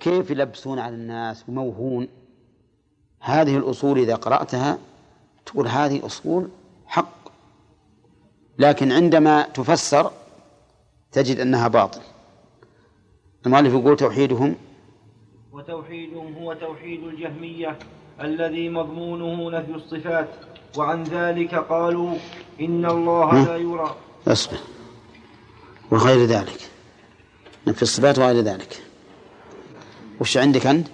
كيف 0.00 0.30
يلبسون 0.30 0.78
على 0.78 0.94
الناس 0.94 1.48
موهون 1.48 2.08
هذه 3.20 3.56
الأصول 3.56 3.98
إذا 3.98 4.14
قرأتها 4.14 4.78
تقول 5.46 5.68
هذه 5.68 6.06
أصول 6.06 6.48
حق. 6.86 7.28
لكن 8.58 8.92
عندما 8.92 9.42
تفسر 9.42 10.10
تجد 11.12 11.40
أنها 11.40 11.68
باطل. 11.68 12.00
المؤلف 13.46 13.74
يقول 13.74 13.96
توحيدهم 13.96 14.56
وتوحيدهم 15.52 16.34
هو 16.34 16.52
توحيد 16.52 17.04
الجهمية 17.04 17.78
الذي 18.20 18.68
مضمونه 18.68 19.58
نفي 19.58 19.74
الصفات 19.74 20.28
وعن 20.76 21.02
ذلك 21.02 21.54
قالوا 21.54 22.14
إن 22.60 22.86
الله 22.86 23.44
لا 23.44 23.56
يرى. 23.56 23.96
أصبر. 24.28 24.58
وغير 25.90 26.26
ذلك. 26.26 26.70
نفي 27.66 27.82
الصفات 27.82 28.18
وغير 28.18 28.44
ذلك. 28.44 28.87
وش 30.20 30.36
عندك 30.36 30.66
أنت؟ 30.66 30.88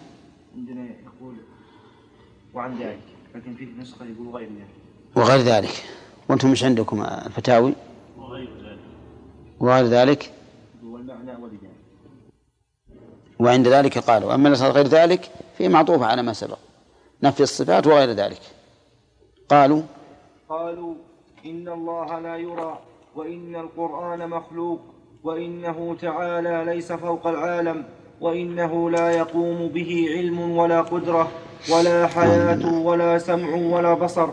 عندنا 0.56 0.84
يقول 0.84 1.34
وعن 2.54 2.78
ذلك 2.78 3.00
لكن 3.34 3.54
في 3.54 3.68
نسخة 3.78 4.04
يقول 4.04 4.28
غير 4.28 4.48
ذلك. 4.48 4.66
وغير 5.16 5.38
ذلك. 5.40 5.84
وأنتم 6.28 6.50
مش 6.50 6.64
عندكم 6.64 7.02
الفتاوي 7.02 7.74
وغير 8.18 8.48
ذلك. 8.48 8.78
وغير 9.60 9.84
ذلك؟ 9.86 10.32
والمعنى 10.84 11.30
ولذلك 11.42 11.70
وعند 13.38 13.68
ذلك 13.68 13.98
قالوا 13.98 14.34
أما 14.34 14.48
الأصل 14.48 14.64
غير 14.64 14.86
ذلك 14.86 15.30
في 15.58 15.68
معطوفة 15.68 16.06
على 16.06 16.22
ما 16.22 16.32
سبق. 16.32 16.58
نفي 17.22 17.42
الصفات 17.42 17.86
وغير 17.86 18.10
ذلك. 18.10 18.40
قالوا؟ 19.48 19.82
قالوا 20.48 20.94
إن 21.46 21.68
الله 21.68 22.18
لا 22.18 22.36
يرى 22.36 22.78
وإن 23.14 23.56
القرآن 23.56 24.30
مخلوق 24.30 24.80
وإنه 25.24 25.96
تعالى 26.00 26.64
ليس 26.74 26.92
فوق 26.92 27.26
العالم. 27.26 27.84
وإنه 28.20 28.90
لا 28.90 29.10
يقوم 29.10 29.68
به 29.68 30.06
علم 30.16 30.38
ولا 30.40 30.80
قدرة 30.80 31.32
ولا 31.70 32.06
حياة 32.06 32.66
ولا 32.66 33.18
سمع 33.18 33.54
ولا 33.54 33.94
بصر 33.94 34.28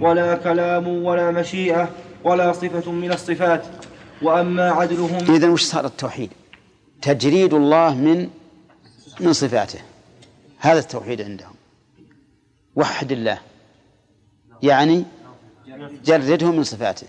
ولا 0.00 0.34
كلام 0.34 0.88
ولا 0.88 1.30
مشيئة 1.30 1.90
ولا 2.24 2.52
صفة 2.52 2.92
من 2.92 3.12
الصفات. 3.12 3.64
وأما 4.22 4.70
عدلهم 4.70 5.34
إذا 5.34 5.48
وش 5.48 5.62
صار 5.62 5.84
التوحيد؟ 5.84 6.30
تجريد 7.02 7.54
الله 7.54 7.94
من 7.94 8.28
من 9.20 9.32
صفاته. 9.32 9.80
هذا 10.58 10.78
التوحيد 10.78 11.22
عندهم. 11.22 11.54
وحد 12.76 13.12
الله. 13.12 13.38
يعني 14.62 15.04
جرده 16.04 16.52
من 16.52 16.64
صفاته. 16.64 17.06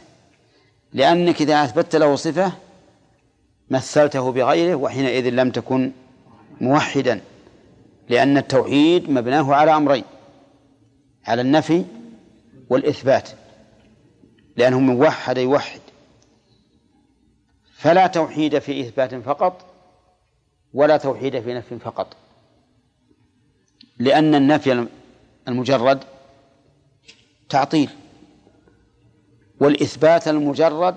لأنك 0.93 1.41
إذا 1.41 1.63
أثبتت 1.63 1.95
له 1.95 2.15
صفة 2.15 2.51
مثلته 3.69 4.31
بغيره 4.31 4.75
وحينئذ 4.75 5.29
لم 5.29 5.51
تكن 5.51 5.91
موحدا 6.61 7.21
لأن 8.09 8.37
التوحيد 8.37 9.09
مبناه 9.09 9.55
على 9.55 9.77
أمرين 9.77 10.03
على 11.25 11.41
النفي 11.41 11.85
والإثبات 12.69 13.29
لأنه 14.57 14.79
من 14.79 15.01
وحد 15.01 15.37
يوحد. 15.37 15.79
فلا 17.73 18.07
توحيد 18.07 18.59
في 18.59 18.81
إثبات 18.81 19.15
فقط 19.15 19.65
ولا 20.73 20.97
توحيد 20.97 21.39
في 21.39 21.53
نفي 21.53 21.79
فقط 21.79 22.15
لأن 23.99 24.35
النفي 24.35 24.87
المجرد 25.47 26.03
تعطيل 27.49 27.89
والإثبات 29.59 30.27
المجرد 30.27 30.95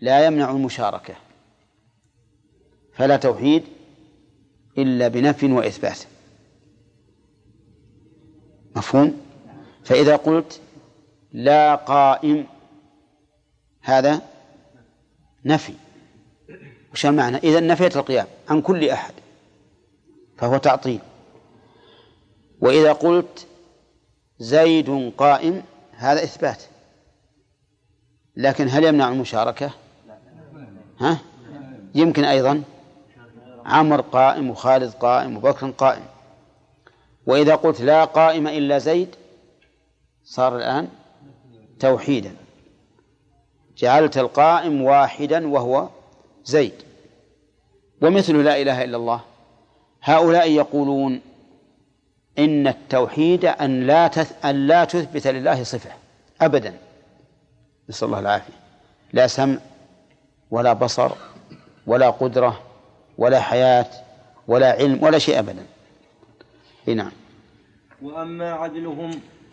لا 0.00 0.26
يمنع 0.26 0.50
المشاركة. 0.50 1.14
فلا 2.94 3.16
توحيد 3.16 3.64
إلا 4.78 5.08
بنفي 5.08 5.52
وإثبات. 5.52 5.98
مفهوم؟ 8.76 9.20
فإذا 9.84 10.16
قلت 10.16 10.60
لا 11.32 11.74
قائم 11.74 12.46
هذا 13.80 14.20
نفي. 15.44 15.74
وش 16.92 17.06
المعنى؟ 17.06 17.36
إذا 17.36 17.60
نفيت 17.60 17.96
القيام 17.96 18.26
عن 18.48 18.62
كل 18.62 18.90
أحد 18.90 19.14
فهو 20.38 20.56
تعطيل. 20.56 21.00
وإذا 22.60 22.92
قلت 22.92 23.46
زيد 24.38 25.12
قائم 25.18 25.62
هذا 25.92 26.24
إثبات. 26.24 26.62
لكن 28.36 28.68
هل 28.68 28.84
يمنع 28.84 29.08
المشاركة؟ 29.08 29.70
ها؟ 31.00 31.18
يمكن 31.94 32.24
أيضا. 32.24 32.62
عمر 33.66 34.00
قائم 34.00 34.50
وخالد 34.50 34.92
قائم 34.92 35.36
وبكر 35.36 35.70
قائم. 35.70 36.02
وإذا 37.26 37.54
قلت 37.54 37.80
لا 37.80 38.04
قائم 38.04 38.46
إلا 38.46 38.78
زيد 38.78 39.14
صار 40.24 40.56
الآن 40.56 40.88
توحيدا. 41.80 42.34
جعلت 43.76 44.18
القائم 44.18 44.82
واحدا 44.82 45.48
وهو 45.48 45.88
زيد. 46.44 46.74
ومثل 48.02 48.44
لا 48.44 48.62
إله 48.62 48.84
إلا 48.84 48.96
الله. 48.96 49.20
هؤلاء 50.02 50.50
يقولون 50.50 51.20
إن 52.38 52.66
التوحيد 52.66 53.44
أن 53.44 53.86
لا. 53.86 54.10
أن 54.44 54.66
لا 54.66 54.84
تثبت 54.84 55.26
لله 55.26 55.62
صفة 55.62 55.90
أبدا. 56.40 56.74
نسأل 57.88 58.08
الله 58.08 58.20
العافية. 58.20 58.54
لا 59.12 59.26
سمع 59.26 59.58
ولا 60.50 60.72
بصر 60.72 61.12
ولا 61.86 62.10
قدرة 62.10 62.60
ولا 63.22 63.40
حياة 63.40 63.86
ولا 64.48 64.72
علم 64.72 64.98
ولا 65.02 65.18
شيء 65.18 65.38
أبدا. 65.38 65.66
نعم. 66.86 67.12
وأما 68.02 68.52
عدلهم 68.52 69.10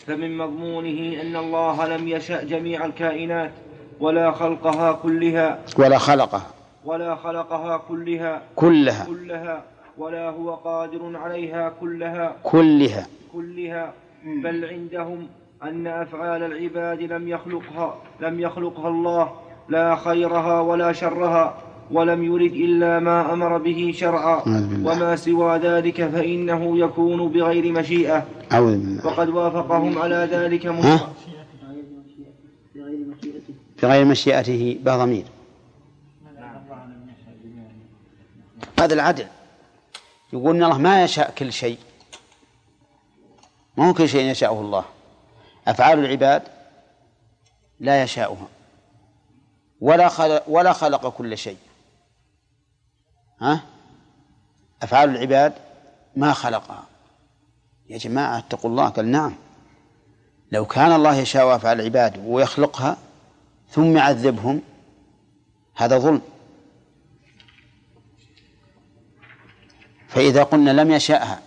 فمن 0.08 0.38
مضمونه 0.38 1.22
أن 1.22 1.36
الله 1.36 1.88
لم 1.88 2.08
يشأ 2.08 2.44
جميع 2.44 2.86
الكائنات 2.86 3.52
ولا 4.00 4.32
خلقها 4.32 4.92
كلها. 4.92 5.60
ولا 5.78 5.98
خلقها. 5.98 6.48
ولا 6.86 7.16
خلقها 7.16 7.78
كلها. 7.78 8.42
كلها. 8.56 9.06
كلها. 9.06 9.64
ولا 9.98 10.30
هو 10.30 10.56
قادر 10.56 11.18
عليها 11.18 11.70
كلها. 11.70 12.36
كلها. 12.44 13.08
كلها. 13.34 13.94
بل 14.26 14.66
عندهم 14.66 15.28
أن 15.64 15.88
أفعال 15.88 16.44
العباد 16.44 17.02
لم 17.02 17.28
يخلقها 17.28 17.98
لم 18.20 18.40
يخلقها 18.40 18.88
الله. 18.88 19.32
لا 19.70 19.96
خيرها 19.96 20.62
ولا 20.62 20.92
شرها. 20.92 21.69
ولم 21.92 22.24
يرد 22.24 22.54
إلا 22.54 23.00
ما 23.00 23.34
أمر 23.34 23.58
به 23.58 23.94
شرعا. 23.96 24.42
وما 24.86 25.16
سوى 25.16 25.58
ذلك 25.58 26.08
فإنه 26.10 26.80
يكون 26.80 27.30
بغير 27.30 27.72
مشيئة. 27.72 28.28
أعوذ 28.52 28.78
بالله. 28.78 29.08
وقد 29.08 29.30
وافقهم 29.30 29.98
على 29.98 30.28
ذلك؟ 30.32 30.66
مصطفى 30.66 31.06
بغير 33.84 34.06
مشيئته 34.06 34.80
به 34.84 34.98
ضمير 34.98 35.26
هذا 38.80 38.94
العدل. 38.94 39.28
يقول 40.34 40.56
إن 40.56 40.64
الله 40.64 40.78
ما 40.78 41.04
يشاء 41.04 41.34
كل 41.38 41.54
شيء. 41.54 41.78
ما 43.78 43.90
هو 43.90 43.94
كل 43.94 44.10
شيء 44.10 44.32
يشاءه 44.32 44.62
الله. 44.62 44.86
أفعال 45.68 46.00
العباد 46.00 46.42
لا 47.80 48.04
يشاؤها. 48.04 48.48
ولا 49.82 50.10
خلق 50.10 50.44
ولا 50.48 50.74
خلق 50.74 51.10
كل 51.10 51.38
شيء. 51.38 51.58
ها؟ 53.42 53.62
أفعال 54.84 55.10
العباد 55.10 55.54
ما 56.16 56.34
خلقها. 56.34 56.84
يا 57.90 57.98
جماعة 57.98 58.38
اتقوا 58.38 58.72
الله. 58.72 58.90
قال 58.90 59.12
نعم. 59.12 59.36
لو 60.52 60.66
كان 60.66 60.92
الله 60.92 61.16
يشاء 61.16 61.56
افعال 61.56 61.80
العباد 61.80 62.26
ويخلقها 62.26 62.98
ثم 63.70 63.98
يعذبهم 63.98 64.62
هذا 65.76 65.98
ظلم. 65.98 66.22
فإذا 70.08 70.44
قلنا 70.44 70.72
لم 70.82 70.92
يشاءها 70.92 71.40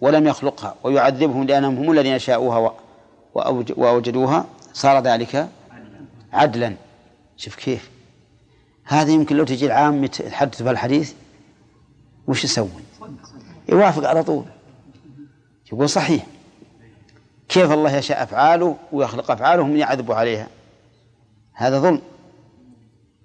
ولم 0.00 0.26
يخلقها 0.26 0.74
ويعذبهم 0.82 1.44
لأنهم 1.44 1.76
هم 1.76 1.92
الذين 1.92 2.18
شاءوها 2.18 2.74
وأوجدوها 3.76 4.46
صار 4.72 5.02
ذلك 5.02 5.48
عدلا. 6.32 6.76
شوف 7.36 7.56
كيف. 7.56 7.90
هذا 8.84 9.10
يمكن 9.10 9.36
لو 9.36 9.44
تجي 9.44 9.66
العام 9.66 10.04
يتحدث 10.04 10.62
بهالحديث 10.62 11.14
وش 12.26 12.44
يسوي 12.44 12.68
يوافق 13.68 14.08
على 14.08 14.22
طول. 14.22 14.44
يقول 15.72 15.88
صحيح. 15.88 16.26
كيف 17.48 17.72
الله 17.72 17.96
يشاء 17.96 18.22
أفعاله 18.22 18.76
ويخلق 18.92 19.30
أفعاله 19.30 19.64
من 19.64 19.76
يعذب 19.76 20.12
عليها؟ 20.12 20.48
هذا 21.52 21.78
ظلم. 21.78 22.02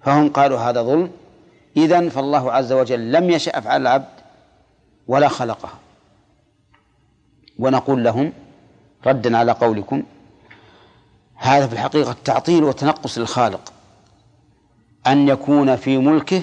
فهم 0.02 0.28
قالوا 0.28 0.58
هذا 0.58 0.82
ظلم. 0.82 1.10
إذن 1.76 2.08
فالله 2.08 2.52
عز 2.52 2.72
وجل 2.72 3.12
لم 3.12 3.30
يشأ 3.30 3.58
أفعال 3.58 3.82
العبد 3.82 4.08
ولا 5.08 5.28
خلقها. 5.28 5.78
ونقول 7.58 8.04
لهم 8.04 8.32
ردا 9.06 9.38
على 9.38 9.52
قولكم 9.52 10.02
هذا 11.34 11.66
في 11.66 11.72
الحقيقة 11.72 12.16
تعطيل 12.24 12.64
وتنقص 12.64 13.18
للخالق. 13.18 13.72
أن 15.06 15.28
يكون 15.28 15.76
في 15.76 15.98
ملكه 15.98 16.42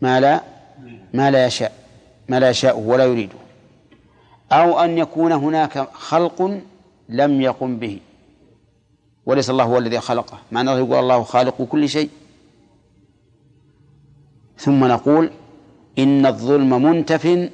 ما 0.00 0.20
لا 0.20 0.55
ما 1.16 1.30
لا 1.30 1.46
يشاء 1.46 1.72
ما 2.28 2.40
لا 2.40 2.50
يشاء 2.50 2.78
ولا 2.78 3.04
يريده 3.04 3.38
أو 4.52 4.78
أن 4.84 4.98
يكون 4.98 5.32
هناك 5.32 5.88
خلق 5.92 6.60
لم 7.08 7.40
يقم 7.40 7.76
به. 7.76 8.00
وليس 9.26 9.50
الله 9.50 9.64
هو 9.64 9.78
الذي 9.78 10.00
خلقه. 10.00 10.38
مع 10.52 10.60
أنه 10.60 10.72
يقول 10.72 10.98
الله 10.98 11.22
خالق 11.22 11.62
كل 11.62 11.88
شيء. 11.88 12.10
ثم 14.58 14.84
نقول 14.84 15.30
إن 15.98 16.26
الظلم 16.26 16.82
منتف 16.82 17.50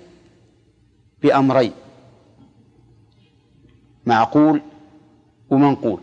بأمرين. 1.22 1.72
معقول 4.06 4.62
ومنقول. 5.50 6.00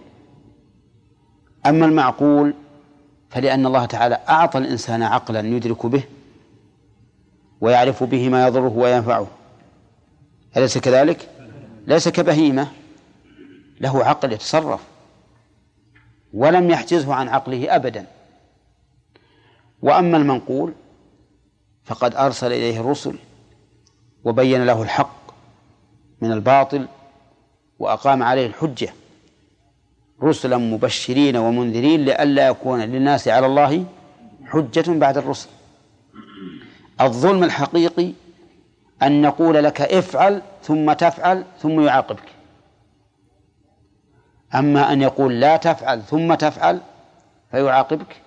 أما 1.66 1.86
المعقول 1.86 2.54
فلأن 3.30 3.66
الله 3.66 3.86
تعالى 3.86 4.20
أعطى 4.30 4.58
الإنسان 4.58 5.04
عقلا 5.04 5.40
يدرك 5.40 5.86
به 5.86 6.04
ويعرف 7.62 8.04
به 8.04 8.30
ما 8.30 8.48
يضره 8.48 8.74
وينفعه. 8.78 9.28
أليس 10.58 10.78
كذلك؟ 10.78 11.30
ليس 11.88 12.10
كبهيمة. 12.10 12.68
له 13.80 14.06
عقل 14.06 14.34
يتصرف. 14.34 14.82
ولم 16.34 16.70
يحجزه 16.70 17.14
عن 17.14 17.30
عقله 17.30 17.76
أبدا. 17.76 18.06
وأما 19.82 20.18
المنقول 20.18 20.74
فقد 21.86 22.16
أرسل 22.16 22.48
إليه 22.48 22.80
الرسل 22.80 23.16
وبين 24.24 24.66
له 24.66 24.82
الحق 24.84 25.32
من 26.22 26.32
الباطل 26.32 26.88
وأقام 27.80 28.24
عليه 28.24 28.48
الحجة. 28.48 28.94
رسلا 30.24 30.58
مبشرين 30.58 31.38
ومنذرين 31.38 32.06
لئلا 32.06 32.48
يكون 32.48 32.82
للناس 32.82 33.28
على 33.28 33.46
الله 33.46 33.86
حجة 34.46 34.92
بعد 34.92 35.18
الرسل. 35.18 35.50
الظلم 37.02 37.44
الحقيقي 37.44 38.14
أن 39.04 39.22
نقول 39.22 39.64
لك 39.64 39.82
افعل 39.82 40.42
ثم 40.64 40.94
تفعل 40.94 41.44
ثم 41.60 41.82
يعاقبك. 41.82 42.30
أما 44.56 44.94
أن 44.94 45.02
يقول 45.02 45.40
لا 45.40 45.58
تفعل 45.58 46.02
ثم 46.02 46.36
تفعل 46.36 46.82
فيعاقبك 47.52 48.22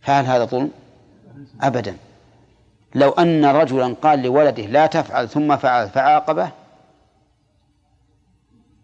فهل 0.00 0.24
هذا 0.26 0.44
ظلم؟ 0.44 0.70
أبدا. 1.60 1.96
لو 2.94 3.10
أن 3.10 3.44
رجلا 3.44 3.94
قال 4.02 4.22
لولده 4.22 4.62
لا 4.62 4.86
تفعل 4.86 5.28
ثم 5.28 5.56
فعل 5.56 5.88
فعاقبه 5.88 6.50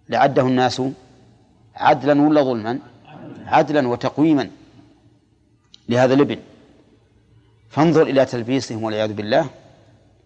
لعده 0.09 0.43
الناس 0.43 0.83
عدلا 1.77 2.23
ولا 2.23 2.43
ظلما؟ 2.43 2.79
عدلا 3.47 3.89
وتقويما 3.89 4.51
لهذا 5.89 6.15
الابن. 6.15 6.39
فانظر 7.75 8.03
إلى 8.03 8.25
تلبيسهم 8.25 8.83
والعياذ 8.83 9.13
بالله 9.13 9.51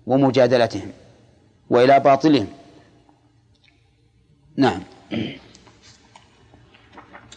ومجادلتهم 0.06 0.92
وإلى 1.70 2.00
باطلهم. 2.00 2.46
نعم. 4.56 4.82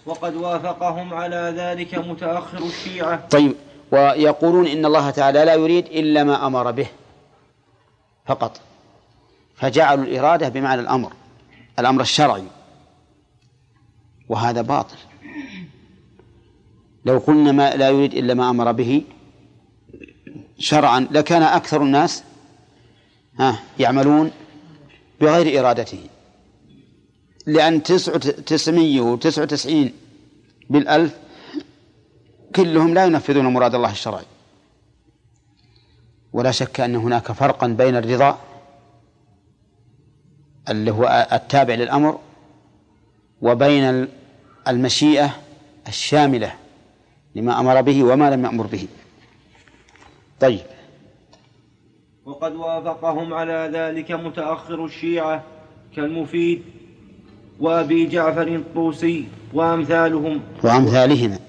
وقد 0.05 0.35
وافقهم 0.35 1.13
على 1.13 1.53
ذلك 1.57 1.95
متأخر 1.95 2.57
الشيعة. 2.57 3.27
طيب 3.27 3.55
ويقولون 3.91 4.67
إن 4.67 4.85
الله 4.85 5.09
تعالى 5.09 5.45
لا 5.45 5.53
يريد 5.53 5.85
إلا 5.85 6.23
ما 6.23 6.47
أمر 6.47 6.71
به 6.71 6.87
فقط. 8.25 8.61
فجعلوا 9.55 10.03
الإرادة 10.03 10.49
بمعنى 10.49 10.81
الأمر 10.81 11.13
الأمر 11.79 12.01
الشرعي. 12.01 12.43
وهذا 14.29 14.61
باطل. 14.61 14.97
لو 17.05 17.17
قلنا 17.17 17.51
ما 17.51 17.75
لا 17.75 17.89
يريد 17.89 18.13
إلا 18.13 18.33
ما 18.33 18.49
أمر 18.49 18.71
به 18.71 19.03
شرعا 20.61 21.07
لكان 21.11 21.41
أكثر 21.41 21.83
الناس 21.83 22.23
ها 23.39 23.59
يعملون 23.79 24.31
بغير 25.21 25.59
إرادته. 25.59 25.99
لأن 27.47 27.83
تسعة 27.83 28.17
تسعمية 28.17 29.01
وتسعة 29.01 29.43
وتسعين 29.43 29.93
بالألف 30.69 31.17
كلهم 32.55 32.93
لا 32.93 33.05
ينفذون 33.05 33.45
مراد 33.45 33.75
الله 33.75 33.91
الشرعي. 33.91 34.25
ولا 36.33 36.51
شك 36.51 36.79
أن 36.79 36.95
هناك 36.95 37.31
فرقا 37.31 37.67
بين 37.67 37.95
الرضا 37.95 38.39
اللي 40.69 40.91
هو 40.91 41.27
التابع 41.31 41.73
للأمر 41.73 42.19
وبين 43.41 44.07
المشيئة 44.67 45.35
الشاملة 45.87 46.53
لما 47.35 47.59
أمر 47.59 47.81
به 47.81 48.03
وما 48.03 48.29
لم 48.29 48.45
يأمر 48.45 48.67
به. 48.67 48.87
طيب. 50.41 50.59
وقد 52.25 52.55
وافقهم 52.55 53.33
على 53.33 53.69
ذلك 53.73 54.11
متأخر 54.11 54.85
الشيعة 54.85 55.43
كالمفيد 55.95 56.63
وأبي 57.59 58.07
جعفر 58.07 58.47
الطوسي 58.47 59.27
وأمثالهم. 59.53 60.41
وأمثالهما. 60.63 61.39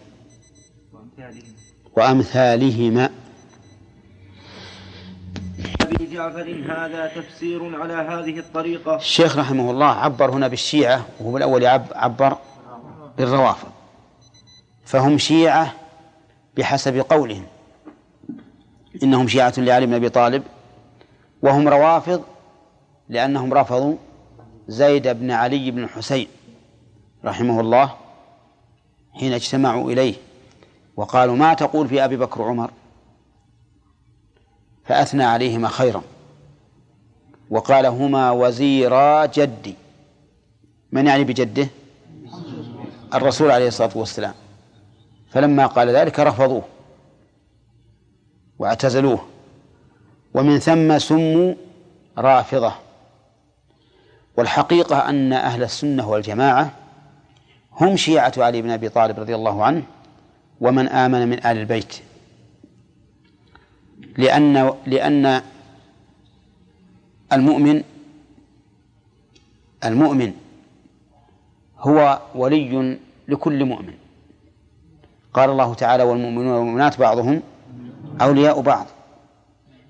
وأمثالهما. 1.96 3.10
أبي 5.80 6.14
جعفر 6.14 6.64
هذا 6.68 7.12
تفسير 7.16 7.80
على 7.82 7.94
هذه 7.94 8.38
الطريقة. 8.38 8.96
الشيخ 8.96 9.38
رحمه 9.38 9.70
الله 9.70 9.86
عبر 9.86 10.30
هنا 10.30 10.48
بالشيعة 10.48 11.06
وهو 11.20 11.36
الأول 11.36 11.66
عبر 11.94 12.36
بالروافض. 13.18 13.68
فهم 14.84 15.18
شيعة 15.18 15.74
بحسب 16.56 16.96
قولهم. 16.96 17.46
إنهم 19.02 19.28
شيعة 19.28 19.54
لعلي 19.56 19.86
بن 19.86 19.94
أبي 19.94 20.08
طالب 20.08 20.42
وهم 21.42 21.68
روافض 21.68 22.22
لأنهم 23.08 23.54
رفضوا 23.54 23.96
زيد 24.68 25.08
بن 25.08 25.30
علي 25.30 25.70
بن 25.70 25.84
الحسين 25.84 26.28
رحمه 27.24 27.60
الله 27.60 27.94
حين 29.12 29.32
اجتمعوا 29.32 29.90
إليه 29.90 30.14
وقالوا 30.96 31.36
ما 31.36 31.54
تقول 31.54 31.88
في 31.88 32.04
أبي 32.04 32.16
بكر 32.16 32.42
وعمر؟ 32.42 32.70
فأثنى 34.84 35.24
عليهما 35.24 35.68
خيرا 35.68 36.02
وقال 37.50 37.86
هما 37.86 38.30
وزيرا 38.30 39.26
جدي. 39.26 39.74
من 40.92 41.06
يعني 41.06 41.24
بجده؟ 41.24 41.68
الرسول 43.14 43.50
عليه 43.50 43.68
الصلاة 43.68 43.90
والسلام. 43.94 44.34
فلما 45.30 45.66
قال 45.66 45.88
ذلك 45.88 46.20
رفضوه. 46.20 46.62
واعتزلوه. 48.58 49.26
ومن 50.34 50.58
ثم 50.58 50.98
سموا 50.98 51.54
رافضة. 52.18 52.72
والحقيقة 54.36 55.08
أن 55.08 55.32
أهل 55.32 55.62
السنة 55.62 56.08
والجماعة 56.10 56.72
هم 57.72 57.96
شيعة 57.96 58.32
علي 58.36 58.62
بن 58.62 58.70
أبي 58.70 58.88
طالب 58.88 59.20
رضي 59.20 59.34
الله 59.34 59.64
عنه 59.64 59.82
ومن 60.60 60.88
آمن 60.88 61.28
من 61.28 61.38
آل 61.46 61.58
البيت. 61.58 61.96
لأن 64.18 64.74
لأن 64.86 65.42
المؤمن 67.32 67.82
المؤمن 69.84 70.32
هو 71.78 72.20
ولي 72.34 72.98
لكل 73.28 73.64
مؤمن. 73.64 73.94
قال 75.34 75.50
الله 75.50 75.74
تعالى 75.74 76.02
والمؤمنون 76.02 76.52
والمؤمنات 76.52 76.98
بعضهم 76.98 77.42
أولياء 78.20 78.60
بعض. 78.60 78.86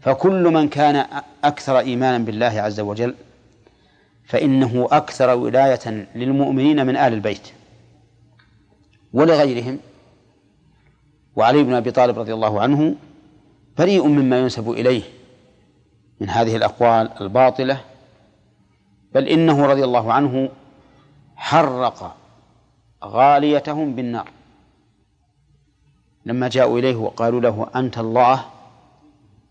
فكل 0.00 0.43
من 0.43 0.69
كان 0.69 1.07
أكثر 1.45 1.79
إيمانا 1.79 2.19
بالله 2.19 2.61
عز 2.61 2.81
وجل 2.81 3.14
فإنه 4.25 4.88
أكثر 4.93 5.35
ولاية 5.35 6.09
للمؤمنين 6.14 6.87
من 6.87 6.97
آل 6.97 7.12
البيت 7.12 7.49
ولغيرهم. 9.12 9.79
وعلي 11.37 11.62
بن 11.62 11.75
أبي 11.75 11.91
طالب 11.91 12.19
رضي 12.19 12.35
الله 12.35 12.61
عنه 12.61 12.95
بريء 13.79 14.07
مما 14.07 14.38
ينسب 14.38 14.71
إليه 14.71 15.02
من 16.21 16.31
هذه 16.31 16.57
الأقوال 16.57 17.11
الباطلة 17.21 17.81
بل 19.14 19.29
إنه 19.29 19.67
رضي 19.67 19.85
الله 19.85 20.12
عنه 20.12 20.49
حرق 21.37 22.17
غاليتهم 23.05 23.95
بالنار. 23.95 24.29
لما 26.26 26.49
جاءوا 26.49 26.79
إليه 26.79 26.97
وقالوا 26.97 27.41
له 27.41 27.67
أنت 27.76 27.99
الله 27.99 28.45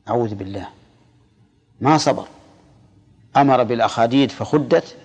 أعوذ 0.10 0.36
بالله. 0.36 0.68
ما 1.82 1.98
صبر. 1.98 2.28
أمر 3.38 3.64
بالأخاديد 3.64 4.32
فخدت 4.32 4.98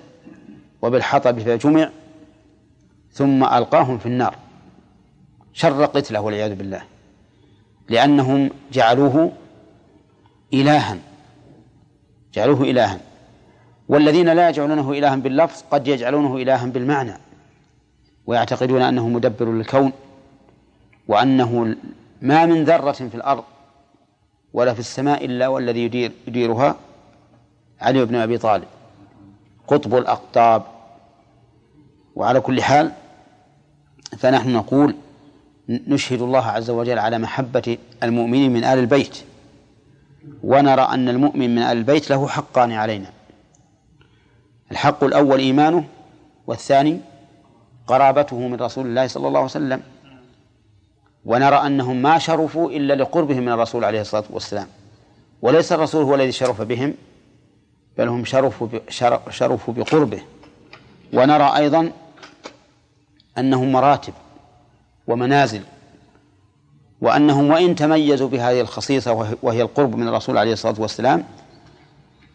وبالحطب 0.83 1.39
فجمع 1.39 1.91
ثم 3.13 3.45
ألقاهم 3.45 3.99
في 3.99 4.07
النار. 4.07 4.37
شر 5.53 5.85
قتله 5.85 6.21
والعياذ 6.21 6.55
بالله. 6.55 6.83
لأنهم 7.89 8.51
جعلوه 8.73 9.33
إلها. 10.55 10.99
جعلوه 12.35 12.63
إلها. 12.63 13.01
والذين 13.89 14.29
لا 14.29 14.49
يجعلونه 14.49 14.93
إلها 14.93 15.17
باللفظ 15.17 15.63
قد 15.71 15.89
يجعلونه 15.89 16.37
إلها 16.37 16.67
بالمعنى. 16.67 17.19
ويعتقدون 18.27 18.83
أنه 18.83 19.09
مدبر 19.09 19.53
للكون. 19.53 19.93
وأنه 21.09 21.77
ما 22.23 22.47
من 22.47 22.65
ذرة 22.65 22.93
في 22.93 23.15
الأرض 23.15 23.45
ولا 24.53 24.75
في 24.75 24.81
السماء 24.81 25.25
إلا 25.25 25.49
والذي 25.49 25.85
يدير 25.85 26.13
يديرها 26.29 26.77
علي 27.81 28.05
بن 28.05 28.15
أبي 28.15 28.39
طالب. 28.39 28.65
قطب 29.69 29.95
الأقطاب. 29.95 30.63
وعلى 32.17 32.41
كل 32.41 32.63
حال 32.63 32.93
فنحن 34.19 34.53
نقول 34.53 34.95
نشهد 35.69 36.23
الله 36.23 36.47
عز 36.47 36.71
وجل 36.71 36.99
على 36.99 37.19
محبة 37.19 37.79
المؤمنين 38.03 38.53
من 38.53 38.65
آل 38.65 38.79
البيت. 38.79 39.19
ونرى 40.43 40.83
أن 40.83 41.09
المؤمن 41.09 41.55
من 41.55 41.63
آل 41.63 41.77
البيت 41.77 42.11
له 42.11 42.29
حقان 42.29 42.73
علينا. 42.73 43.11
الحق 44.71 45.05
الأول 45.05 45.39
إيمانه 45.39 45.85
والثاني 46.47 47.01
قرابته 47.87 48.49
من 48.49 48.55
رسول 48.55 48.87
الله 48.87 49.07
صلى 49.07 49.29
الله 49.29 49.41
عليه 49.41 49.51
وسلم. 49.51 49.83
ونرى 51.27 51.57
أنهم 51.57 52.03
ما 52.03 52.19
شرفوا 52.19 52.71
إلا 52.71 52.95
لقربهم 52.95 53.43
من 53.43 53.53
الرسول 53.53 53.85
عليه 53.85 54.01
الصلاة 54.01 54.25
والسلام. 54.31 54.67
وليس 55.43 55.73
الرسول 55.73 56.05
هو 56.05 56.15
الذي 56.15 56.33
شرف 56.33 56.63
بهم 56.63 56.95
بل 57.99 58.09
هم 58.09 58.25
شرفوا 58.25 58.69
شرفوا 59.31 59.75
بقربه. 59.75 60.21
ونرى 61.13 61.57
أيضا 61.57 61.93
أنهم 63.39 63.73
مراتب 63.73 64.13
ومنازل 65.07 65.63
وأنهم 67.01 67.51
وإن 67.51 67.75
تميزوا 67.75 68.29
بهذه 68.29 68.61
الخصيصة 68.61 69.37
وهي 69.43 69.63
القرب 69.63 69.97
من 69.97 70.09
الرسول 70.09 70.39
عليه 70.39 70.53
الصلاة 70.53 70.75
والسلام 70.79 71.25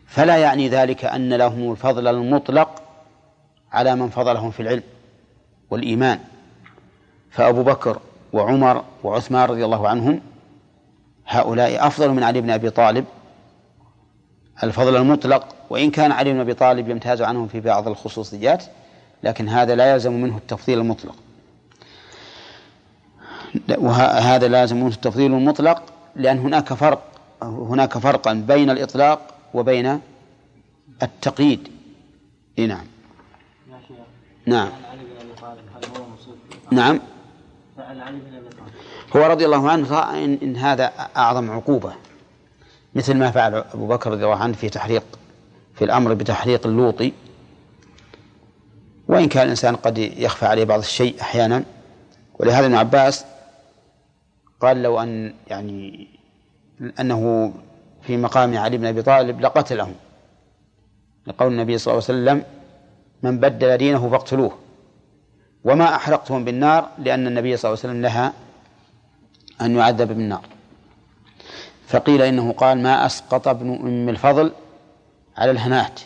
فلا 0.07 0.38
يعني 0.38 0.69
ذلك 0.69 1.05
أن 1.05 1.33
لهم 1.33 1.71
الفضل 1.71 2.07
المطلق 2.07 2.81
على 3.71 3.95
من 3.95 4.10
فضلهم 4.10 4.51
في 4.51 4.60
العلم 4.60 4.83
والإيمان. 5.69 6.19
فأبو 7.31 7.63
بكر 7.63 8.00
وعمر 8.34 8.84
وعثمان 9.04 9.50
رضي 9.50 9.66
الله 9.66 9.88
عنهم 9.90 10.22
هؤلاء 11.28 11.88
أفضل 11.88 12.12
من 12.12 12.24
علي 12.24 12.42
بن 12.42 12.50
أبي 12.50 12.70
طالب. 12.70 13.06
الفضل 14.64 14.96
المطلق 14.96 15.56
وإن 15.70 15.92
كان 15.92 16.12
علي 16.12 16.34
بن 16.34 16.40
أبي 16.40 16.54
طالب 16.54 16.90
يمتاز 16.90 17.22
عنهم 17.22 17.48
في 17.48 17.60
بعض 17.60 17.88
الخصوصيات 17.88 18.64
لكن 19.24 19.50
هذا 19.50 19.76
لا 19.76 19.92
يلزم 19.94 20.14
منه 20.14 20.38
التفضيل 20.38 20.80
المطلق. 20.80 21.16
وهذا 23.78 24.48
لازم 24.48 24.78
منه 24.78 24.88
التفضيل 24.88 25.34
المطلق 25.34 25.84
لأن 26.16 26.40
هناك 26.40 26.74
فرق 26.74 27.04
هناك 27.44 27.98
فرقا 27.98 28.34
بين 28.34 28.70
الإطلاق 28.70 29.20
وبين 29.54 30.00
التقييد. 31.04 31.68
نعم. 32.58 32.86
نعم. 34.46 34.70
نعم. 36.72 37.00
هو 39.15 39.25
رضي 39.25 39.45
الله 39.45 39.69
عنه 39.69 39.91
رأى 39.91 40.25
إن, 40.25 40.38
إن 40.43 40.55
هذا 40.55 40.91
أعظم 41.17 41.51
عقوبة 41.51 41.93
مثل 42.95 43.13
ما 43.13 43.31
فعل 43.31 43.55
أبو 43.55 43.88
بكر 43.88 44.12
رضي 44.12 44.24
الله 44.24 44.36
عنه 44.36 44.53
في 44.53 44.69
تحريق 44.69 45.03
في 45.75 45.83
الأمر 45.86 46.13
بتحريق 46.13 46.67
اللوطي 46.67 47.13
وإن 49.07 49.27
كان 49.27 49.43
الإنسان 49.43 49.75
قد 49.75 49.98
يخفى 49.98 50.45
عليه 50.45 50.63
بعض 50.63 50.79
الشيء 50.79 51.21
أحيانا. 51.21 51.63
ولهذا 52.39 52.65
ابن 52.65 52.75
عباس 52.75 53.25
قال 54.62 54.81
لو 54.81 55.00
أن 55.00 55.33
يعني 55.48 56.07
أنه 57.00 57.53
في 58.01 58.17
مقام 58.17 58.57
علي 58.57 58.77
بن 58.77 58.86
أبي 58.86 59.01
طالب 59.01 59.41
لقتلهم 59.41 59.95
لقول 61.27 61.51
النبي 61.51 61.77
صلى 61.77 61.91
الله 61.93 62.03
عليه 62.10 62.19
وسلم 62.19 62.43
من 63.24 63.39
بدل 63.39 63.77
دينه 63.77 64.10
فاقتلوه. 64.10 64.57
وما 65.63 65.96
أحرقتهم 65.96 66.46
بالنار 66.46 66.89
لأن 67.00 67.27
النبي 67.27 67.58
صلى 67.58 67.70
الله 67.70 67.80
عليه 67.84 67.89
وسلم 67.89 68.01
لها 68.01 68.34
أن 69.62 69.75
يعذب 69.75 70.08
بالنار. 70.08 70.41
فقيل 71.88 72.22
إنه 72.22 72.51
قال 72.51 72.77
ما 72.77 73.06
أسقط 73.06 73.48
ابن 73.48 73.75
أم 73.75 74.10
الفضل 74.10 74.51
على 75.38 75.51
الهنات 75.51 76.01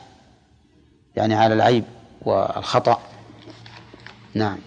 يعني 1.16 1.36
على 1.36 1.54
العيب 1.54 1.84
والخطأ. 2.22 3.00
نعم. 4.34 4.58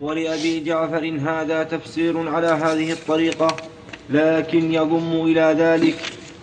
ولأبي 0.00 0.60
جعفر 0.60 1.18
هذا 1.20 1.62
تفسير 1.62 2.28
على 2.28 2.46
هذه 2.46 2.92
الطريقة 2.92 3.56
لكن 4.10 4.74
يضم 4.74 5.12
إلى 5.12 5.54
ذلك 5.58 5.96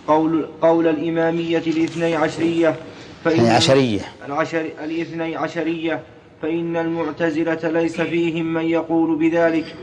قول, 0.08 0.48
قول 0.62 0.86
الإمامية 0.86 1.58
الاثني 1.58 2.16
عشرية 2.16 2.76
فإن 3.24 3.46
عشرية. 3.46 4.00
العشر 4.26 4.70
الاثني 4.84 5.36
عشرية 5.36 6.02
فإن 6.42 6.76
المعتزلة 6.76 7.70
ليس 7.70 8.00
فيهم 8.00 8.54
من 8.54 8.64
يقول 8.64 9.18
بذلك 9.18 9.76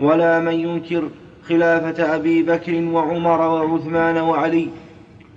ولا 0.00 0.40
من 0.40 0.52
ينكر 0.52 1.08
خلافة 1.48 2.14
أبي 2.14 2.42
بكر 2.42 2.84
وعمر 2.84 3.40
وعثمان 3.40 4.16
وعلي. 4.16 4.68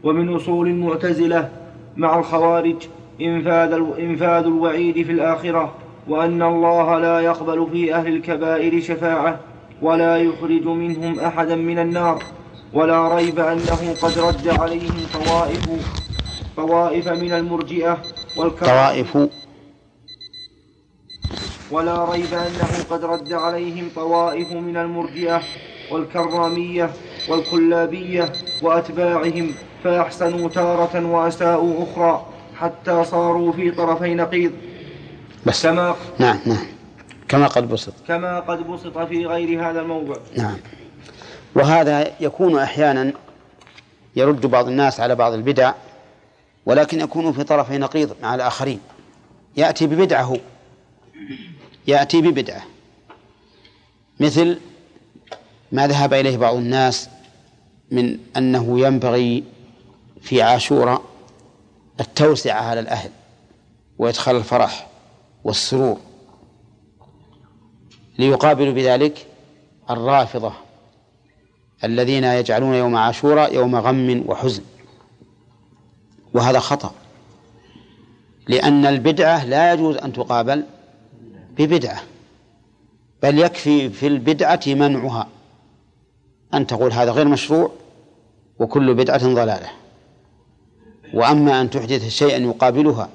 ومن 0.03 0.35
أصول 0.35 0.67
المعتزلة 0.67 1.49
مع 1.97 2.19
الخوارج 2.19 2.75
إنفاذ, 3.21 4.43
الوعيد 4.45 5.05
في 5.05 5.11
الآخرة 5.11 5.73
وأن 6.07 6.41
الله 6.41 6.99
لا 6.99 7.19
يقبل 7.19 7.67
في 7.71 7.95
أهل 7.95 8.07
الكبائر 8.07 8.81
شفاعة 8.81 9.39
ولا 9.81 10.17
يخرج 10.17 10.65
منهم 10.65 11.19
أحدا 11.19 11.55
من 11.55 11.79
النار. 11.79 12.23
ولا 12.73 13.15
ريب 13.15 13.39
أنه 13.39 13.95
قد 14.01 14.19
رد 14.19 14.47
عليهم 14.47 14.95
طوائف 15.13 15.69
طوائف 16.57 17.07
من 17.07 17.31
المرجئة 17.31 17.97
طوائف 18.35 19.17
ولا 21.71 22.11
ريب 22.11 22.33
أنه 22.33 22.83
قد 22.89 23.03
رد 23.03 23.33
عليهم 23.33 23.89
طوائف 23.95 24.51
من 24.51 24.77
المرجئة 24.77 25.41
والكرامية 25.91 26.89
والكلابية 27.29 28.33
وأتباعهم 28.61 29.51
فأحسنوا 29.83 30.49
تارة 30.49 31.05
وأساءوا 31.05 31.83
أخرى 31.83 32.25
حتى 32.55 33.03
صاروا 33.03 33.51
في 33.51 33.71
طرفي 33.71 34.15
نقيض. 34.15 34.51
بس. 35.45 35.63
كما 35.63 35.95
نعم 36.19 36.39
نعم. 36.45 36.65
كما 37.27 37.47
قد 37.47 37.69
بسط. 37.69 37.93
كما 38.07 38.39
قد 38.39 38.67
بسط 38.67 38.97
في 38.97 39.25
غير 39.25 39.69
هذا 39.69 39.81
الموضع. 39.81 40.15
نعم. 40.37 40.57
وهذا 41.55 42.11
يكون 42.19 42.59
أحيانا 42.59 43.13
يرد 44.15 44.45
بعض 44.45 44.67
الناس 44.67 44.99
على 44.99 45.15
بعض 45.15 45.33
البدع 45.33 45.73
ولكن 46.65 46.99
يكون 46.99 47.31
في 47.33 47.43
طرفي 47.43 47.77
نقيض 47.77 48.15
مع 48.21 48.35
الآخرين. 48.35 48.79
يأتي 49.57 49.87
ببدعه. 49.87 50.37
يأتي 51.87 52.21
ببدعة. 52.21 52.63
مثل 54.19 54.59
ما 55.71 55.87
ذهب 55.87 56.13
إليه 56.13 56.37
بعض 56.37 56.55
الناس 56.55 57.09
من 57.91 58.19
أنه 58.37 58.79
ينبغي 58.79 59.43
في 60.21 60.41
عاشوراء 60.41 61.01
التوسعة 61.99 62.61
على 62.61 62.79
الأهل 62.79 63.11
وإدخال 63.97 64.35
الفرح 64.35 64.87
والسرور. 65.43 65.97
ليقابلوا 68.19 68.73
بذلك 68.73 69.25
الرافضة 69.89 70.53
الذين 71.83 72.23
يجعلون 72.23 72.73
يوم 72.73 72.95
عاشوراء 72.95 73.53
يوم 73.53 73.75
غم 73.75 74.23
وحزن. 74.27 74.63
وهذا 76.33 76.59
خطأ 76.59 76.91
لأن 78.47 78.85
البدعة 78.85 79.45
لا 79.45 79.73
يجوز 79.73 79.97
أن 79.97 80.13
تقابل 80.13 80.63
ببدعة 81.59 82.01
بل 83.23 83.39
يكفي 83.39 83.89
في 83.89 84.07
البدعة 84.07 84.61
منعها. 84.67 85.27
أن 86.53 86.67
تقول 86.67 86.91
هذا 86.93 87.11
غير 87.11 87.27
مشروع 87.27 87.71
وكل 88.59 88.93
بدعة 88.93 89.33
ضلالة. 89.33 89.69
وأما 91.13 91.61
أن 91.61 91.69
تحدث 91.69 92.07
شيئا 92.07 92.37
يقابلها 92.37 93.09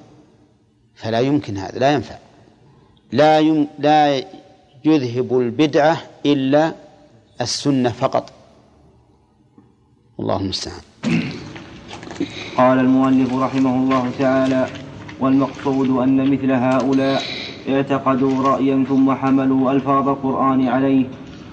فلا 0.95 1.21
يمكن 1.21 1.57
هذا 1.57 1.79
لا 1.79 1.93
ينفع. 1.93 2.19
لا 3.13 3.39
يم 3.39 3.69
لا 3.79 4.23
يذهب 4.85 5.39
البدعة 5.39 6.03
إلا 6.27 6.75
السنة 7.41 7.91
فقط. 7.91 8.33
الله 10.21 10.37
المستعان. 10.37 10.83
قال 12.57 12.79
المؤلف 12.79 13.35
رحمه 13.35 13.75
الله 13.77 14.11
تعالى 14.19 14.67
والمقصود 15.21 15.89
أن 15.89 16.31
مثل 16.31 16.51
هؤلاء 16.53 17.23
اعتقدوا 17.69 18.43
رأيا 18.43 18.85
ثم 18.89 19.13
حملوا 19.13 19.73
ألفاظ 19.73 20.09
القرآن 20.09 20.69
عليه 20.69 21.05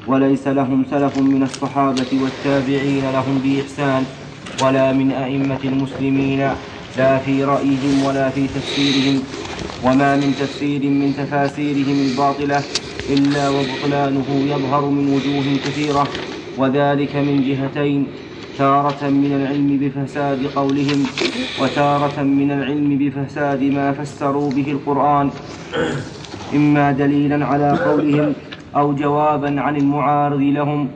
وليس 0.07 0.47
لهم 0.47 0.85
سلف 0.91 1.17
من 1.17 1.43
الصحابة 1.43 2.07
والتابعين 2.23 3.11
لهم 3.11 3.39
بإحسان 3.43 4.03
ولا 4.63 4.93
من 4.93 5.11
أئمة 5.11 5.59
المسلمين 5.63 6.49
لا 6.97 7.17
في 7.17 7.43
رأيهم 7.43 8.03
ولا 8.03 8.29
في 8.29 8.47
تفسيرهم 8.47 9.19
وما 9.83 10.15
من 10.15 10.35
تفسير 10.39 10.89
من 10.89 11.13
تفاسيرهم 11.17 12.01
الباطلة 12.01 12.63
إلا 13.09 13.49
وبطلانه 13.49 14.25
يظهر 14.45 14.85
من 14.85 15.13
وجوه 15.13 15.57
كثيرة 15.65 16.07
وذلك 16.57 17.15
من 17.15 17.43
جهتين 17.47 18.07
تارة 18.59 19.09
من 19.09 19.31
العلم 19.39 19.77
بفساد 19.81 20.39
قولهم 20.55 21.05
وتارة 21.61 22.23
من 22.23 22.51
العلم 22.51 22.97
بفساد 22.97 23.63
ما 23.63 23.91
فسروا 23.91 24.49
به 24.51 24.71
القرآن. 24.71 25.29
إما 26.53 26.91
دليلا 26.91 27.45
على 27.45 27.71
قولهم 27.71 28.33
أو 28.75 28.93
جوابا 28.95 29.61
عن 29.61 29.75
المعارض 29.75 30.41
لهم. 30.41 30.87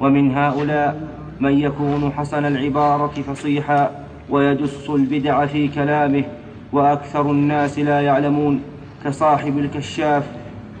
ومن 0.00 0.30
هؤلاء 0.36 1.08
من 1.40 1.58
يكون 1.58 2.12
حسن 2.16 2.44
العبارة 2.44 3.14
فصيحا 3.28 3.90
ويدس 4.30 4.90
البدع 4.90 5.46
في 5.46 5.68
كلامه 5.68 6.24
وأكثر 6.72 7.30
الناس 7.30 7.78
لا 7.78 8.00
يعلمون. 8.00 8.60
كصاحب 9.04 9.58
الكشاف 9.58 10.24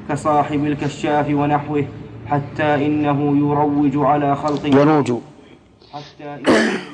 كصاحب 0.08 0.66
الكشاف 0.66 1.26
ونحوه 1.30 1.84
حتى 2.26 2.86
إنه 2.86 3.18
يروج 3.36 3.96
على 3.96 4.36
خلق 4.36 4.66
يروج. 4.66 5.12
حتى 5.92 6.24
إنه 6.24 6.50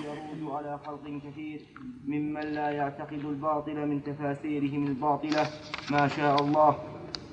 يروج 0.09 0.55
على 0.57 0.79
خلق 0.87 1.05
كثير 1.25 1.61
ممن 2.09 2.41
لا 2.41 2.71
يعتقد 2.71 3.23
الباطل 3.25 3.87
من 3.87 4.01
تفاسيرهم 4.05 4.87
الباطلة. 4.87 5.47
ما 5.91 6.09
شاء 6.09 6.41
الله. 6.43 6.77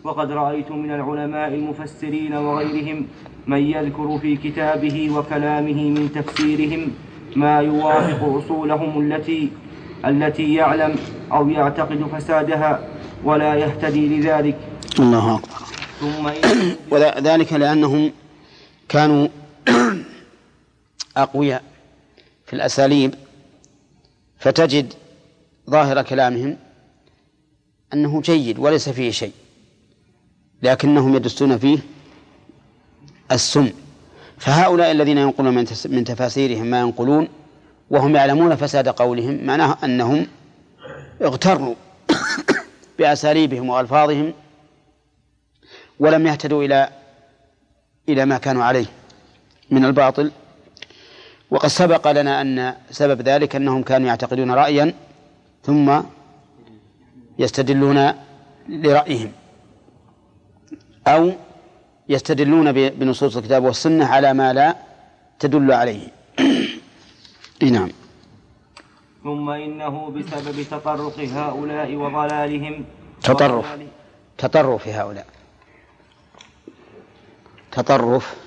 وقد 0.04 0.32
رأيت 0.32 0.72
من 0.72 0.92
العلماء 0.92 1.48
المفسرين 1.48 2.34
وغيرهم 2.34 3.08
من 3.48 3.58
يذكر 3.58 4.18
في 4.18 4.38
كتابه 4.38 5.18
وكلامه 5.18 5.90
من 5.90 6.12
تفسيرهم 6.16 6.92
ما 7.36 7.60
يوافق 7.60 8.22
أصولهم 8.38 9.02
التي 9.02 9.50
التي 10.06 10.54
يعلم 10.54 10.96
أو 11.32 11.50
يعتقد 11.50 12.04
فسادها 12.04 12.88
ولا 13.24 13.56
يهتدي 13.56 14.18
لذلك. 14.18 14.58
الله 15.00 15.36
أكبر. 15.36 15.66
ثم 16.00 16.26
وذلك 16.92 17.54
لأنهم 17.54 18.12
كانوا 18.90 19.28
أقوياء 21.18 21.64
في 22.46 22.54
الأساليب 22.54 23.16
فتجد 24.40 24.94
ظاهر 25.70 26.02
كلامهم 26.02 26.58
أنه 27.94 28.22
جيد 28.22 28.60
وليس 28.60 28.90
فيه 28.90 29.12
شيء 29.12 29.34
لكنهم 30.64 31.16
يدسون 31.16 31.58
فيه 31.58 31.80
السم. 33.32 33.70
فهؤلاء 34.38 34.92
الذين 34.92 35.18
ينقلون 35.18 35.54
من 35.54 35.66
من 35.86 36.04
تفاسيرهم 36.04 36.66
ما 36.66 36.80
ينقلون 36.80 37.28
وهم 37.90 38.16
يعلمون 38.16 38.56
فساد 38.56 38.88
قولهم 38.88 39.44
معناه 39.46 39.78
أنهم 39.84 40.28
اغتروا 41.22 41.76
بأساليبهم 43.00 43.70
وألفاظهم 43.70 44.34
ولم 46.00 46.28
يهتدوا 46.28 46.64
إلى 46.64 46.90
إلى 48.10 48.26
ما 48.26 48.38
كانوا 48.38 48.64
عليه 48.64 48.86
من 49.70 49.86
الباطل. 49.86 50.32
وقد 51.56 51.68
سبق 51.70 52.12
لنا 52.12 52.42
أن 52.42 52.76
سبب 52.92 53.22
ذلك 53.22 53.56
أنهم 53.56 53.84
كانوا 53.84 54.08
يعتقدون 54.08 54.52
رأيا 54.52 54.94
ثم 55.64 56.02
يستدلون 57.40 58.14
لرأيهم 58.70 59.32
أو 61.08 61.32
يستدلون 62.10 62.72
بنصوص 62.72 63.38
الكتاب 63.38 63.64
والسنة 63.64 64.06
على 64.06 64.34
ما 64.34 64.54
لا 64.54 64.76
تدل 65.40 65.72
عليه. 65.72 66.08
نعم. 67.76 67.90
ثم 69.24 69.50
إنه 69.50 70.10
بسبب 70.10 70.64
تطرق 70.72 71.20
هؤلاء 71.20 71.96
وضلالهم 71.96 72.86
تطرف. 73.24 73.66
تطرف 74.38 74.88
هؤلاء. 74.88 75.28
تطرف 77.72 78.45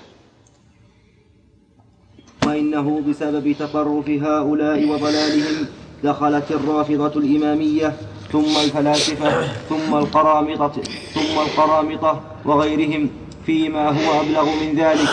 وإنه 2.49 3.01
بسبب 3.09 3.55
تطرف 3.59 4.09
هؤلاء 4.09 4.89
وضلالهم 4.89 5.65
دخلت 6.03 6.51
الرافضة 6.51 7.19
الإمامية 7.19 7.93
ثم 8.31 8.53
الفلاسفة 8.63 9.41
ثم 9.69 9.95
القرامطة 9.95 10.71
ثم 11.13 11.39
القرامطة 11.45 12.21
وغيرهم 12.45 13.09
فيما 13.45 13.89
هو 13.89 14.21
أبلغ 14.21 14.45
من 14.61 14.75
ذلك. 14.79 15.09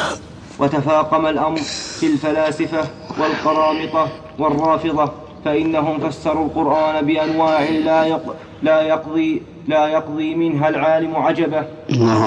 وتفاقم 0.59 1.27
الأمر 1.27 1.57
في 2.01 2.07
الفلاسفة 2.07 2.85
والقرامطة 3.19 4.09
والرافضة 4.39 5.13
فإنهم 5.45 5.99
فسروا 5.99 6.47
القرآن 6.47 7.07
بأنواع 7.07 7.63
لا 7.63 8.05
يق... 8.05 8.35
لا 8.63 8.83
يقضي 8.83 9.43
لا 9.69 9.87
يقضي 9.89 10.35
منها 10.35 10.69
العالم 10.69 11.17
أكبر. 11.17 11.65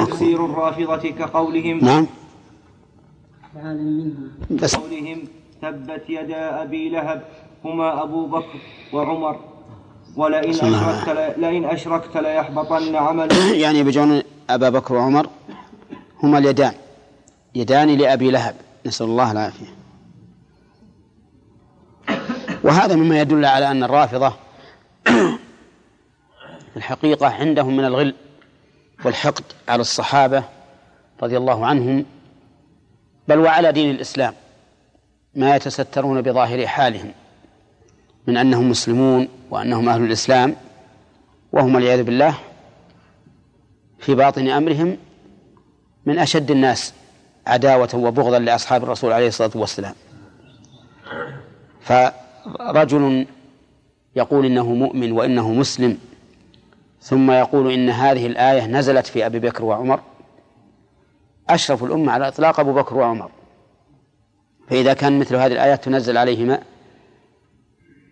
تفسير 0.05 0.45
الرافضة 0.45 1.09
كقولهم 1.09 1.79
نعم. 1.81 2.07
عالم 3.55 3.97
منها 3.97 4.61
بس 4.61 4.75
قولهم 4.75 5.23
تبت 5.61 6.03
يدا 6.09 6.61
أبي 6.61 6.89
لهب 6.89 7.23
هما 7.65 8.03
أبو 8.03 8.27
بكر 8.27 8.59
وعمر. 8.93 9.39
ولئن 10.15 10.49
أشركت 10.49 11.37
لئن 11.37 11.65
أشركت 11.65 12.17
ليحبطن 12.17 12.95
عملك. 12.95 13.35
يعني 13.63 13.79
يبجون 13.79 14.21
أبا 14.49 14.69
بكر 14.69 14.93
وعمر 14.93 15.29
هما 16.23 16.37
اليدان. 16.37 16.73
يدان 17.55 17.97
لأبي 17.97 18.31
لهب. 18.31 18.55
نسأل 18.85 19.05
الله 19.05 19.31
العافية. 19.31 19.65
وهذا 22.63 22.95
مما 22.95 23.21
يدل 23.21 23.45
على 23.45 23.71
أن 23.71 23.83
الرافضة 23.83 24.33
الحقيقة 26.77 27.27
عندهم 27.27 27.77
من 27.77 27.85
الغل 27.85 28.15
والحقد 29.05 29.43
على 29.69 29.81
الصحابة 29.81 30.43
رضي 31.23 31.37
الله 31.37 31.65
عنهم. 31.65 32.05
بل 33.29 33.39
وعلى 33.39 33.71
دين 33.71 33.91
الإسلام 33.91 34.33
ما 35.35 35.55
يتسترون 35.55 36.21
بظاهر 36.21 36.67
حالهم 36.67 37.11
من 38.27 38.37
أنهم 38.37 38.69
مسلمون 38.69 39.27
وأنهم 39.49 39.89
أهل 39.89 40.03
الإسلام 40.03 40.55
وهم 41.51 41.75
والعياذ 41.75 42.03
بالله 42.03 42.35
في 43.99 44.15
باطن 44.15 44.47
أمرهم 44.47 44.97
من 46.05 46.19
أشد 46.19 46.51
الناس 46.51 46.93
عداوة 47.47 47.89
وبغضا 47.93 48.39
لأصحاب 48.39 48.83
الرسول 48.83 49.11
عليه 49.13 49.27
الصلاة 49.27 49.51
والسلام. 49.55 49.93
فرجل 51.81 53.25
يقول 54.15 54.45
إنه 54.45 54.73
مؤمن 54.73 55.11
وإنه 55.11 55.53
مسلم 55.53 55.97
ثم 57.01 57.31
يقول 57.31 57.71
إن 57.71 57.89
هذه 57.89 58.27
الآية 58.27 58.65
نزلت 58.67 59.07
في 59.07 59.25
أبي 59.25 59.39
بكر 59.39 59.65
وعمر 59.65 59.99
أشرف 61.49 61.83
الأمة 61.83 62.11
على 62.11 62.27
إطلاق 62.27 62.59
أبو 62.59 62.73
بكر 62.73 62.97
وعمر. 62.97 63.31
فإذا 64.67 64.93
كان 64.93 65.19
مثل 65.19 65.35
هذه 65.35 65.51
الآيات 65.51 65.83
تنزل 65.83 66.17
عليهما 66.17 66.63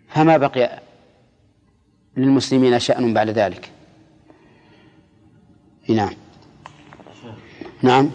فما 0.08 0.36
بقي 0.36 0.80
للمسلمين 2.16 2.78
شأن 2.78 3.14
بعد 3.14 3.28
ذلك. 3.30 3.70
نعم. 5.88 6.10
نعم. 7.82 8.10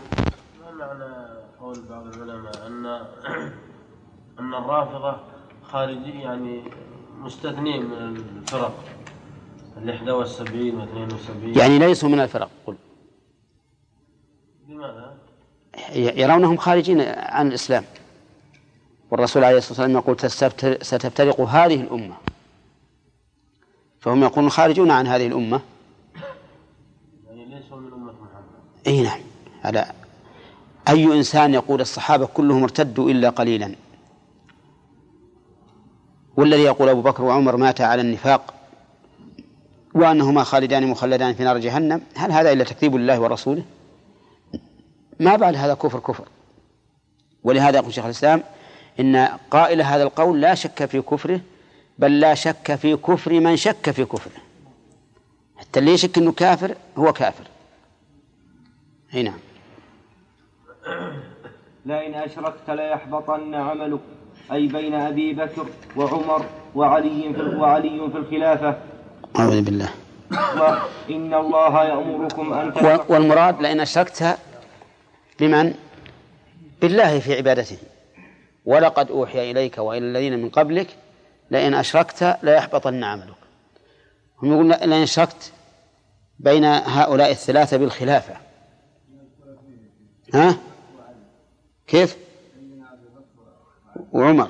ما 0.61 0.85
معنى 0.85 1.27
قول 1.59 1.81
بعض 1.89 2.07
العلماء 2.07 2.67
أن 2.67 2.85
أن 4.39 4.53
الرافضة 4.53 5.15
خارجي 5.63 6.19
يعني 6.19 6.63
مستثنين 7.19 7.85
من 7.85 8.17
الفرق 8.37 8.73
ال 9.77 10.11
71 10.11 10.75
و 10.75 10.83
72 10.83 11.57
يعني 11.57 11.79
ليسوا 11.79 12.09
من 12.09 12.19
الفرق 12.19 12.49
قل. 12.67 12.75
لماذا؟ 14.83 15.13
يرونهم 15.95 16.57
خارجين 16.57 17.01
عن 17.17 17.47
الإسلام. 17.47 17.83
والرسول 19.11 19.43
عليه 19.43 19.57
الصلاة 19.57 19.79
والسلام 19.79 19.97
يقول 19.97 20.31
ستفترق 20.81 21.41
هذه 21.41 21.81
الأمة. 21.81 22.15
فهم 23.99 24.23
يقولون 24.23 24.49
خارجون 24.49 24.91
عن 24.91 25.07
هذه 25.07 25.27
الأمة. 25.27 25.61
يعني 27.27 27.45
ليسوا 27.45 27.77
من 27.77 27.93
أمة 27.93 28.11
محمد. 28.11 28.87
أي 28.87 29.01
نعم. 29.01 29.19
على 29.63 29.91
أي 30.89 31.05
إنسان 31.05 31.53
يقول 31.53 31.81
الصحابة 31.81 32.25
كلهم 32.25 32.63
ارتدوا 32.63 33.09
إلا 33.09 33.29
قليلا؟ 33.29 33.75
والذي 36.37 36.61
يقول 36.61 36.89
أبو 36.89 37.01
بكر 37.01 37.23
وعمر 37.23 37.55
ماتا 37.57 37.83
على 37.83 38.01
النفاق 38.01 38.53
وأنهما 39.93 40.43
خالدان 40.43 40.87
مخلدان 40.87 41.33
في 41.33 41.43
نار 41.43 41.57
جهنم؟ 41.57 42.01
هل 42.15 42.31
هذا 42.31 42.51
إلا 42.51 42.63
تكذيب 42.63 42.95
لله 42.95 43.19
ورسوله؟ 43.19 43.63
ما 45.19 45.35
بعد 45.35 45.55
هذا 45.55 45.73
كفر 45.73 45.99
كفر. 45.99 46.27
ولهذا 47.43 47.77
يقول 47.77 47.93
شيخ 47.93 48.05
الإسلام 48.05 48.43
إن 48.99 49.15
قائل 49.51 49.81
هذا 49.81 50.03
القول 50.03 50.41
لا 50.41 50.55
شك 50.55 50.85
في 50.85 51.01
كفره 51.01 51.39
بل 51.99 52.19
لا 52.19 52.33
شك 52.33 52.75
في 52.75 52.95
كفر 52.95 53.33
من 53.39 53.55
شك 53.57 53.91
في 53.91 54.05
كفره. 54.05 54.41
حتى 55.57 55.79
اللي 55.79 55.93
يشك 55.93 56.17
أنه 56.17 56.31
كافر 56.31 56.75
هو 56.97 57.13
كافر. 57.13 57.43
أي 59.13 59.23
نعم. 59.23 59.39
لئن 61.85 62.15
أشركت 62.15 62.69
ليحبطن 62.69 63.55
عملك 63.55 63.99
أي 64.51 64.67
بين 64.67 64.93
أبي 64.93 65.33
بكر 65.33 65.65
وعمر 65.95 66.45
وعلي 66.75 67.33
في 67.33 67.41
وعلي 67.41 68.09
في 68.11 68.17
الخلافة. 68.17 68.77
أعوذ 69.39 69.61
بالله. 69.61 69.89
وإن 70.59 71.33
الله 71.33 71.83
يأمركم 71.83 72.53
أن 72.53 72.99
والمراد 73.09 73.61
لئن 73.61 73.79
أشركت 73.79 74.37
بمن؟ 75.39 75.73
بالله 76.81 77.19
في 77.19 77.35
عبادته 77.35 77.77
ولقد 78.65 79.11
أوحي 79.11 79.51
إليك 79.51 79.77
وإلى 79.77 80.05
الذين 80.05 80.39
من 80.39 80.49
قبلك 80.49 80.87
لئن 81.51 81.73
أشركت 81.73 82.37
ليحبطن 82.43 83.03
عملك 83.03 83.35
هم 84.43 84.51
يقولون 84.51 84.71
لئن 84.71 84.93
أشركت 84.93 85.51
بين 86.39 86.65
هؤلاء 86.65 87.31
الثلاثة 87.31 87.77
بالخلافة 87.77 88.37
ها؟ 90.33 90.57
كيف؟ 91.87 92.17
وعمر 94.11 94.49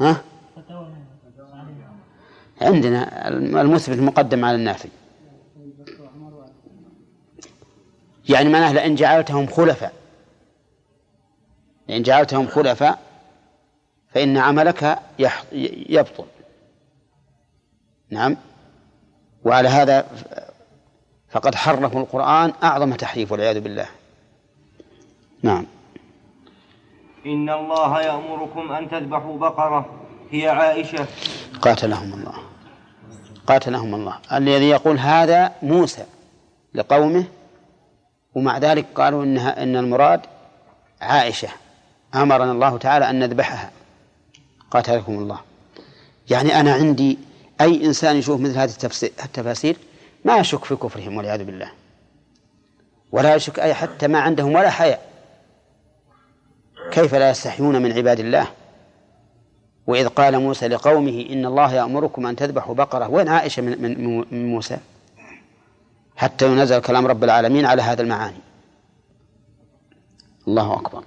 ها؟ 0.00 0.22
عندنا 2.60 3.28
المثبت 3.28 3.98
مقدم 3.98 4.44
على 4.44 4.56
النافي 4.56 4.88
يعني 8.28 8.48
معناه 8.48 8.72
لئن 8.72 8.94
جعلتهم 8.94 9.46
خلفاء. 9.46 9.92
لئن 11.88 12.02
جعلتهم 12.02 12.46
خلفاء 12.46 12.98
فإن 14.14 14.36
عملك 14.36 14.98
يبطل. 15.88 16.24
نعم. 18.10 18.36
وعلى 19.44 19.68
هذا 19.68 20.06
فقد 21.30 21.54
حرفوا 21.54 22.00
القرآن 22.00 22.52
أعظم 22.62 22.94
تحريف 22.94 23.32
والعياذ 23.32 23.60
بالله. 23.60 23.86
نعم. 25.42 25.66
إن 27.26 27.50
الله 27.50 28.02
يأمركم 28.02 28.72
أن 28.72 28.90
تذبحوا 28.90 29.38
بقرة 29.38 29.86
هي 30.30 30.48
عائشة. 30.48 31.06
قاتلهم 31.62 32.12
الله. 32.12 32.34
قاتلهم 33.46 33.94
الله. 33.94 34.18
الذي 34.32 34.68
يقول 34.68 34.98
هذا 34.98 35.52
موسى 35.62 36.04
لقومه 36.74 37.24
ومع 38.36 38.58
ذلك 38.58 38.86
قالوا 38.94 39.24
إنها 39.24 39.62
إن 39.62 39.76
المراد 39.76 40.20
عائشة. 41.00 41.48
أمرنا 42.14 42.52
الله 42.52 42.78
تعالى 42.78 43.10
أن 43.10 43.18
نذبحها. 43.18 43.70
قاتلكم 44.70 45.12
الله. 45.18 45.40
يعني 46.30 46.60
أنا 46.60 46.72
عندي 46.72 47.18
أي 47.60 47.84
إنسان 47.84 48.16
يشوف 48.16 48.40
مثل 48.40 48.58
هذه 48.58 48.70
التفاسير 49.02 49.76
ما 50.24 50.36
يشك 50.36 50.64
في 50.64 50.76
كفرهم 50.76 51.16
والعياذ 51.16 51.44
بالله. 51.44 51.70
ولا 53.12 53.34
يشك 53.34 53.60
أي 53.60 53.74
حتى 53.74 54.08
ما 54.08 54.18
عندهم 54.18 54.54
ولا 54.54 54.70
حياء. 54.70 55.06
كيف 56.90 57.14
لا 57.14 57.30
يستحيون 57.30 57.82
من 57.82 57.92
عباد 57.92 58.20
الله؟ 58.20 58.46
وإذ 59.86 60.08
قال 60.08 60.38
موسى 60.38 60.68
لقومه 60.68 61.26
إن 61.30 61.46
الله 61.46 61.74
يأمركم 61.74 62.26
أن 62.26 62.36
تذبحوا 62.36 62.74
بقرة. 62.74 63.08
وين 63.08 63.28
عائشة 63.28 63.62
من, 63.62 63.82
من, 63.82 64.18
من 64.30 64.48
موسى؟ 64.48 64.78
حتى 66.16 66.46
ينزل 66.52 66.78
كلام 66.78 67.06
رب 67.06 67.24
العالمين 67.24 67.66
على 67.66 67.82
هذا 67.82 68.02
المعاني. 68.02 68.40
الله 70.48 70.74
أكبر. 70.74 71.04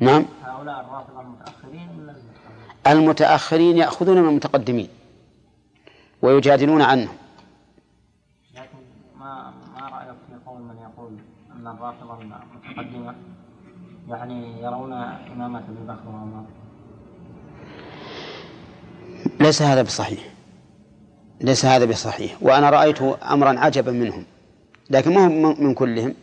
نعم. 0.00 0.24
هؤلاء 0.44 0.80
الرافضة 0.80 1.20
المتأخرين 1.20 2.14
المتأخرين 2.86 3.76
يأخذون 3.76 4.22
من 4.22 4.28
المتقدمين 4.28 4.88
ويجادلون 6.22 6.82
عنهم. 6.82 7.16
لكن 8.54 8.78
ما 9.18 9.52
ما 9.74 9.88
رأيك 9.88 10.16
في 10.28 10.34
قول 10.46 10.60
من 10.60 10.76
يقول 10.76 11.12
أن 11.56 11.66
الرافضة 11.66 12.20
المتقدمة 12.20 13.14
يعني 14.08 14.62
يرون 14.62 14.92
إمامة 14.92 15.58
أبي 15.58 15.86
بكر 15.88 16.08
وعمر؟ 16.08 16.44
ليس 19.40 19.62
هذا 19.62 19.82
بصحيح. 19.82 20.33
ليس 21.40 21.64
هذا 21.64 21.84
بصحيح. 21.84 22.36
وأنا 22.40 22.70
رأيت 22.70 23.02
أمرا 23.02 23.58
عجبا 23.60 23.92
منهم 23.92 24.24
لكن 24.90 25.14
ما 25.14 25.24
هو 25.24 25.54
من 25.54 25.74
كلهم. 25.74 26.14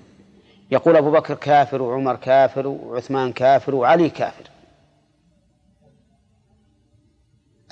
يقول 0.71 0.95
أبو 0.97 1.11
بكر 1.11 1.33
كافر 1.35 1.81
وعمر 1.81 2.15
كافر 2.15 2.67
وعثمان 2.67 3.33
كافر 3.33 3.75
وعلي 3.75 4.09
كافر. 4.09 4.43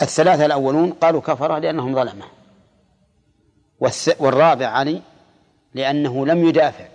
الثلاثة 0.01 0.45
الأولون 0.45 0.91
قالوا 0.91 1.21
كفر 1.21 1.57
لأنهم 1.57 1.95
ظلمة. 1.95 2.25
والرابع 4.19 4.67
علي 4.67 5.01
لأنه 5.73 6.25
لم 6.25 6.47
يدافع 6.47 6.87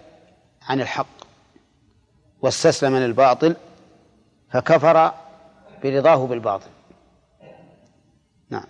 عن 0.62 0.80
الحق 0.80 1.06
واستسلم 2.42 2.96
للباطل 2.96 3.56
فكفر 4.50 5.12
برضاه 5.84 6.26
بالباطل 6.26 6.70
نعم 8.50 8.64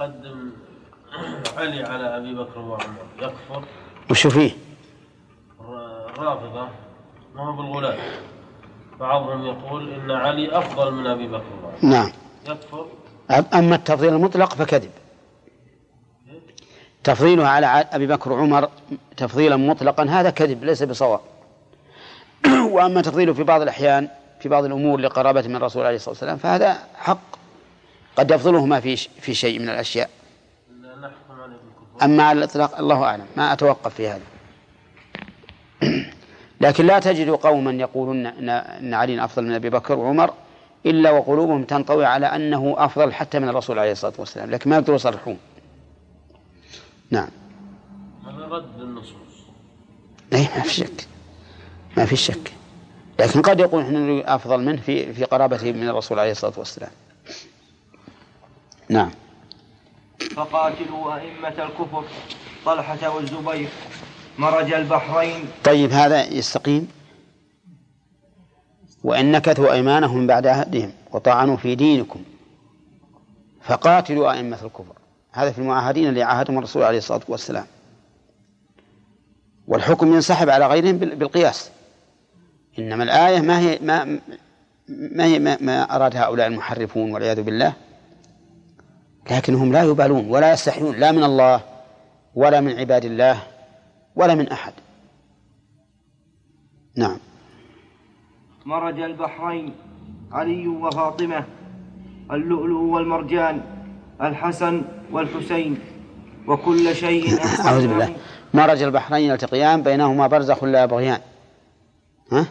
يقدم 0.00 0.50
علي 1.58 1.82
على 1.82 2.16
أبي 2.16 2.34
بكر 2.34 2.58
وعمر. 2.58 2.96
يكفر. 3.18 3.64
وشو 4.10 4.30
فيه؟ 4.30 4.50
الرافضه 6.18 6.68
ما 7.34 7.42
هو 7.42 7.52
بالغلاة 7.52 7.98
بعضهم 9.00 9.46
يقول 9.46 9.92
إن 9.92 10.10
علي 10.10 10.58
أفضل 10.58 10.92
من 10.92 11.06
أبي 11.06 11.28
بكر 11.28 11.44
وعمر. 11.62 11.76
نعم. 11.82 12.12
يكفر. 12.48 12.86
أما 13.54 13.74
التفضيل 13.76 14.14
المطلق 14.14 14.54
فكذب. 14.54 14.90
تفضيله 17.04 17.48
على 17.48 17.66
أبي 17.66 18.06
بكر 18.06 18.32
وعمر 18.32 18.68
تفضيلا 19.16 19.56
مطلقا 19.56 20.04
هذا 20.04 20.30
كذب 20.30 20.64
ليس 20.64 20.82
بصواب. 20.82 21.20
وأما 22.74 23.02
تفضيله 23.02 23.32
في 23.32 23.42
بعض 23.42 23.60
الأحيان 23.62 24.08
في 24.40 24.48
بعض 24.48 24.64
الأمور 24.64 25.00
لقرابة 25.00 25.42
من 25.48 25.56
الرسول 25.56 25.84
عليه 25.86 25.96
الصلاة 25.96 26.10
والسلام 26.10 26.36
فهذا 26.36 26.78
حق. 26.94 27.41
قد 28.16 28.30
يفضلهما 28.30 28.80
في 28.80 28.96
في 28.96 29.34
شيء 29.34 29.58
من 29.58 29.68
الأشياء. 29.68 30.10
أما 32.02 32.22
على 32.22 32.38
الإطلاق 32.38 32.78
الله 32.78 33.04
أعلم 33.04 33.26
ما 33.36 33.52
أتوقف 33.52 33.94
في 33.94 34.08
هذا. 34.08 34.22
لكن 36.60 36.86
لا 36.86 36.98
تجد 36.98 37.30
قوما 37.30 37.70
يقولون 37.70 38.26
أن 38.26 38.94
علي 38.94 39.24
أفضل 39.24 39.44
من 39.44 39.52
أبي 39.52 39.70
بكر 39.70 39.98
وعمر 39.98 40.34
إلا 40.86 41.10
وقلوبهم 41.10 41.64
تنطوي 41.64 42.04
على 42.04 42.26
أنه 42.26 42.74
أفضل 42.78 43.12
حتى 43.12 43.38
من 43.38 43.48
الرسول 43.48 43.78
عليه 43.78 43.92
الصلاة 43.92 44.12
والسلام. 44.18 44.50
لكن 44.50 44.70
ما 44.70 44.76
يقدروا 44.76 44.96
يصرحون. 44.96 45.38
نعم. 47.10 47.28
رد 48.26 48.80
النصوص 48.80 49.12
أي 50.32 50.40
ما 50.56 50.62
في 50.62 50.70
شك. 50.70 51.06
ما 51.96 52.04
في 52.04 52.16
شك. 52.16 52.52
لكن 53.20 53.42
قد 53.42 53.60
يقول 53.60 53.82
إحنا 53.82 54.34
أفضل 54.34 54.62
منه 54.62 54.80
في 54.80 55.12
في 55.12 55.24
قرابته 55.24 55.72
من 55.72 55.88
الرسول 55.88 56.18
عليه 56.18 56.30
الصلاة 56.30 56.52
والسلام. 56.56 56.90
نعم. 58.92 59.10
فقاتلوا 60.36 61.14
أئمة 61.14 61.64
الكفر 61.64 62.04
طلحة 62.66 63.08
والزبير 63.16 63.68
مرج 64.38 64.72
البحرين. 64.72 65.44
طيب 65.64 65.92
هذا 65.92 66.24
يستقيم؟ 66.24 66.88
وإن 69.04 69.32
نكثوا 69.32 69.72
أيمانهم 69.72 70.26
بعد 70.26 70.46
عهدهم 70.46 70.92
وطعنوا 71.12 71.56
في 71.56 71.74
دينكم 71.74 72.22
فقاتلوا 73.62 74.32
أئمة 74.32 74.58
الكفر. 74.64 74.94
هذا 75.32 75.52
في 75.52 75.58
المعاهدين 75.58 76.08
اللي 76.08 76.22
عاهدهم 76.22 76.58
الرسول 76.58 76.82
عليه 76.82 76.98
الصلاة 76.98 77.20
والسلام. 77.28 77.66
والحكم 79.68 80.14
ينسحب 80.14 80.48
على 80.50 80.66
غيرهم 80.66 80.98
بالقياس. 80.98 81.70
إنما 82.78 83.04
الآية 83.04 83.40
ما 83.40 83.58
هي 83.58 83.78
ما 83.82 84.18
ما 84.88 85.24
هي 85.24 85.38
ما, 85.38 85.58
ما 85.60 85.96
أراد 85.96 86.16
هؤلاء 86.16 86.46
المحرفون 86.46 87.12
والعياذ 87.12 87.42
بالله؟ 87.42 87.72
لكنهم 89.30 89.72
لا 89.72 89.82
يبالون 89.82 90.28
ولا 90.28 90.52
يستحيون 90.52 90.96
لا 90.96 91.12
من 91.12 91.24
الله 91.24 91.60
ولا 92.34 92.60
من 92.60 92.78
عباد 92.78 93.04
الله 93.04 93.42
ولا 94.16 94.34
من 94.34 94.48
أحد. 94.48 94.72
نعم. 96.96 97.18
مرج 98.66 99.00
البحرين 99.00 99.74
علي 100.32 100.68
وفاطمة 100.68 101.44
اللؤلؤ 102.30 102.80
والمرجان 102.80 103.60
الحسن 104.22 104.82
والحسين 105.12 105.78
وكل 106.46 106.94
شيء 106.94 107.24
أعوذ 107.66 107.88
بالله. 107.88 108.16
مرج 108.54 108.82
البحرين 108.82 109.30
يلتقيان 109.30 109.82
بينهما 109.82 110.26
برزخ 110.26 110.64
لا 110.64 110.82
يبغيان 110.82 111.20
ها؟ 112.32 112.46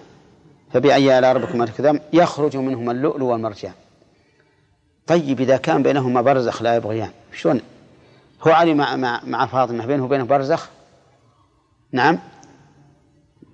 فبأي 0.73 1.19
آلاء 1.19 1.35
ربكما 1.35 1.65
تكذبان؟ 1.65 1.99
يخرج 2.13 2.57
منهما 2.57 2.91
اللؤلؤ 2.91 3.25
والمرجان. 3.25 3.73
طيب 5.07 5.41
إذا 5.41 5.57
كان 5.57 5.83
بينهما 5.83 6.21
برزخ 6.21 6.61
لا 6.61 6.75
يبغيان 6.75 7.11
شلون؟ 7.33 7.61
هو 8.47 8.51
علي 8.51 8.73
مع 8.73 8.95
مع 8.95 9.21
مع 9.23 9.45
فاطمة 9.45 9.85
بينه 9.85 10.03
وبينه 10.03 10.23
برزخ؟ 10.23 10.69
نعم. 11.91 12.19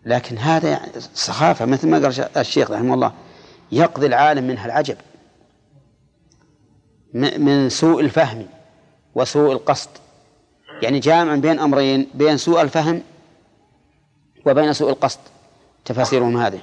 لكن 0.06 0.38
هذا 0.38 0.70
يعني 0.70 0.92
سخافة 1.14 1.66
مثل 1.66 1.88
ما 1.88 1.98
قال 1.98 2.28
الشيخ 2.38 2.72
رحمه 2.72 2.94
الله 2.94 3.14
يقضي 3.72 4.06
العالم 4.06 4.48
منها 4.48 4.66
العجب 4.66 4.98
من 7.14 7.70
سوء 7.70 8.02
الفهم 8.02 8.48
وسوء 9.16 9.52
القصد. 9.52 9.90
يعني 10.82 11.00
جامع 11.00 11.36
بين 11.36 11.60
أمرين 11.60 12.08
بين 12.14 12.38
سوء 12.38 12.62
الفهم 12.62 13.04
وبين 14.46 14.74
سوء 14.74 14.90
القصد. 14.90 15.20
تفاسيرهم 15.86 16.38
هذه. 16.38 16.60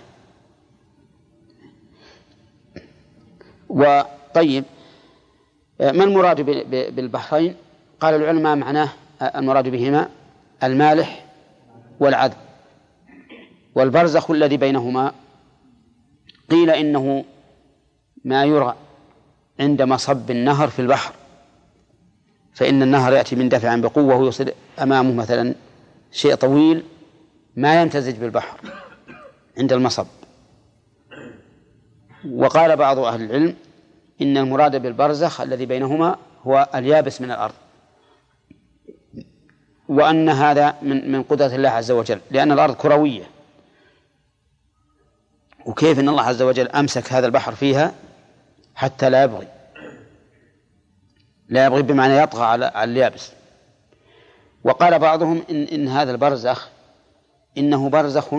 وطيب 3.68 4.64
ما 5.80 6.04
المراد 6.04 6.40
بالبحرين؟ 6.96 7.54
قال 8.00 8.14
العلماء 8.14 8.56
معناه 8.56 8.88
المراد 9.22 9.68
بهما 9.68 10.08
المالح 10.62 11.24
والعذب. 12.00 12.36
والبرزخ 13.74 14.30
الذي 14.30 14.56
بينهما 14.56 15.12
قيل 16.50 16.70
إنه 16.70 17.24
ما 18.24 18.44
يرى 18.44 18.74
عند 19.60 19.82
مصب 19.82 20.30
النهر 20.30 20.68
في 20.68 20.78
البحر 20.78 21.14
فإن 22.54 22.82
النهر 22.82 23.12
يأتي 23.12 23.36
من 23.36 23.48
دفع 23.48 23.76
بقوة 23.76 24.16
ويصل 24.16 24.52
أمامه 24.82 25.14
مثلا 25.14 25.54
شيء 26.12 26.34
طويل 26.34 26.82
ما 27.56 27.82
يمتزج 27.82 28.16
بالبحر 28.16 28.60
عند 29.58 29.72
المصب. 29.72 30.06
وقال 32.30 32.76
بعض 32.76 32.98
أهل 32.98 33.22
العلم 33.22 33.54
إن 34.22 34.36
المراد 34.36 34.82
بالبرزخ 34.82 35.40
الذي 35.40 35.66
بينهما 35.66 36.16
هو 36.42 36.68
اليابس 36.74 37.20
من 37.20 37.30
الأرض. 37.30 37.54
وأن 39.88 40.28
هذا 40.28 40.74
من 40.82 41.12
من 41.12 41.22
قدرة 41.22 41.54
الله 41.54 41.68
عز 41.68 41.90
وجل 41.90 42.20
لأن 42.30 42.52
الأرض 42.52 42.74
كروية. 42.74 43.24
وكيف 45.66 45.98
أن 45.98 46.08
الله 46.08 46.22
عز 46.22 46.42
وجل 46.42 46.68
أمسك 46.68 47.12
هذا 47.12 47.26
البحر 47.26 47.54
فيها؟ 47.54 47.94
حتى 48.74 49.10
لا 49.10 49.22
يبغي. 49.22 49.48
لا 51.48 51.66
يبغي 51.66 51.82
بمعنى 51.82 52.16
يطغى 52.18 52.44
على 52.44 52.84
اليابس. 52.84 53.32
وقال 54.64 54.98
بعضهم 54.98 55.42
إن, 55.50 55.62
إن 55.62 55.88
هذا 55.88 56.10
البرزخ 56.12 56.68
إنه 57.58 57.88
برزخ 57.88 58.34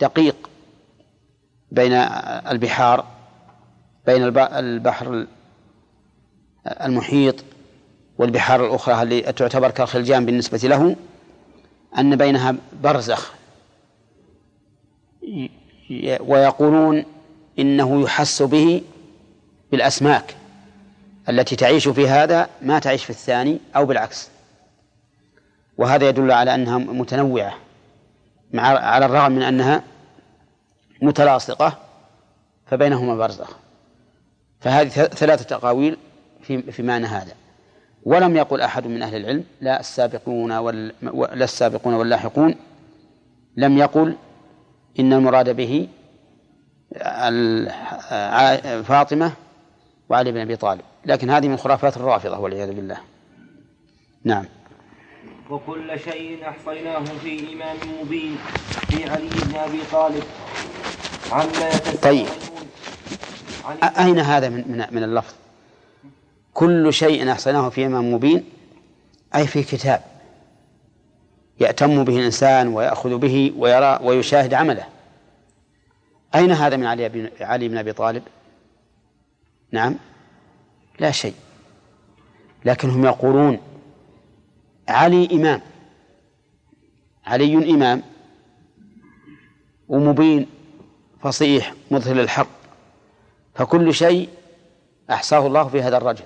دقيق 0.00 0.50
بين 1.70 1.92
البحار. 1.92 3.06
بين 4.06 4.22
البحر 4.38 5.26
المحيط 6.66 7.44
والبحار 8.18 8.66
الأخرى 8.66 9.02
اللي 9.02 9.20
تعتبر 9.20 9.70
كالخلجان 9.70 10.26
بالنسبة 10.26 10.58
له 10.58 10.96
أن 11.98 12.16
بينها 12.16 12.54
برزخ. 12.82 13.32
ويقولون 16.20 17.04
إنه 17.58 18.02
يحس 18.02 18.42
به 18.42 18.82
بالأسماك 19.72 20.36
التي 21.28 21.56
تعيش 21.56 21.88
في 21.88 22.08
هذا 22.08 22.48
ما 22.62 22.78
تعيش 22.78 23.04
في 23.04 23.10
الثاني 23.10 23.58
أو 23.76 23.86
بالعكس. 23.86 24.28
وهذا 25.78 26.08
يدل 26.08 26.32
على 26.32 26.54
أنها 26.54 26.78
متنوعة 26.78 27.54
على 28.54 29.06
الرغم 29.06 29.32
من 29.32 29.42
أنها 29.42 29.82
متلاصقة 31.02 31.78
فبينهما 32.66 33.16
برزخ. 33.16 33.63
فهذه 34.64 34.88
ثلاثة 34.88 35.56
أقاويل 35.56 35.96
في 36.42 36.62
في 36.62 36.82
معنى 36.82 37.06
هذا. 37.06 37.32
ولم 38.02 38.36
يقل 38.36 38.60
أحد 38.60 38.86
من 38.86 39.02
أهل 39.02 39.16
العلم 39.16 39.44
لا 39.60 39.80
السابقون 39.80 40.52
وال 40.52 40.92
لا 41.12 41.44
السابقون 41.44 41.94
واللاحقون 41.94 42.54
لم 43.56 43.78
يقل 43.78 44.16
إن 45.00 45.12
المراد 45.12 45.56
به 45.56 45.88
فاطمة 48.82 49.32
وعلي 50.08 50.32
بن 50.32 50.40
أبي 50.40 50.56
طالب. 50.56 50.80
لكن 51.06 51.30
هذه 51.30 51.48
من 51.48 51.56
خرافات 51.56 51.96
الرافضة 51.96 52.38
والعياذ 52.38 52.72
بالله. 52.72 52.96
نعم. 54.24 54.44
وكل 55.50 56.00
شيء 56.00 56.48
أحصيناه 56.48 57.04
في 57.04 57.52
إمام 57.52 57.76
مبين 58.02 58.36
في 58.88 59.10
علي 59.10 59.28
بن 59.28 59.56
أبي 59.56 59.80
طالب. 59.92 60.24
عما 61.32 61.70
طيب. 62.02 62.26
أين 63.98 64.18
هذا 64.18 64.48
من 64.48 64.64
من, 64.68 64.86
من 64.90 65.02
اللفظ؟ 65.02 65.34
كل 66.54 66.92
شيء 66.92 67.32
أحصيناه 67.32 67.68
في 67.68 67.86
إمام 67.86 68.14
مبين 68.14 68.44
أي 69.34 69.46
في 69.46 69.62
كتاب. 69.62 70.02
يأتم 71.60 72.04
به 72.04 72.18
الإنسان 72.18 72.68
ويأخذ 72.68 73.18
به 73.18 73.52
ويرى 73.56 73.98
ويشاهد 74.02 74.54
عمله. 74.54 74.84
أين 76.34 76.50
هذا 76.52 76.76
من 76.76 76.86
علي 76.86 77.08
بن 77.08 77.30
علي 77.40 77.68
بن 77.68 77.76
أبي 77.76 77.92
طالب؟ 77.92 78.22
نعم. 79.72 79.94
لا 80.98 81.10
شيء. 81.10 81.34
لكن 82.64 82.90
هم 82.90 83.04
يقولون 83.04 83.60
علي 84.88 85.28
إمام. 85.32 85.60
علي 87.26 87.74
إمام 87.74 88.02
ومبين 89.88 90.46
فصيح 91.22 91.74
مظهر 91.90 92.20
الحق 92.20 92.63
فكل 93.54 93.94
شيء 93.94 94.28
أحصاه 95.10 95.46
الله 95.46 95.68
في 95.68 95.82
هذا 95.82 95.96
الرجل. 95.96 96.24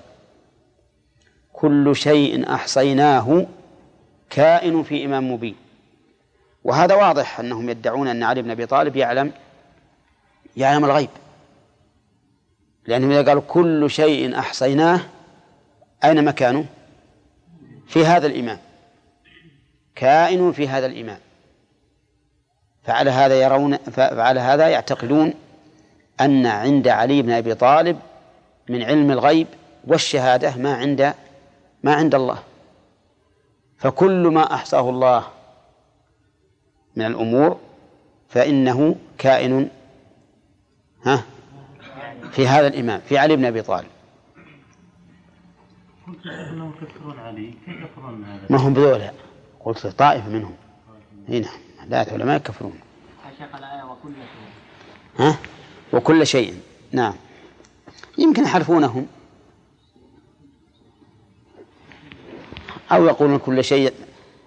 كل 1.53 1.95
شيء 1.95 2.53
أحصيناه 2.53 3.47
كائن 4.29 4.83
في 4.83 5.05
إمام 5.05 5.31
مبين. 5.31 5.55
وهذا 6.63 6.95
واضح 6.95 7.39
أنهم 7.39 7.69
يدعون 7.69 8.07
أن 8.07 8.23
علي 8.23 8.41
بن 8.41 8.51
أبي 8.51 8.65
طالب 8.65 8.95
يعلم 8.95 9.31
يعلم 10.57 10.85
الغيب. 10.85 11.09
لأنهم 12.87 13.11
إذا 13.11 13.27
قالوا 13.27 13.41
كل 13.47 13.89
شيء 13.89 14.39
أحصيناه 14.39 15.01
أين 16.03 16.25
مكانه؟ 16.25 16.65
في 17.87 18.05
هذا 18.05 18.27
الإمام. 18.27 18.59
كائن 19.95 20.51
في 20.51 20.67
هذا 20.67 20.85
الإمام. 20.85 21.19
فعلى 22.83 23.09
هذا 23.09 23.41
يرون 23.41 23.77
فعلى 23.77 24.39
هذا 24.39 24.67
يعتقدون 24.67 25.33
أن 26.21 26.45
عند 26.45 26.87
علي 26.87 27.21
بن 27.21 27.31
أبي 27.31 27.55
طالب 27.55 27.99
من 28.69 28.83
علم 28.83 29.11
الغيب 29.11 29.47
والشهادة 29.87 30.57
ما 30.57 30.73
عند 30.73 31.13
ما 31.83 31.93
عند 31.93 32.15
الله. 32.15 32.39
فكل 33.77 34.27
ما 34.27 34.53
أحصاه 34.53 34.89
الله 34.89 35.27
من 36.95 37.05
الأمور 37.05 37.59
فإنه 38.29 38.95
كائن 39.17 39.69
ها 41.05 41.23
في 42.31 42.47
هذا 42.47 42.67
الإمام 42.67 42.99
في 42.99 43.17
علي 43.17 43.35
بن 43.35 43.45
أبي 43.45 43.61
طالب. 43.61 43.87
إنهم 46.25 46.73
يكفرون 46.81 47.19
علي 47.19 47.53
كيف 47.65 47.75
يكفرون 47.81 48.23
هذا؟ 48.23 48.41
ما 48.49 48.57
هم 48.57 48.73
بذولا. 48.73 49.11
قلت 49.59 49.87
طائفة 49.87 50.29
منهم. 50.29 50.55
هنا 51.29 51.49
لا 51.87 52.01
هؤلاء 52.01 52.27
ما 52.27 52.35
يكفرون 52.35 52.79
ها؟ 55.19 55.37
وكل 55.93 56.27
شيء. 56.27 56.53
نعم. 56.91 57.13
يمكن 58.17 58.43
يحرفونهم. 58.43 59.07
أو 62.91 63.05
يقولون 63.05 63.39
كل 63.39 63.63
شيء 63.63 63.93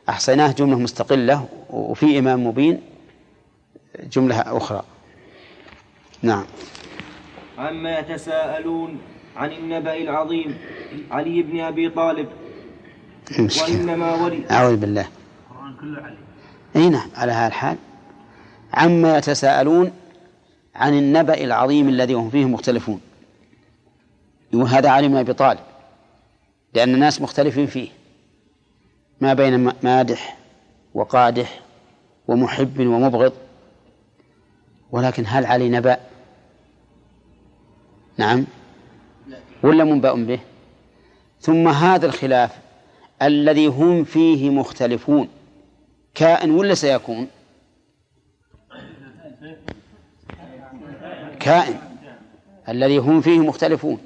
أحصيناه 0.09 0.53
جملة 0.53 0.79
مستقلة 0.79 1.49
وفي 1.71 2.19
إمام 2.19 2.47
مبين 2.47 2.81
جملة 4.13 4.41
أخرى. 4.41 4.83
نعم. 6.23 6.45
عما 7.59 7.99
يتساءلون 7.99 8.99
عن 9.37 9.53
النبأ 9.53 9.97
العظيم 9.97 10.59
علي 11.11 11.43
بن 11.43 11.61
أبي 11.61 11.89
طالب. 11.89 12.29
وإنما 13.39 14.15
ولي 14.15 14.51
أعوذ 14.51 14.77
بالله. 14.77 15.09
القرآن 15.51 15.75
كله 15.81 16.03
علي. 16.03 16.17
أي 16.77 16.89
نعم 16.89 17.09
على 17.17 17.33
هذا 17.33 17.47
الحال. 17.47 17.77
عما 18.75 19.19
يتساءلون 19.19 19.93
عن 20.75 20.99
النبأ 20.99 21.45
العظيم 21.45 21.89
الذي 21.89 22.15
هم 22.15 22.31
فيه 22.31 22.45
مختلفون. 22.45 23.01
وهذا 24.55 25.01
بن 25.09 25.17
أبي 25.17 25.33
طالب 25.33 25.61
لأن 26.75 26.95
الناس 26.95 27.21
مختلفين 27.21 27.67
فيه. 27.67 27.89
ما 29.21 29.35
بين 29.35 29.73
مادح 29.83 30.37
وقادح 30.95 31.61
ومحب 32.29 32.81
ومبغض. 32.81 33.33
ولكن 34.93 35.25
هل 35.27 35.47
علي 35.47 35.69
نبأ؟ 35.69 36.01
نعم. 38.17 38.45
ولا 39.63 39.85
منبأ 39.85 40.15
به؟ 40.15 40.41
ثم 41.41 41.69
هذا 41.69 42.07
الخلاف 42.07 42.59
الذي 43.23 43.67
هم 43.67 44.05
فيه 44.05 44.51
مختلفون. 44.51 45.29
كائن 46.15 46.51
ولا 46.51 46.75
سيكون؟ 46.75 47.29
كائن 51.43 51.79
الذي 52.69 52.99
هم 52.99 53.21
فيه 53.21 53.39
مختلفون. 53.39 53.99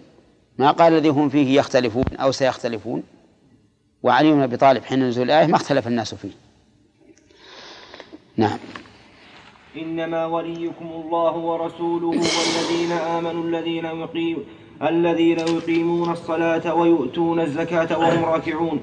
ما 0.58 0.70
قال 0.70 0.92
الذي 0.92 1.08
هم 1.08 1.28
فيه 1.28 1.58
يختلفون 1.58 2.04
أو 2.20 2.32
سيختلفون؟ 2.32 3.02
وعلي 4.02 4.32
بن 4.32 4.40
أبي 4.40 4.56
طالب 4.56 4.84
حين 4.84 5.08
نزول 5.08 5.24
الآية 5.24 5.46
ما 5.46 5.56
اختلف 5.56 5.86
الناس 5.86 6.14
فيه. 6.14 6.30
نعم. 8.36 8.58
إنما 9.76 10.26
وليكم 10.26 10.86
الله 11.04 11.36
ورسوله 11.36 12.08
والذين 12.08 12.92
آمنوا 12.92 13.44
الذين 13.44 13.84
يقيم 13.84 14.38
الذين 14.82 15.38
يقيمون 15.38 16.10
الصلاة 16.10 16.74
ويؤتون 16.74 17.40
الزكاة 17.40 17.98
وهم 17.98 18.24
راكعون. 18.24 18.80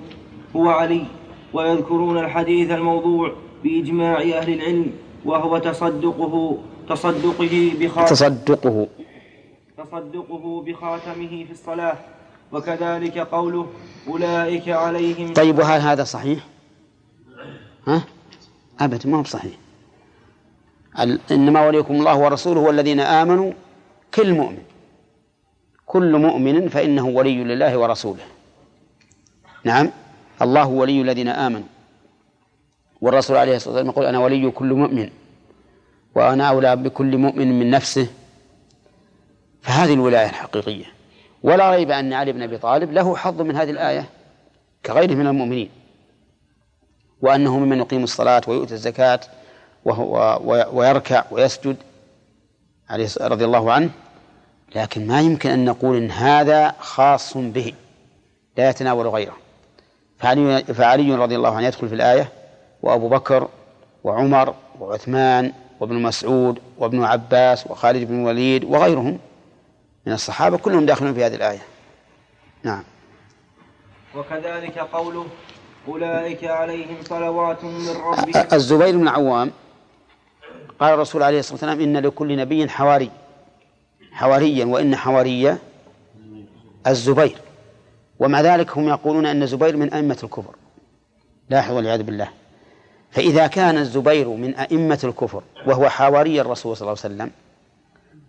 هو 0.55 0.69
علي. 0.69 1.05
ويذكرون 1.53 2.17
الحديث 2.17 2.71
الموضوع 2.71 3.33
بإجماع 3.63 4.21
أهل 4.21 4.53
العلم 4.53 4.91
وهو 5.25 5.57
تصدقه 5.57 6.57
تصدقه 6.89 7.73
بخاتم 7.79 8.15
تصدقه. 8.15 8.87
تصدقه 9.77 10.61
بخاتمه 10.61 11.45
في 11.45 11.51
الصلاة. 11.51 11.97
وكذلك 12.51 13.17
قوله 13.17 13.67
أولئك 14.07 14.69
عليهم 14.69 15.33
طيب 15.33 15.59
وهل 15.59 15.81
هذا 15.81 16.03
صحيح؟ 16.03 16.39
ها؟ 17.87 18.01
أبدا 18.79 19.09
ما 19.09 19.17
هو 19.17 19.23
صحيح. 19.23 19.53
إنما 21.31 21.67
وليكم 21.67 21.93
الله 21.93 22.17
ورسوله 22.17 22.59
والذين 22.59 22.99
آمنوا 22.99 23.51
كل 24.13 24.33
مؤمن. 24.33 24.63
كل 25.85 26.17
مؤمن 26.17 26.69
فإنه 26.69 27.07
ولي 27.07 27.43
لله 27.43 27.77
ورسوله. 27.77 28.23
نعم؟ 29.63 29.89
الله 30.41 30.67
ولي 30.67 31.01
الذين 31.01 31.27
آمنوا. 31.27 31.67
والرسول 33.01 33.37
عليه 33.37 33.55
الصلاة 33.55 33.73
والسلام 33.73 33.91
يقول 33.93 34.05
أنا 34.05 34.19
ولي 34.19 34.51
كل 34.51 34.73
مؤمن. 34.73 35.09
وأنا 36.15 36.49
أولى 36.49 36.75
بكل 36.75 37.17
مؤمن 37.17 37.59
من 37.59 37.69
نفسه 37.69 38.07
فهذه 39.61 39.93
الولاية 39.93 40.29
الحقيقية. 40.29 40.85
ولا 41.43 41.71
ريب 41.71 41.91
أن 41.91 42.13
علي 42.13 42.31
بن 42.31 42.41
أبي 42.41 42.57
طالب 42.57 42.91
له 42.91 43.15
حظ 43.15 43.41
من 43.41 43.55
هذه 43.55 43.69
الآية 43.69 44.09
كغيره 44.85 45.13
من 45.13 45.27
المؤمنين 45.27 45.69
وأنه 47.21 47.59
ممن 47.59 47.79
يقيم 47.79 48.03
الصلاة 48.03 48.41
ويؤتي 48.47 48.73
الزكاة 48.73 49.19
وهو 49.85 50.39
ويركع 50.73 51.23
ويسجد 51.31 51.77
عليه 52.89 53.09
رضي 53.21 53.45
الله 53.45 53.71
عنه. 53.71 53.89
لكن 54.75 55.07
ما 55.07 55.21
يمكن 55.21 55.49
أن 55.49 55.65
نقول 55.65 55.97
إن 55.97 56.11
هذا 56.11 56.75
خاص 56.79 57.37
به 57.37 57.73
لا 58.57 58.69
يتناول 58.69 59.07
غيره. 59.07 59.37
فعلي, 60.17 60.63
فعلي 60.63 61.15
رضي 61.15 61.35
الله 61.35 61.55
عنه 61.55 61.67
يدخل 61.67 61.89
في 61.89 61.95
الآية 61.95 62.29
وأبو 62.81 63.09
بكر 63.09 63.47
وعمر 64.03 64.55
وعثمان 64.79 65.53
وابن 65.79 65.95
مسعود 65.95 66.59
وابن 66.77 67.03
عباس 67.03 67.67
وخالد 67.67 68.07
بن 68.07 68.19
الوليد 68.21 68.63
وغيرهم 68.63 69.19
من 70.05 70.13
الصحابة 70.13 70.57
كلهم 70.57 70.85
داخلون 70.85 71.13
في 71.13 71.25
هذه 71.25 71.35
الآية. 71.35 71.61
نعم. 72.63 72.83
وكذلك 74.15 74.77
قوله 74.77 75.25
أولئك 75.87 76.43
عليهم 76.43 76.95
صلوات 77.03 77.63
من 77.63 77.89
ربهم. 77.89 78.47
الزبير 78.53 78.97
بن 78.97 79.03
العوام 79.03 79.51
قال 80.79 80.93
الرسول 80.93 81.23
عليه 81.23 81.39
الصلاة 81.39 81.53
والسلام 81.53 81.81
إن 81.81 81.97
لكل 81.97 82.37
نبي 82.37 82.69
حواري 82.69 83.11
حواريا 84.11 84.65
وإن 84.65 84.95
حواري 84.95 85.57
الزبير. 86.87 87.37
ومع 88.19 88.41
ذلك 88.41 88.77
هم 88.77 88.89
يقولون 88.89 89.25
أن 89.25 89.43
الزبير 89.43 89.77
من 89.77 89.93
أئمة 89.93 90.17
الكفر. 90.23 90.55
لاحظوا 91.49 91.77
والعياذ 91.77 92.03
بالله. 92.03 92.29
فإذا 93.13 93.47
كان 93.47 93.77
الزبير 93.77 94.29
من 94.29 94.55
أئمة 94.55 94.99
الكفر 95.03 95.43
وهو 95.67 95.89
حواري 95.89 96.41
الرسول 96.41 96.77
صلى 96.77 96.81
الله 96.91 97.01
عليه 97.03 97.15
وسلم 97.15 97.31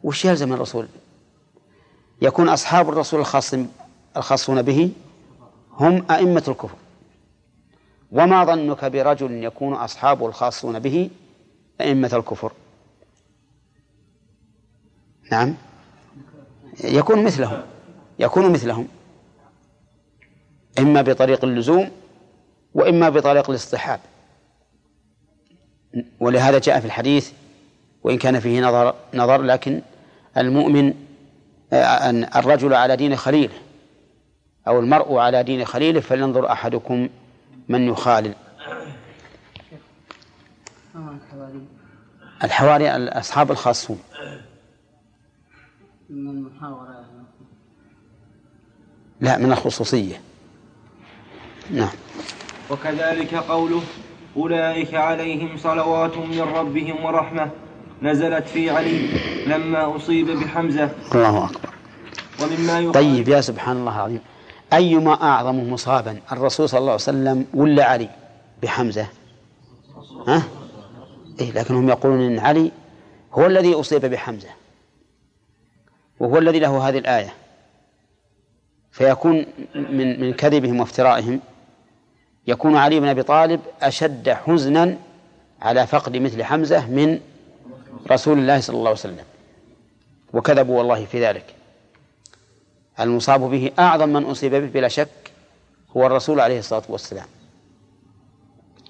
وش 0.04 0.24
يلزم 0.24 0.52
الرسول؟ 0.52 0.86
يكون 2.22 2.48
أصحاب 2.48 2.88
الرسول 2.88 3.20
الخاص 3.20 3.54
الخاصون 4.16 4.62
به 4.62 4.90
هم 5.72 6.06
أئمة 6.10 6.42
الكفر. 6.48 6.76
وما 8.12 8.44
ظنك 8.44 8.84
برجل 8.84 9.44
يكون 9.44 9.74
أصحابه 9.74 10.26
الخاصون 10.26 10.78
به 10.78 11.10
أئمة 11.80 12.10
الكفر؟ 12.12 12.52
نعم. 15.32 15.54
يكون 16.84 17.24
مثلهم. 17.24 17.62
يكون 18.18 18.52
مثلهم. 18.52 18.88
إما 20.78 21.02
بطريق 21.02 21.44
اللزوم 21.44 21.90
وإما 22.74 23.08
بطريق 23.08 23.50
الاصطحاب. 23.50 24.00
ولهذا 26.20 26.58
جاء 26.58 26.80
في 26.80 26.86
الحديث 26.86 27.32
وإن 28.04 28.18
كان 28.18 28.40
فيه 28.40 28.60
نظر 28.60 28.94
نظر 29.14 29.42
لكن 29.42 29.82
المؤمن 30.36 30.94
أن 31.72 32.24
الرجل 32.36 32.74
على 32.74 32.96
دين 32.96 33.16
خليله 33.16 33.54
أو 34.68 34.80
المرء 34.80 35.16
على 35.16 35.42
دين 35.42 35.64
خليله 35.64 36.00
فلينظر 36.00 36.52
أحدكم 36.52 37.08
من 37.68 37.88
يخالل. 37.88 38.34
الحواري 42.44 42.90
أصحاب 43.08 43.50
الخاصون. 43.50 43.98
من 46.10 46.30
المحاورة 46.30 47.04
لا 49.20 49.38
من 49.38 49.52
الخصوصية. 49.52 50.20
نعم. 51.70 51.90
وكذلك 52.70 53.34
قوله 53.34 53.82
أولئك 54.36 54.94
عليهم 54.94 55.56
صلوات 55.56 56.16
من 56.16 56.40
ربهم 56.40 57.04
ورحمة 57.04 57.50
نزلت 58.02 58.48
في 58.48 58.70
علي 58.70 59.08
لما 59.46 59.96
أصيب 59.96 60.30
بحمزة. 60.30 60.90
الله 61.14 61.44
أكبر. 61.44 61.70
ومما 62.42 62.92
طيب 62.92 63.28
يا 63.28 63.40
سبحان 63.40 63.76
الله 63.76 63.96
العظيم. 63.96 64.20
أيما 64.72 65.22
أعظم 65.22 65.72
مصابا 65.72 66.20
الرسول 66.32 66.68
صلى 66.68 66.78
الله 66.78 66.92
عليه 66.92 67.02
وسلم 67.02 67.46
ولا 67.54 67.84
علي 67.84 68.08
بحمزة؟ 68.62 69.06
ها؟ 70.28 70.42
إيه 71.40 71.52
لكنهم 71.52 71.88
يقولون 71.88 72.20
إن 72.20 72.38
علي 72.38 72.72
هو 73.32 73.46
الذي 73.46 73.74
أصيب 73.74 74.06
بحمزة. 74.06 74.48
وهو 76.20 76.38
الذي 76.38 76.58
له 76.58 76.88
هذه 76.88 76.98
الآية. 76.98 77.32
فيكون 78.92 79.46
من 79.74 80.20
من 80.20 80.32
كذبهم 80.32 80.80
وافترائهم. 80.80 81.40
يكون 82.46 82.76
علي 82.76 83.00
بن 83.00 83.06
أبي 83.06 83.22
طالب 83.22 83.60
أشد 83.82 84.28
حزنا 84.28 84.96
على 85.62 85.86
فقد 85.86 86.16
مثل 86.16 86.42
حمزة 86.44 86.86
من 86.90 87.20
رسول 88.10 88.38
الله 88.38 88.60
صلى 88.60 88.76
الله 88.76 88.88
عليه 88.88 88.98
وسلم. 88.98 89.24
وكذبوا 90.32 90.78
والله 90.78 91.04
في 91.04 91.26
ذلك. 91.26 91.54
المصاب 93.00 93.40
به 93.40 93.70
أعظم 93.78 94.08
من 94.08 94.24
أصيب 94.24 94.54
به 94.54 94.66
بلا 94.66 94.88
شك 94.88 95.32
هو 95.96 96.06
الرسول 96.06 96.40
عليه 96.40 96.58
الصلاة 96.58 96.82
والسلام. 96.88 97.26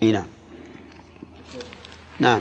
إي 0.03 0.13
نعم. 0.13 0.27
نعم. 2.21 2.41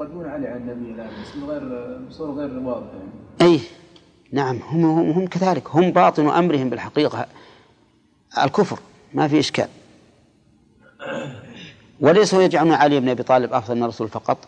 يقدمون 0.00 0.28
علي 0.28 0.46
على 0.46 0.56
النبي 0.56 0.90
الان 0.90 1.10
بس 1.22 1.42
غير 1.48 1.96
بصورة 2.08 2.32
غير 2.32 2.58
واضحة 2.58 2.92
يعني. 2.92 3.52
أي 3.52 3.60
نعم. 4.32 4.56
هم 4.56 4.84
هم 4.84 5.10
هم 5.10 5.26
كذلك. 5.26 5.68
هم 5.70 5.90
باطن 5.90 6.28
أمرهم 6.28 6.70
بالحقيقة. 6.70 7.26
الكفر 8.44 8.78
ما 9.14 9.28
في 9.28 9.38
إشكال. 9.38 9.68
وليسوا 12.00 12.42
يجعلون 12.42 12.72
علي 12.72 13.00
بن 13.00 13.08
أبي 13.08 13.22
طالب 13.22 13.52
أفضل 13.52 13.76
من 13.76 13.82
الرسول 13.82 14.08
فقط 14.08 14.38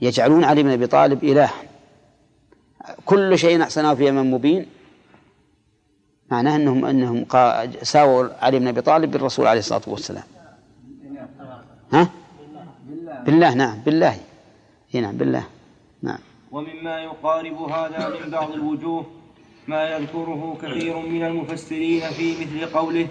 يجعلون 0.00 0.44
علي 0.44 0.62
بن 0.62 0.70
أبي 0.70 0.86
طالب 0.86 1.24
إله 1.24 1.50
كل 3.04 3.38
شيء 3.38 3.62
أحسنه 3.62 3.94
في 3.94 4.08
يمن 4.08 4.30
مبين 4.30 4.66
معناه 6.30 6.56
أنهم 6.56 6.84
أنهم 6.84 7.26
ساووا 7.82 8.28
علي 8.44 8.58
بن 8.58 8.68
أبي 8.68 8.80
طالب 8.80 9.10
بالرسول 9.10 9.46
عليه 9.46 9.58
الصلاة 9.58 9.82
والسلام. 9.86 10.24
ها؟ 11.92 12.08
بالله 13.26 13.54
نعم 13.54 13.78
بالله. 13.78 14.20
نعم 14.94 15.16
بالله. 15.16 15.44
نعم. 16.02 16.18
ومما 16.50 17.00
يقارب 17.00 17.56
هذا 17.56 18.08
من 18.08 18.30
بعض 18.30 18.50
الوجوه 18.50 19.06
ما 19.68 19.96
يذكره 19.96 20.56
كثير 20.62 20.96
من 20.96 21.24
المفسرين 21.24 22.00
في 22.10 22.34
مثل 22.40 22.66
قوله 22.66 23.06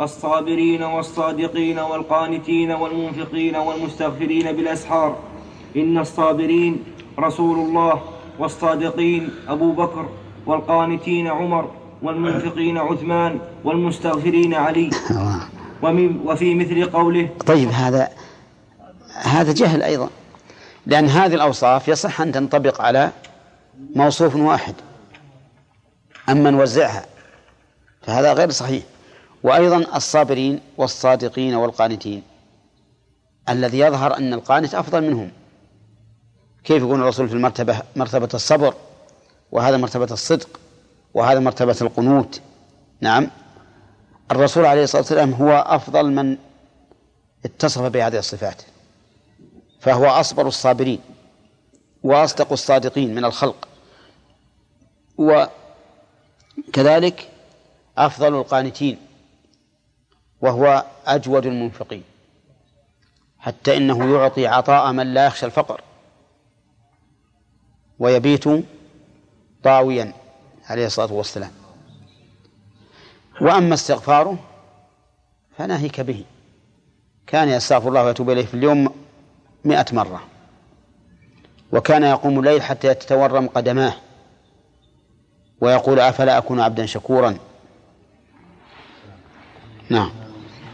الصابرين 0.00 0.82
والصادقين 0.82 1.78
والقانتين 1.78 2.70
والمنفقين 2.70 3.56
والمستغفرين 3.56 4.52
بالأسحار. 4.52 5.16
إن 5.76 5.98
الصابرين 5.98 6.84
رسول 7.18 7.58
الله 7.58 8.02
والصادقين 8.38 9.30
أبو 9.48 9.72
بكر 9.72 10.08
والقانتين 10.46 11.26
عمر 11.26 11.70
والمنفقين 12.02 12.78
عثمان 12.78 13.38
والمستغفرين 13.64 14.54
علي. 14.54 14.90
ومن 15.82 16.20
وفي 16.24 16.54
مثل 16.54 16.84
قوله 16.90 17.28
طيب 17.46 17.68
هذا 17.68 18.08
هذا 19.22 19.52
جهل 19.52 19.82
أيضا 19.82 20.08
لأن 20.86 21.06
هذه 21.06 21.34
الأوصاف 21.34 21.88
يصح 21.88 22.20
أن 22.20 22.32
تنطبق 22.32 22.80
على 22.80 23.10
موصوف 23.94 24.36
واحد. 24.36 24.74
أما 26.28 26.50
نوزعها 26.50 27.06
فهذا 28.02 28.32
غير 28.32 28.50
صحيح. 28.50 28.82
وأيضا 29.42 29.96
الصابرين 29.96 30.60
والصادقين 30.76 31.54
والقانتين 31.54 32.22
الذي 33.48 33.78
يظهر 33.78 34.16
أن 34.16 34.32
القانت 34.34 34.74
أفضل 34.74 35.00
منهم. 35.00 35.30
كيف 36.64 36.82
يكون 36.82 37.02
الرسول 37.02 37.28
في 37.28 37.34
المرتبة 37.34 37.82
مرتبة 37.96 38.28
الصبر 38.34 38.74
وهذا 39.52 39.76
مرتبة 39.76 40.08
الصدق 40.12 40.60
وهذا 41.14 41.40
مرتبة 41.40 41.76
القنوت؟ 41.80 42.40
نعم. 43.00 43.30
الرسول 44.30 44.66
عليه 44.66 44.82
الصلاة 44.84 45.02
والسلام 45.02 45.32
هو 45.32 45.52
أفضل 45.52 46.12
من 46.12 46.36
اتصف 47.44 47.82
بهذه 47.82 48.18
الصفات 48.18 48.62
فهو 49.80 50.06
أصبر 50.06 50.46
الصابرين 50.48 51.00
وأصدق 52.02 52.52
الصادقين 52.52 53.14
من 53.14 53.24
الخلق 53.24 53.68
وكذلك 56.68 57.28
أفضل 57.98 58.34
القانتين 58.34 58.98
وهو 60.40 60.84
أجود 61.06 61.46
المنفقين 61.46 62.02
حتى 63.38 63.76
إنه 63.76 64.14
يعطي 64.14 64.46
عطاء 64.46 64.92
من 64.92 65.14
لا 65.14 65.26
يخشى 65.26 65.46
الفقر 65.46 65.80
ويبيت 67.98 68.44
طاويا 69.62 70.12
عليه 70.66 70.86
الصلاة 70.86 71.12
والسلام. 71.12 71.50
وأما 73.40 73.74
استغفاره 73.74 74.38
فناهيك 75.58 76.00
به. 76.00 76.24
كان 77.26 77.48
يستغفر 77.48 77.88
الله 77.88 78.04
ويتوب 78.04 78.30
إليه 78.30 78.46
في 78.46 78.54
اليوم 78.54 78.94
مئة 79.64 79.86
مرة 79.92 80.22
وكان 81.72 82.02
يقوم 82.02 82.38
الليل 82.38 82.62
حتى 82.62 82.94
تتورم 82.94 83.48
قدماه. 83.48 83.94
ويقول 85.62 86.00
أفلا 86.00 86.38
أكون 86.38 86.60
عبدا 86.60 86.86
شكورا؟ 86.86 87.36
نعم. 89.88 90.10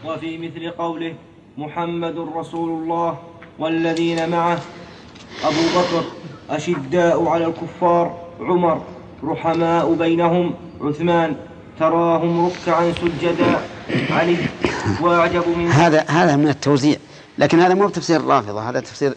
وفي 0.05 0.39
مثل 0.39 0.70
قوله 0.70 1.14
محمد 1.59 2.18
رسول 2.36 2.82
الله 2.82 3.18
والذين 3.59 4.28
معه 4.28 4.59
أبو 5.45 5.62
بكر 5.76 6.05
أشداء 6.51 7.28
على 7.28 7.47
الكفار 7.47 8.28
عمر 8.41 8.82
رحماء 9.24 9.95
بينهم 9.95 10.55
عثمان 10.80 11.36
تراهم 11.78 12.47
ركعا 12.47 12.93
سجدا 12.93 13.61
علي 14.11 14.36
واعجب 15.01 15.49
من 15.49 15.70
هذا 15.70 16.05
هذا 16.09 16.36
من 16.36 16.49
التوزيع 16.49 16.97
لكن 17.39 17.61
هذا 17.61 17.74
مو 17.74 17.86
بتفسير 17.86 18.20
الرافضة 18.20 18.70
هذا 18.70 18.80
تفسير 18.80 19.14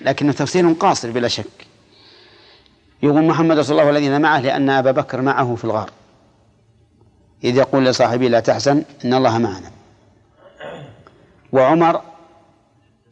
لكنه 0.00 0.32
تفسير 0.32 0.72
قاصر 0.72 1.10
بلا 1.10 1.28
شك. 1.28 1.71
يقول 3.02 3.24
محمد 3.24 3.58
رسول 3.58 3.72
الله 3.72 3.86
والذين 3.86 4.20
معه 4.20 4.40
لأن 4.40 4.70
أبا 4.70 4.90
بكر 4.90 5.20
معه 5.20 5.54
في 5.54 5.64
الغار. 5.64 5.90
إذ 7.44 7.56
يقول 7.56 7.86
لصاحبه 7.86 8.28
لا 8.28 8.40
تحزن 8.40 8.84
إن 9.04 9.14
الله 9.14 9.38
معنا. 9.38 9.70
وعمر 11.52 12.00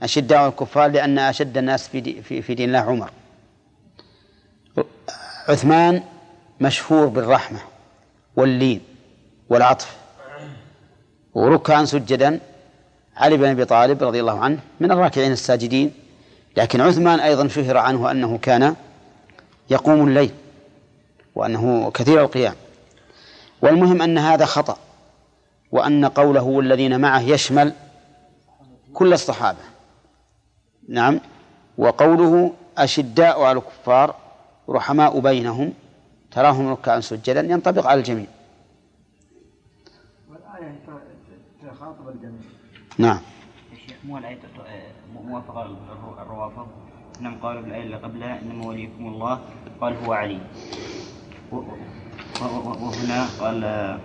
أشداء 0.03 0.49
الكفار 0.49 0.91
لأن 0.91 1.19
أشد 1.19 1.59
الناس 1.59 1.89
في, 1.89 2.23
في, 2.23 2.43
في 2.43 2.55
دين 2.55 2.69
الله 2.69 2.79
عمر. 2.79 3.11
عثمان 5.49 6.03
مشهور 6.61 7.07
بالرحمة 7.07 7.59
واللين 8.37 8.81
والعطف. 9.49 9.97
وركعا 11.35 11.85
سجدا 11.85 12.41
علي 13.17 13.37
بن 13.37 13.45
أبي 13.45 13.65
طالب 13.65 14.03
رضي 14.03 14.21
الله 14.21 14.39
عنه 14.39 14.59
من 14.81 14.93
الراكعين 14.93 15.33
الساجدين. 15.33 15.93
لكن 16.57 16.81
عثمان 16.81 17.21
أيضا 17.21 17.49
شهر 17.49 17.77
عنه 17.77 18.11
أنه 18.11 18.39
كان 18.39 18.75
يقوم 19.71 20.09
الليل 20.09 20.31
وأنه 21.35 21.91
كثير 21.91 22.21
القيام. 22.21 22.55
والمهم 23.63 24.03
أن 24.03 24.19
هذا 24.19 24.45
خطأ 24.45 24.79
وأن 25.73 26.05
قوله 26.05 26.43
والذين 26.43 27.01
معه 27.01 27.21
يشمل 27.21 27.73
كل 28.95 29.13
الصحابة. 29.13 29.59
نعم. 30.89 31.21
وقوله 31.79 32.53
أشداء 32.79 33.43
على 33.43 33.59
الكفار 33.59 34.15
رحماء 34.69 35.21
بينهم 35.21 35.73
تراهم 36.31 36.69
ركعا 36.69 37.01
سجدا 37.01 37.41
ينطبق 37.41 37.87
على 37.87 37.99
الجميع. 38.01 38.27
والآية 40.31 40.79
تخاطب 41.63 42.09
الجميع. 42.09 42.51
نعم. 42.99 43.21
مو 44.05 44.19
الآية 44.19 44.39
موافقة 45.15 45.63
الروافض؟ 46.23 46.67
انهم 47.21 47.37
قالوا 47.43 47.63
بالآية 47.63 47.83
اللي 47.83 47.97
قبلها 47.97 48.41
إنما 48.43 48.67
وليكم 48.67 49.07
الله 49.07 49.41
قال 49.81 49.97
هو 50.05 50.13
علي. 50.13 50.39
وهنا 51.53 53.27
قال 53.41 53.65
آه، 53.65 53.99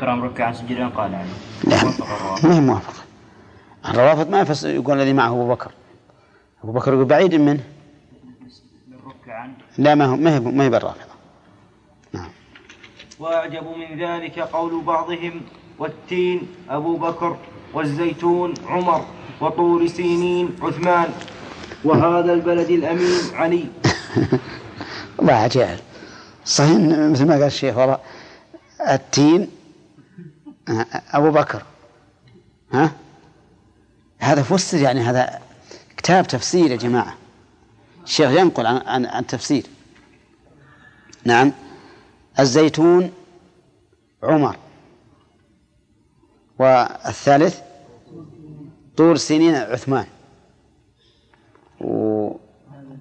تراهم 0.00 0.22
ركعا 0.22 0.52
سجدا 0.52 0.88
قال 0.88 1.14
علي. 1.14 1.28
الروافض 1.64 2.46
ما 2.46 2.54
هي 2.56 2.60
موافقة. 2.60 3.02
الروافض 3.88 4.30
ما 4.30 4.40
يفس 4.40 4.64
يقول 4.64 5.00
الذي 5.00 5.12
معه 5.12 5.28
أبو 5.28 5.48
بكر. 5.48 5.72
أبو 6.64 6.72
بكر 6.72 6.92
يقول 6.92 7.04
بعيد 7.04 7.34
منه. 7.34 7.64
لا 9.78 9.94
ما 9.94 10.04
هو 10.04 10.16
ما 10.16 10.34
هي 10.34 10.40
ما 10.40 10.64
هي 10.64 10.70
بالرافضة. 10.70 11.14
نعم. 12.12 12.30
وأعجب 13.18 13.64
من 13.64 13.98
ذلك 14.00 14.38
قول 14.38 14.82
بعضهم 14.84 15.40
والتين 15.78 16.48
أبو 16.70 16.96
بكر 16.96 17.36
والزيتون 17.74 18.54
عمر. 18.66 19.04
وطور 19.40 19.86
سينين 19.86 20.56
عثمان 20.62 21.08
وهذا 21.84 22.32
البلد 22.32 22.70
الأمين 22.70 23.34
علي. 23.34 23.66
الله 25.20 25.32
عجائب 25.32 25.78
صحيح 26.44 26.76
مثل 26.86 27.26
ما 27.26 27.32
قال 27.32 27.42
الشيخ 27.42 27.76
والله 27.76 27.98
التين 28.88 29.48
أبو 31.12 31.30
بكر. 31.30 31.62
ها؟ 32.72 32.92
هذا 34.18 34.42
فسر 34.42 34.78
يعني 34.78 35.00
هذا 35.00 35.38
كتاب 35.96 36.26
تفسير 36.26 36.70
يا 36.70 36.76
جماعة. 36.76 37.14
الشيخ 38.04 38.30
ينقل 38.30 38.66
عن 38.66 38.76
عن, 38.76 39.06
عن 39.06 39.26
تفسير 39.26 39.66
نعم. 41.24 41.52
الزيتون 42.38 43.12
عمر. 44.22 44.56
والثالث 46.58 47.69
طور 49.00 49.16
سنين 49.16 49.54
عثمان. 49.54 50.06
و 51.80 52.30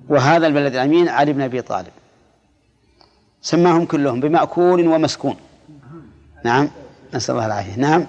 وهذا 0.10 0.47
البلد 0.47 0.74
الأمين 0.74 1.10
علي 1.10 1.34
بن 1.34 1.41
أبي 1.41 1.62
طالب. 1.62 1.91
سماهم 3.41 3.86
كلهم 3.86 4.20
بمأكول 4.20 4.88
ومسكون. 4.88 5.36
نعم 6.45 6.70
نسأل 7.14 7.36
الله 7.36 7.45
العافية. 7.45 7.76
نعم. 7.76 8.06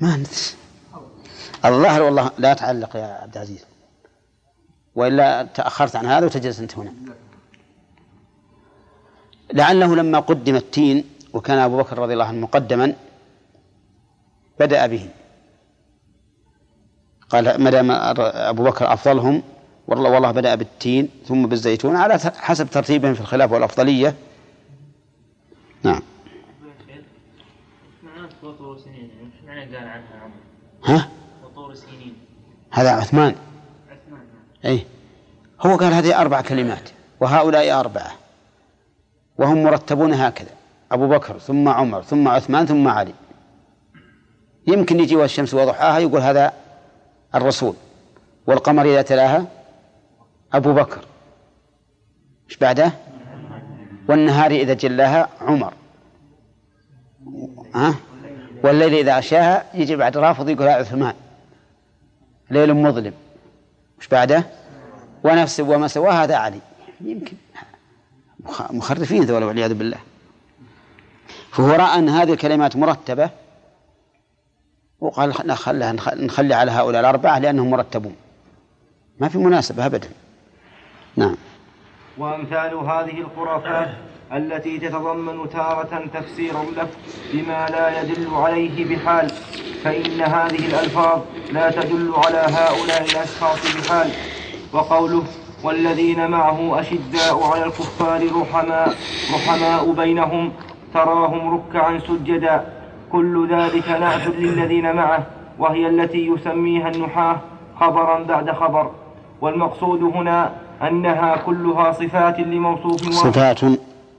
ما 0.00 0.16
ندري. 0.16 0.32
الظاهر 1.64 2.02
والله 2.02 2.30
لا 2.38 2.54
تعلق 2.54 2.96
يا 2.96 3.18
عبد 3.22 3.34
العزيز. 3.36 3.64
وإلا 4.94 5.42
تأخرت 5.42 5.96
عن 5.96 6.06
هذا 6.06 6.26
وتجلس 6.26 6.60
أنت 6.60 6.78
هنا. 6.78 6.92
لعله 9.52 9.96
لما 9.96 10.18
قدم 10.20 10.56
التين 10.56 11.04
وكان 11.32 11.58
أبو 11.58 11.78
بكر 11.78 11.98
رضي 11.98 12.12
الله 12.12 12.24
عنه 12.24 12.38
مقدما 12.38 12.94
بدأ 14.60 14.86
به. 14.86 15.08
قال 17.30 17.62
ما 17.62 17.70
دام 17.70 17.90
أبو 18.20 18.64
بكر 18.64 18.92
أفضلهم 18.92 19.42
والله 19.88 20.10
والله 20.10 20.30
بدأ 20.30 20.54
بالتين 20.54 21.08
ثم 21.26 21.46
بالزيتون 21.46 21.96
على 21.96 22.18
حسب 22.18 22.70
ترتيبهم 22.70 23.14
في 23.14 23.20
الخلاف 23.20 23.52
والأفضلية. 23.52 24.14
نعم. 25.82 26.00
ها؟ 30.84 31.08
وطور 31.44 31.74
سنين 31.74 32.14
هذا 32.70 32.90
عثمان. 32.90 33.34
عثمان 33.90 34.20
أي 34.64 34.86
هو 35.60 35.76
قال 35.76 35.92
هذه 35.92 36.20
أربع 36.20 36.40
كلمات 36.40 36.90
وهؤلاء 37.20 37.80
أربعة. 37.80 38.10
وهم 39.38 39.62
مرتبون 39.62 40.12
هكذا. 40.12 40.50
أبو 40.92 41.08
بكر 41.08 41.38
ثم 41.38 41.68
عمر 41.68 42.02
ثم 42.02 42.28
عثمان 42.28 42.66
ثم 42.66 42.88
علي. 42.88 43.14
يمكن 44.66 45.00
يجي 45.00 45.16
والشمس 45.16 45.54
وضحاها 45.54 45.98
يقول 45.98 46.20
هذا 46.20 46.52
الرسول 47.34 47.74
والقمر 48.46 48.84
إذا 48.84 49.02
تلاها 49.02 49.46
أبو 50.52 50.72
بكر. 50.72 51.04
إيش 52.48 52.56
بعده؟ 52.56 52.92
والنهار 54.08 54.50
إذا 54.50 54.74
جلاها 54.74 55.28
عمر. 55.40 55.72
ها؟ 57.74 57.94
والليل 58.64 58.94
إذا 58.94 59.16
غشاها 59.16 59.64
يجي 59.74 59.96
بعد 59.96 60.16
رافض 60.16 60.48
يقول 60.48 60.68
عثمان. 60.68 61.14
ليل 62.50 62.74
مظلم. 62.74 63.12
إيش 63.98 64.08
بعده؟ 64.08 64.44
ونفس 65.24 65.60
وما 65.60 65.88
سواه 65.88 66.12
هذا 66.12 66.36
علي. 66.36 66.60
يمكن 67.00 67.36
مخ- 68.40 68.72
مخرفين 68.72 69.22
ذولا 69.22 69.46
والعياذ 69.46 69.74
بالله. 69.74 69.98
فهو 71.52 71.68
رأى 71.70 71.98
أن 71.98 72.08
هذه 72.08 72.32
الكلمات 72.32 72.76
مرتبة 72.76 73.30
وقال 75.00 75.32
نخليها 75.44 75.92
نخ- 75.92 76.14
نخلي 76.14 76.54
على 76.54 76.70
هؤلاء 76.70 77.00
الأربعة 77.00 77.38
لأنهم 77.38 77.70
مرتبون. 77.70 78.16
ما 79.20 79.28
في 79.28 79.38
مناسبة 79.38 79.86
أبدا. 79.86 80.08
نعم. 81.16 81.34
وأمثال 82.18 82.74
هذه 82.74 83.20
الخرافات 83.20 83.88
التي 84.32 84.78
تتضمن 84.78 85.50
تارة 85.50 86.04
تفسير 86.14 86.62
اللفظ 86.62 86.96
بما 87.32 87.66
لا 87.70 88.00
يدل 88.02 88.34
عليه 88.34 88.96
بحال 88.96 89.30
فإن 89.84 90.20
هذه 90.20 90.66
الألفاظ 90.66 91.20
لا 91.52 91.70
تدل 91.70 92.12
على 92.26 92.38
هؤلاء 92.38 93.02
الأشخاص 93.04 93.58
بحال. 93.76 94.10
وقوله 94.72 95.24
والذين 95.62 96.30
معه 96.30 96.80
أشداء 96.80 97.42
على 97.44 97.64
الكفار 97.64 98.40
رحماء 98.40 98.94
رحماء 99.34 99.92
بينهم 99.92 100.52
تراهم 100.94 101.54
ركعا 101.54 101.98
سجدا 101.98 102.77
كل 103.12 103.48
ذلك 103.48 103.88
نعت 103.88 104.26
للذين 104.26 104.96
معه 104.96 105.26
وهي 105.58 105.88
التي 105.88 106.26
يسميها 106.26 106.88
النحاة 106.88 107.40
خبرا 107.80 108.22
بعد 108.22 108.50
خبر. 108.50 108.90
والمقصود 109.40 110.02
هنا 110.02 110.52
أنها 110.82 111.36
كلها 111.36 111.92
صفات 111.92 112.40
لموصوف 112.40 113.02
واحد. 113.02 113.12
صفات. 113.12 113.58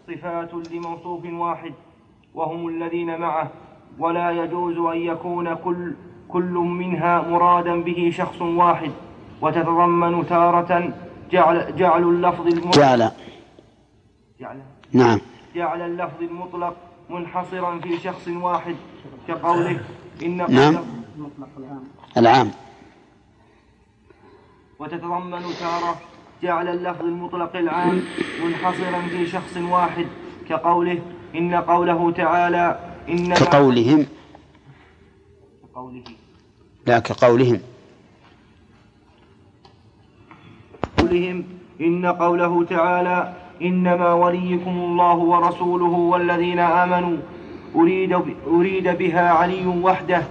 صفات 0.08 0.54
لموصوف 0.72 1.26
واحد. 1.34 1.74
وهم 2.34 2.68
الذين 2.68 3.18
معه. 3.18 3.48
ولا 4.00 4.32
يجوز 4.32 4.78
أن 4.78 4.98
يكون 4.98 5.56
كل 5.56 5.94
كل 6.30 6.54
منها 6.54 7.22
مرادا 7.22 7.84
به 7.84 8.12
شخص 8.18 8.42
واحد. 8.42 8.92
وتتضمن 9.42 10.28
تارة 10.28 10.94
جعل 11.32 11.76
جعل 11.76 12.04
اللفظ 12.04 12.48
المطلق. 12.48 12.78
جعل. 12.78 13.12
جعل, 14.40 14.58
نعم. 14.94 15.20
جعل 15.56 15.82
اللفظ 15.82 16.22
المطلق 16.22 16.76
منحصرا 17.10 17.80
في 17.80 18.00
شخص 18.00 18.28
واحد 18.28 18.76
كقوله 19.28 19.80
إن 20.24 20.38
نعم. 20.38 20.78
العام. 22.18 22.52
وتتضمن 24.80 25.42
تارة 25.60 25.96
جعل 26.44 26.68
اللفظ 26.68 27.02
المطلق 27.06 27.56
العام 27.56 28.02
منحصرا 28.46 29.02
في 29.02 29.28
شخص 29.28 29.58
واحد 29.58 30.08
كقوله 30.50 31.02
إن 31.36 31.56
قوله 31.56 32.12
تعالى 32.12 32.80
إنما 33.10 33.36
كقولهم. 33.36 34.06
كقوله. 35.64 36.04
لا 36.88 37.00
كقولهم. 37.00 37.62
قولهم 40.98 41.44
إن 41.82 42.06
قوله 42.06 42.66
تعالى 42.66 43.34
إنما 43.62 44.14
وليكم 44.14 44.70
الله 44.70 45.18
ورسوله 45.18 45.86
والذين 45.86 46.60
آمنوا. 46.60 47.18
أريد, 47.76 48.14
أريد 48.48 48.88
بها 48.98 49.30
علي 49.30 49.66
وحده. 49.68 50.24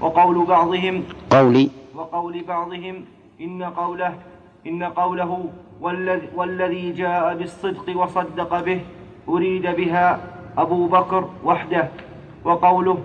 وقول 0.00 0.46
بعضهم 0.46 1.04
قولي. 1.30 1.70
وقول 1.94 2.44
بعضهم 2.48 3.04
إن 3.40 3.62
قوله 3.62 4.14
إن 4.66 4.82
قوله 4.84 5.44
والذي, 5.80 6.28
والذي 6.36 6.92
جاء 6.92 7.34
بالصدق 7.34 7.96
وصدق 7.96 8.60
به. 8.60 8.80
أريد 9.28 9.62
بها 9.62 10.20
أبو 10.58 10.86
بكر 10.86 11.28
وحده. 11.44 11.88
وقوله 12.44 12.98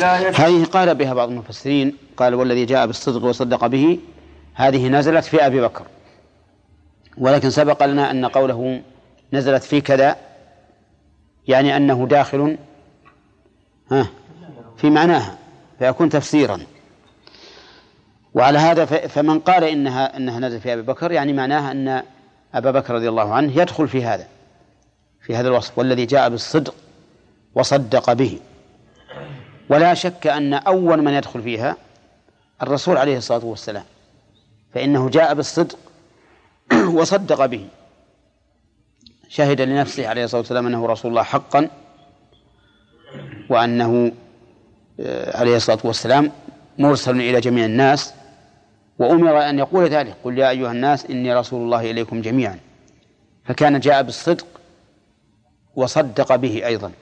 لا. 0.00 0.30
هذه 0.30 0.64
قال 0.64 0.94
بها 0.94 1.14
بعض 1.14 1.28
المفسرين. 1.28 1.96
قال 2.16 2.34
والذي 2.34 2.64
جاء 2.64 2.86
بالصدق 2.86 3.24
وصدق 3.24 3.66
به. 3.66 3.98
هذه 4.54 4.88
نزلت 4.88 5.24
في 5.24 5.46
أبي 5.46 5.60
بكر. 5.60 5.84
ولكن 7.18 7.50
سبق 7.50 7.86
لنا 7.86 8.10
أن 8.10 8.24
قوله 8.24 8.82
نزلت 9.32 9.62
في 9.62 9.80
كذا 9.80 10.16
يعني 11.48 11.76
أنه 11.76 12.06
داخل 12.06 12.58
ها 13.90 14.06
في 14.76 14.90
معناها 14.90 15.38
فيكون 15.78 16.08
تفسيرا. 16.08 16.60
وعلى 18.34 18.58
هذا 18.58 18.84
فمن 18.84 19.40
قال 19.40 19.64
إنها 19.64 20.16
إنها 20.16 20.40
نزلت 20.40 20.62
في 20.62 20.72
أبي 20.72 20.82
بكر 20.82 21.12
يعني 21.12 21.32
معناها 21.32 21.72
أن 21.72 22.02
أبا 22.54 22.70
بكر 22.70 22.94
رضي 22.94 23.08
الله 23.08 23.34
عنه 23.34 23.58
يدخل 23.58 23.88
في 23.88 24.04
هذا 24.04 24.26
في 25.20 25.36
هذا 25.36 25.48
الوصف 25.48 25.78
والذي 25.78 26.06
جاء 26.06 26.28
بالصدق 26.28 26.74
وصدق 27.54 28.12
به. 28.12 28.38
ولا 29.68 29.94
شك 29.94 30.26
أن 30.26 30.54
أول 30.54 31.02
من 31.02 31.12
يدخل 31.12 31.42
فيها 31.42 31.76
الرسول 32.62 32.96
عليه 32.96 33.16
الصلاة 33.16 33.44
والسلام 33.44 33.84
فإنه 34.74 35.08
جاء 35.08 35.34
بالصدق 35.34 35.78
وصدق 36.98 37.46
به. 37.46 37.68
شهد 39.32 39.60
لنفسه 39.60 40.08
عليه 40.08 40.24
الصلاة 40.24 40.40
والسلام 40.40 40.66
أنه 40.66 40.86
رسول 40.86 41.10
الله 41.10 41.22
حقا 41.22 41.68
وأنه 43.50 44.12
آه، 45.00 45.38
عليه 45.38 45.56
الصلاة 45.56 45.78
والسلام 45.84 46.32
مرسل 46.78 47.20
إلى 47.20 47.40
جميع 47.40 47.64
الناس 47.64 48.14
وأمر 48.98 49.48
أن 49.48 49.58
يقول 49.58 49.84
ذلك. 49.84 50.16
قل 50.24 50.38
يا 50.38 50.50
أيها 50.50 50.72
الناس 50.72 51.06
إني 51.06 51.34
رسول 51.34 51.64
الله 51.64 51.90
إليكم 51.90 52.22
جميعا. 52.22 52.58
فكان 53.44 53.80
جاء 53.80 54.02
بالصدق 54.02 54.46
وصدق 55.76 56.36
به 56.36 56.66
أيضا. 56.66 56.92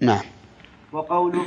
نعم. 0.00 0.24
وقوله 0.92 1.44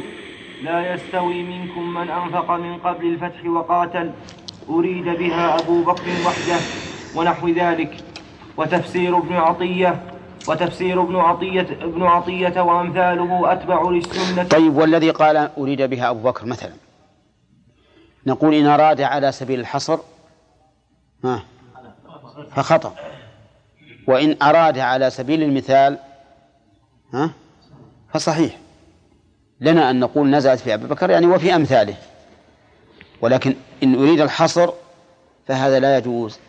لا 0.63 0.93
يستوي 0.93 1.43
منكم 1.43 1.93
من 1.93 2.09
أنفق 2.09 2.51
من 2.51 2.77
قبل 2.77 3.05
الفتح 3.05 3.45
وقاتل 3.45 4.11
أريد 4.69 5.05
بها 5.05 5.59
أبو 5.59 5.83
بكر 5.83 6.11
وحده 6.25 6.59
ونحو 7.15 7.49
ذلك. 7.49 8.12
وتفسير 8.57 9.17
ابن 9.17 9.33
عطية 9.33 10.01
وتفسير 10.47 11.01
ابن 11.01 11.15
عطية 11.15 11.67
ابن 11.81 12.03
عطية 12.03 12.61
وأمثاله 12.61 13.53
أتبع 13.53 13.89
للسنة. 13.89 14.43
طيب 14.43 14.75
والذي 14.75 15.09
قال 15.09 15.37
أريد 15.57 15.81
بها 15.81 16.09
أبو 16.09 16.29
بكر 16.29 16.45
مثلا. 16.45 16.73
نقول 18.25 18.53
إن 18.53 18.65
أراد 18.65 19.01
على 19.01 19.31
سبيل 19.31 19.59
الحصر 19.59 19.99
ها 21.23 21.43
فخطأ. 22.55 22.95
وإن 24.07 24.37
أراد 24.41 24.77
على 24.77 25.09
سبيل 25.09 25.43
المثال 25.43 25.97
ها 27.13 27.29
فصحيح. 28.13 28.57
لنا 29.59 29.89
أن 29.89 29.99
نقول 29.99 30.29
نزلت 30.29 30.59
في 30.59 30.73
أبي 30.73 30.87
بكر 30.87 31.09
يعني 31.09 31.25
وفي 31.27 31.55
أمثاله. 31.55 31.95
ولكن 33.21 33.55
إن 33.83 33.95
أريد 33.95 34.21
الحصر 34.21 34.69
فهذا 35.47 35.79
لا 35.79 35.97
يجوز. 35.97 36.39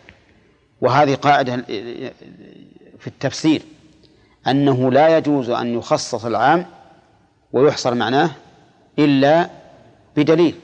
وهذه 0.81 1.15
قاعدة 1.15 1.55
في 2.99 3.07
التفسير 3.07 3.61
أنه 4.47 4.91
لا 4.91 5.17
يجوز 5.17 5.49
أن 5.49 5.77
يخصص 5.77 6.25
العام 6.25 6.65
ويحصر 7.53 7.93
معناه 7.93 8.31
إلا 8.99 9.49
بدليل. 10.15 10.55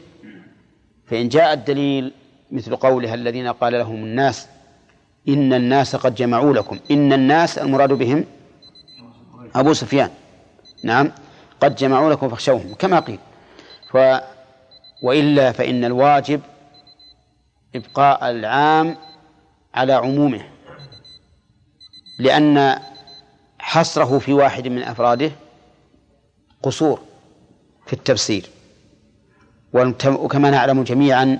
فإن 1.08 1.30
جاء 1.30 1.54
الدليل 1.54 2.14
مثل 2.52 2.76
قولها 2.76 3.14
الذين 3.14 3.48
قال 3.48 3.74
لهم 3.74 3.96
الناس 3.96 4.48
إن 5.30 5.54
الناس 5.54 5.96
قد 5.96 6.16
جمعوا 6.16 6.54
لكم 6.54 6.80
إن 6.92 7.14
الناس 7.14 7.58
المراد 7.58 7.94
بهم 7.94 8.26
أبو 9.56 9.74
سفيان. 9.74 10.10
نعم 10.84 11.12
قد 11.62 11.76
جمعوا 11.76 12.12
لكم 12.12 12.30
فاخشوهم 12.30 12.74
كما 12.74 13.00
قيل. 13.00 13.20
ف 13.92 13.98
وإلا 15.04 15.52
فإن 15.52 15.86
الواجب 15.86 16.42
إبقاء 17.76 18.30
العام 18.30 18.98
على 19.74 19.94
عمومه 19.94 20.42
لأن 22.20 22.80
حصره 23.60 24.20
في 24.20 24.34
واحد 24.34 24.68
من 24.68 24.84
أفراده 24.84 25.32
قصور 26.64 27.00
في 27.86 27.94
التفسير 27.94 28.50
وكما 30.06 30.50
نعلم 30.50 30.84
جميعا 30.84 31.40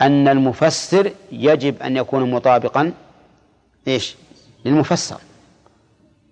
أن 0.00 0.28
المفسر 0.28 1.12
يجب 1.32 1.82
أن 1.82 1.96
يكون 1.96 2.30
مطابقا 2.30 2.92
إيش؟ 3.88 4.16
للمفسر. 4.64 5.20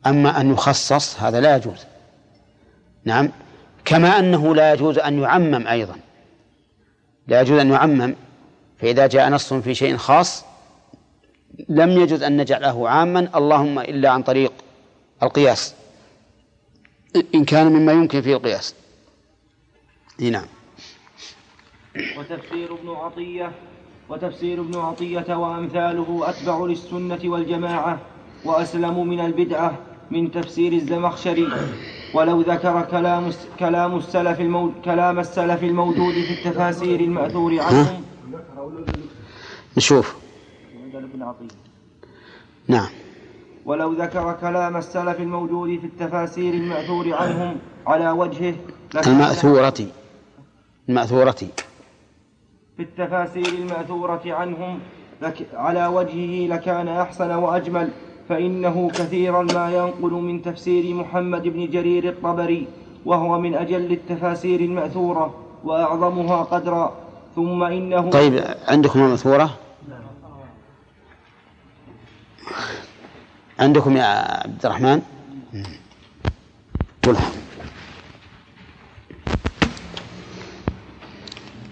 أما 0.07 0.41
أن 0.41 0.53
يخصص 0.53 1.20
هذا 1.20 1.41
لا 1.41 1.57
يجوز. 1.57 1.87
نعم. 3.05 3.31
كما 3.85 4.18
أنه 4.18 4.55
لا 4.55 4.72
يجوز 4.72 4.99
أن 4.99 5.18
يعمم 5.18 5.66
أيضا. 5.66 5.97
لا 7.29 7.41
يجوز 7.41 7.59
أن 7.59 7.70
يعمم 7.70 8.14
فإذا 8.79 9.07
جاء 9.07 9.29
نص 9.29 9.53
في 9.55 9.75
شيء 9.75 9.97
خاص 9.97 10.45
لم 11.68 11.90
يجوز 11.90 12.22
أن 12.22 12.36
نجعله 12.36 12.88
عاما 12.88 13.28
اللهم 13.34 13.78
إلا 13.78 14.11
عن 14.11 14.22
طريق 14.22 14.52
القياس. 15.22 15.74
إن 17.34 17.44
كان 17.44 17.72
مما 17.72 17.92
يمكن 17.92 18.20
فيه 18.20 18.36
القياس. 18.36 18.74
نعم. 20.20 20.46
وتفسير 22.18 22.74
ابن 22.74 22.88
عطية 22.88 23.52
وتفسير 24.09 24.61
ابن 24.61 24.76
عطية 24.76 25.34
وأمثاله 25.36 26.22
أتبع 26.28 26.66
للسنة 26.66 27.20
والجماعة 27.24 27.98
وأسلم 28.44 29.09
من 29.09 29.20
البدعة 29.20 29.78
من 30.11 30.30
تفسير 30.30 30.72
الزمخشري. 30.72 31.48
ولو 32.14 32.40
ذكر 32.40 32.82
كلام 32.90 33.32
كلام 33.59 33.96
السلف 33.96 34.40
الموجود 34.40 34.74
كلام 34.84 35.18
السلف 35.18 35.62
الموجود 35.62 36.14
في 36.14 36.32
التفاسير 36.32 37.00
المأثور 37.00 37.61
عنهم. 37.61 38.05
نشوف. 39.76 40.24
نعم. 42.68 42.88
ولو 43.66 43.92
ذكر 43.92 44.36
كلام 44.40 44.76
السلف 44.76 45.20
الموجود 45.20 45.80
في 45.80 45.86
التفاسير 45.86 46.55
المأثور 46.55 47.14
عنهم 47.14 47.57
على 47.86 48.11
وجهه 48.11 48.55
المأثورة. 49.07 49.74
المأثورة. 50.88 51.49
في 52.76 52.82
التفاسير 52.82 53.49
المأثورة 53.49 54.22
عنهم 54.26 54.78
لك 55.22 55.47
على 55.55 55.86
وجهه 55.86 56.49
لكان 56.49 56.88
أحسن 56.88 57.30
وأجمل 57.30 57.88
فإنه 58.28 58.90
كثيرا 58.90 59.42
ما 59.42 59.70
ينقل 59.76 60.12
من 60.12 60.42
تفسير 60.42 60.95
محمد 60.95 61.42
بن 61.42 61.70
جرير 61.70 62.09
الطبري 62.09 62.66
وهو 63.05 63.38
من 63.38 63.55
أجل 63.55 63.92
التفاسير 63.92 64.61
المأثورة 64.61 65.34
وأعظمها 65.64 66.42
قدرا 66.42 66.92
ثم 67.36 67.62
إنه 67.62 68.11
طيب 68.11 68.45
عندكم 68.68 69.01
المأثورة؟ 69.01 69.51
عندكم 73.61 73.97
يا 73.97 74.05
عبد 74.45 74.66
الرحمن؟ 74.66 75.03
قل. 77.07 77.16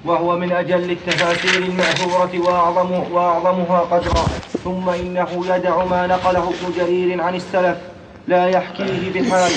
وهو 0.05 0.39
من 0.39 0.53
أجل 0.53 0.91
التفاسير 0.91 1.63
المأثورة 1.63 2.39
وأعظم 2.39 2.93
وأعظمها 3.13 3.81
قدرا. 3.81 4.25
ثم 4.65 4.89
إنه 4.89 5.47
يدع 5.47 5.85
ما 5.85 6.07
نقله 6.07 6.49
ابن 6.49 6.73
جرير 6.77 7.23
عن 7.23 7.35
السلف. 7.35 7.79
لا 8.29 8.49
يحكيه 8.49 9.13
بحال. 9.13 9.53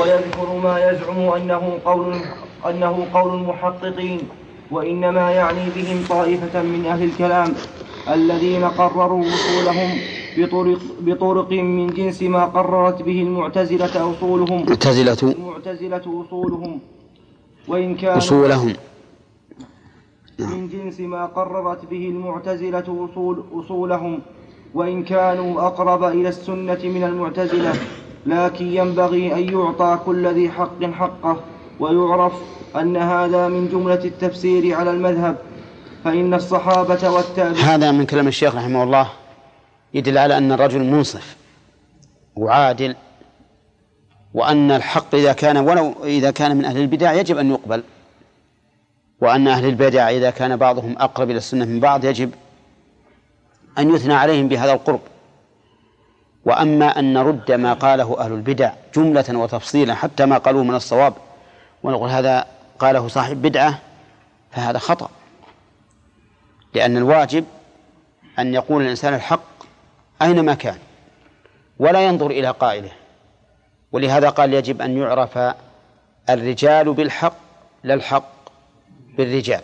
ويذكر 0.00 0.54
ما 0.62 0.90
يزعم 0.90 1.18
أنه 1.18 1.78
قول 1.84 2.20
أنه 2.66 3.06
قول 3.14 3.34
المحققين. 3.34 4.20
وإنما 4.70 5.30
يعني 5.30 5.70
بهم 5.76 6.04
طائفة 6.08 6.62
من 6.62 6.86
أهل 6.86 7.02
الكلام. 7.02 7.54
الذين 8.08 8.64
قرروا 8.64 9.24
وصولهم. 9.24 10.19
بطرق, 10.40 10.78
بطرق 11.00 11.52
من 11.52 11.86
جنس 11.86 12.22
ما 12.22 12.44
قررت 12.44 13.02
به 13.02 13.22
المعتزلة 13.22 13.94
أصولهم. 14.12 14.62
المعتزلة 14.62 15.16
المعتزلة 15.22 16.24
أصولهم. 16.26 16.78
وإن 17.68 17.94
كان 17.94 18.16
أصولهم. 18.16 18.72
من 20.38 20.68
جنس 20.68 21.00
ما 21.00 21.26
قررت 21.26 21.84
به 21.90 22.08
المعتزلة 22.08 23.08
أصول 23.12 23.44
أصولهم. 23.54 24.20
وإن 24.74 25.02
كانوا 25.02 25.66
أقرب 25.66 26.04
إلى 26.04 26.28
السنة 26.28 26.78
من 26.84 27.04
المعتزلة. 27.04 27.72
لكن 28.26 28.66
ينبغي 28.66 29.34
أن 29.34 29.52
يعطى 29.54 29.98
كل 30.06 30.26
ذي 30.26 30.50
حق 30.50 30.84
حقه. 30.84 31.36
ويعرف 31.80 32.32
أن 32.76 32.96
هذا 32.96 33.48
من 33.48 33.68
جملة 33.68 34.04
التفسير 34.04 34.74
على 34.74 34.90
المذهب. 34.90 35.36
فإن 36.04 36.34
الصحابة 36.34 37.10
والتابعين 37.10 37.64
هذا 37.64 37.92
من 37.92 38.06
كلام 38.06 38.28
الشيخ 38.28 38.54
رحمه 38.54 38.82
الله. 38.82 39.19
يدل 39.94 40.18
على 40.18 40.38
أن 40.38 40.52
الرجل 40.52 40.84
منصف 40.84 41.36
وعادل 42.36 42.96
وأن 44.34 44.70
الحق 44.70 45.14
إذا 45.14 45.32
كان 45.32 45.56
ولو 45.56 45.94
إذا 46.04 46.30
كان 46.30 46.56
من 46.56 46.64
أهل 46.64 46.76
البدع 46.76 47.12
يجب 47.12 47.38
أن 47.38 47.50
يقبل 47.50 47.82
وأن 49.20 49.48
أهل 49.48 49.64
البدع 49.64 50.10
إذا 50.10 50.30
كان 50.30 50.56
بعضهم 50.56 50.94
أقرب 50.98 51.30
إلى 51.30 51.38
السنة 51.38 51.64
من 51.64 51.80
بعض 51.80 52.04
يجب 52.04 52.30
أن 53.78 53.94
يثنى 53.94 54.14
عليهم 54.14 54.48
بهذا 54.48 54.72
القرب. 54.72 55.00
وأما 56.44 56.98
أن 56.98 57.12
نرد 57.12 57.52
ما 57.52 57.72
قاله 57.72 58.20
أهل 58.20 58.32
البدع 58.32 58.72
جملة 58.96 59.24
وتفصيلا 59.28 59.94
حتى 59.94 60.26
ما 60.26 60.38
قالوه 60.38 60.64
من 60.64 60.74
الصواب 60.74 61.14
ونقول 61.82 62.10
هذا 62.10 62.46
قاله 62.78 63.08
صاحب 63.08 63.42
بدعة 63.42 63.78
فهذا 64.50 64.78
خطأ. 64.78 65.10
لأن 66.74 66.96
الواجب 66.96 67.44
أن 68.38 68.54
يقول 68.54 68.82
الإنسان 68.82 69.14
الحق 69.14 69.49
أينما 70.22 70.54
كان؟ 70.54 70.78
ولا 71.78 72.06
ينظر 72.06 72.30
إلى 72.30 72.50
قائله. 72.50 72.90
ولهذا 73.92 74.28
قال 74.28 74.54
يجب 74.54 74.82
أن 74.82 74.96
يعرف 74.98 75.38
الرجال 76.30 76.94
بالحق 76.94 77.36
لا 77.84 77.94
الحق 77.94 78.32
بالرجال. 79.16 79.60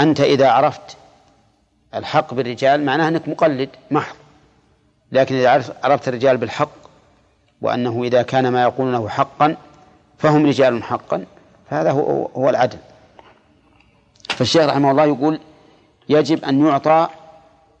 أنت 0.00 0.20
إذا 0.20 0.50
عرفت 0.50 0.96
الحق 1.94 2.34
بالرجال 2.34 2.84
معناه 2.84 3.08
أنك 3.08 3.28
مقلد 3.28 3.68
محض. 3.90 4.16
لكن 5.12 5.34
إذا 5.34 5.74
عرفت 5.84 6.08
الرجال 6.08 6.36
بالحق 6.36 6.82
وأنه 7.60 8.02
إذا 8.04 8.22
كان 8.22 8.48
ما 8.48 8.62
يقولونه 8.62 9.08
حقا 9.08 9.56
فهم 10.18 10.46
رجال 10.46 10.82
حقا 10.82 11.24
فهذا 11.70 11.90
هو, 11.90 12.26
هو 12.26 12.50
العدل. 12.50 12.78
فالشيخ 14.28 14.62
رحمه 14.62 14.90
الله 14.90 15.04
يقول 15.04 15.40
يجب 16.08 16.44
أن 16.44 16.66
يعطى 16.66 17.08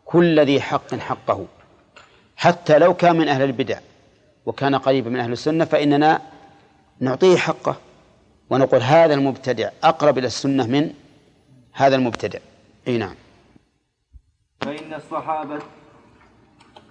كل 0.04 0.40
ذي 0.40 0.60
حق 0.60 0.94
حقه. 0.94 1.46
حتى 2.42 2.78
لو 2.78 2.94
كان 2.94 3.16
من 3.16 3.28
أهل 3.28 3.42
البدع 3.42 3.78
وكان 4.46 4.74
قريبا 4.74 5.10
من 5.10 5.20
أهل 5.20 5.32
السنة 5.32 5.64
فإننا 5.64 6.22
نعطيه 7.00 7.36
حقه 7.36 7.76
ونقول 8.50 8.80
هذا 8.80 9.14
المبتدع 9.14 9.70
أقرب 9.84 10.18
إلى 10.18 10.26
السنة 10.26 10.66
من 10.66 10.90
هذا 11.72 11.96
المبتدع. 11.96 12.38
أي 12.88 12.98
نعم. 12.98 13.14
فإن 14.60 14.94
الصحابة 14.94 15.58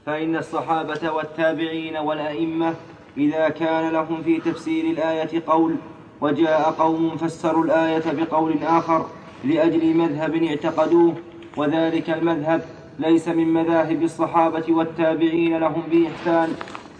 فإن 0.05 0.35
الصحابة 0.35 1.11
والتابعين 1.11 1.97
والأئمة 1.97 2.75
إذا 3.17 3.49
كان 3.49 3.93
لهم 3.93 4.23
في 4.23 4.39
تفسير 4.39 4.85
الآية 4.85 5.43
قول 5.47 5.75
وجاء 6.21 6.71
قوم 6.71 7.17
فسروا 7.17 7.63
الآية 7.63 8.11
بقول 8.11 8.63
آخر 8.63 9.09
لأجل 9.43 9.93
مذهب 9.93 10.43
اعتقدوه 10.43 11.15
وذلك 11.57 12.09
المذهب 12.09 12.65
ليس 12.99 13.27
من 13.27 13.53
مذاهب 13.53 14.03
الصحابة 14.03 14.73
والتابعين 14.73 15.57
لهم 15.57 15.83
بإحسان 15.91 16.49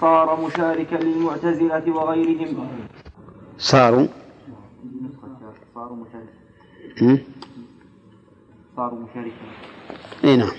صار 0.01 0.41
مشاركا 0.45 0.95
للمعتزلة 0.95 1.95
وغيرهم. 1.95 2.67
صاروا؟ 3.57 4.07
صاروا 5.75 5.97
مشاركين 5.97 7.25
صاروا 8.77 8.99
مشاركين. 8.99 9.51
إي 10.23 10.37
نعم. 10.37 10.49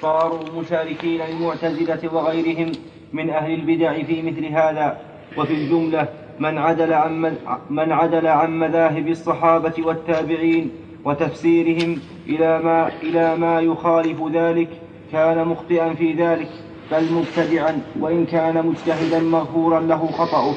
صاروا 0.00 0.60
مشاركين 0.60 1.20
للمعتزلة 1.20 2.14
وغيرهم 2.14 2.72
من 3.12 3.30
أهل 3.30 3.54
البدع 3.54 4.02
في 4.02 4.22
مثل 4.22 4.44
هذا. 4.44 5.00
وفي 5.38 5.54
الجملة 5.54 6.08
من 6.38 6.58
عدل 6.58 6.92
عن 6.92 7.36
من 7.70 7.92
عدل 7.92 8.26
عن 8.26 8.58
مذاهب 8.58 9.08
الصحابة 9.08 9.74
والتابعين 9.78 10.70
وتفسيرهم 11.06 11.98
إلى 12.28 12.58
ما 12.66 12.90
إلى 13.02 13.36
ما 13.36 13.60
يخالف 13.60 14.18
ذلك 14.32 14.68
كان 15.12 15.48
مخطئا 15.48 15.94
في 15.94 16.12
ذلك 16.12 16.48
بل 16.92 17.04
مبتدعا 17.12 17.80
وإن 18.00 18.26
كان 18.26 18.66
مجتهدا 18.66 19.20
مغفورا 19.20 19.80
له 19.80 20.02
خطأه. 20.18 20.54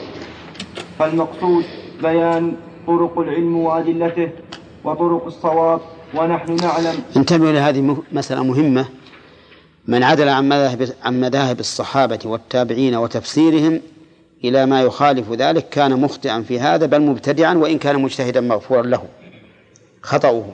فالمقصود 1.00 1.66
بيان 2.04 2.54
طرق 2.88 3.20
العلم 3.20 3.58
وأدلته 3.58 4.30
وطرق 4.84 5.26
الصواب 5.26 5.82
ونحن 6.16 6.56
نعلم. 6.56 6.96
انتبهوا 7.18 7.52
لهذه 7.52 7.98
مسألة 8.12 8.44
مهمة. 8.44 8.86
من 9.88 10.04
عدل 10.04 10.30
عن 10.30 10.50
مذاهب 10.50 10.90
عن 11.04 11.22
مذاهب 11.22 11.60
الصحابة 11.60 12.20
والتابعين 12.26 12.96
وتفسيرهم 12.96 13.82
إلى 14.44 14.66
ما 14.66 14.82
يخالف 14.82 15.32
ذلك 15.32 15.70
كان 15.70 16.02
مخطئا 16.02 16.42
في 16.42 16.60
هذا 16.60 16.86
بل 16.86 17.02
مبتدعا 17.02 17.54
وإن 17.54 17.78
كان 17.78 18.02
مجتهدا 18.02 18.42
مغفورا 18.42 18.82
له. 18.82 19.04
خطأه. 20.02 20.54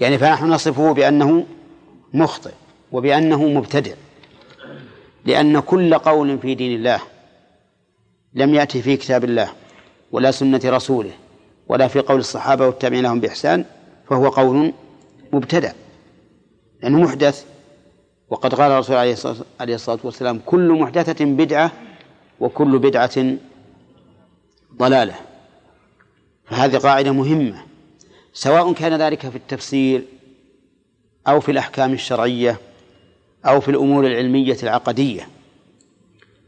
يعني 0.00 0.18
فنحن 0.18 0.50
نصفه 0.50 0.92
بأنه 0.92 1.46
مخطئ 2.14 2.52
وبأنه 2.92 3.48
مبتدع 3.48 3.94
لأن 5.24 5.60
كل 5.60 5.94
قول 5.94 6.38
في 6.38 6.54
دين 6.54 6.76
الله 6.78 7.00
لم 8.34 8.54
يأتي 8.54 8.82
في 8.82 8.96
كتاب 8.96 9.24
الله 9.24 9.52
ولا 10.12 10.30
سنة 10.30 10.60
رسوله 10.64 11.12
ولا 11.68 11.88
في 11.88 12.00
قول 12.00 12.18
الصحابة 12.18 12.66
والتابعين 12.66 13.02
لهم 13.02 13.20
بإحسان 13.20 13.64
فهو 14.08 14.28
قول 14.28 14.72
مبتدع 15.32 15.72
لأنه 16.82 17.00
محدث. 17.00 17.44
وقد 18.30 18.54
قال 18.54 18.72
الرسول 18.72 18.96
عليه 19.60 19.74
الصلاة 19.74 19.98
والسلام 20.04 20.40
كل 20.46 20.72
محدثة 20.72 21.24
بدعة 21.24 21.72
وكل 22.40 22.78
بدعة 22.78 23.36
ضلالة. 24.76 25.14
فهذه 26.50 26.76
قاعدة 26.76 27.12
مهمة 27.12 27.62
سواء 28.32 28.72
كان 28.72 29.02
ذلك 29.02 29.28
في 29.28 29.36
التفسير 29.36 30.04
أو 31.28 31.40
في 31.40 31.52
الأحكام 31.52 31.92
الشرعية 31.92 32.60
أو 33.44 33.60
في 33.60 33.70
الأمور 33.70 34.06
العلمية 34.06 34.56
العقدية. 34.62 35.28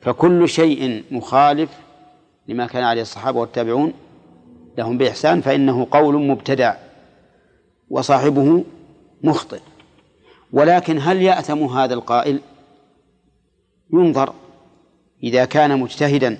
فكل 0.00 0.48
شيء 0.48 1.04
مخالف 1.10 1.70
لما 2.48 2.66
كان 2.66 2.84
عليه 2.84 3.02
الصحابة 3.02 3.40
والتابعون 3.40 3.92
لهم 4.78 4.98
بإحسان 4.98 5.40
فإنه 5.40 5.86
قول 5.90 6.14
مبتدع 6.14 6.74
وصاحبه 7.90 8.64
مخطئ. 9.22 9.60
ولكن 10.52 10.98
هل 11.00 11.22
يأثم 11.22 11.64
هذا 11.64 11.94
القائل؟ 11.94 12.40
ينظر 13.92 14.34
إذا 15.22 15.44
كان 15.44 15.78
مجتهدا 15.80 16.38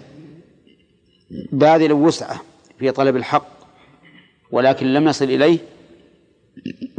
باذلا 1.53 1.95
وسعة. 1.95 2.52
في 2.83 2.91
طلب 2.91 3.17
الحق 3.17 3.47
ولكن 4.51 4.93
لم 4.93 5.09
يصل 5.09 5.25
إليه 5.25 5.59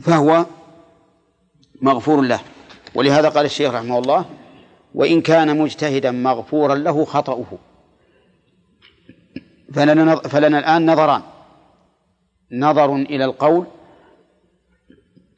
فهو 0.01 0.45
مغفور 1.81 2.21
له. 2.21 2.39
ولهذا 2.95 3.29
قال 3.29 3.45
الشيخ 3.45 3.73
رحمه 3.73 3.99
الله 3.99 4.25
وإن 4.95 5.21
كان 5.21 5.57
مجتهدا 5.57 6.11
مغفورا 6.11 6.75
له 6.75 7.05
خطأه. 7.05 7.45
فلنا, 9.73 10.15
فلنا 10.15 10.59
الآن 10.59 10.91
نظران. 10.91 11.21
نظر 12.51 12.95
إلى 12.95 13.25
القول 13.25 13.65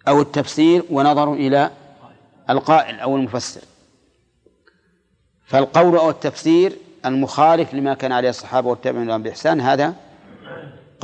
أو 0.08 0.22
التفسير 0.22 0.84
ونظر 0.90 1.34
إلى 1.34 1.72
القائل 2.50 3.00
أو 3.00 3.16
المفسر. 3.16 3.62
فالقول 5.46 5.98
أو 5.98 6.10
التفسير 6.10 6.78
المخالف 7.06 7.74
لما 7.74 7.94
كان 7.94 8.12
عليه 8.12 8.30
الصحابة 8.30 8.70
والتابعين 8.70 9.24
بإحسان 9.24 9.62
هذا 9.62 10.05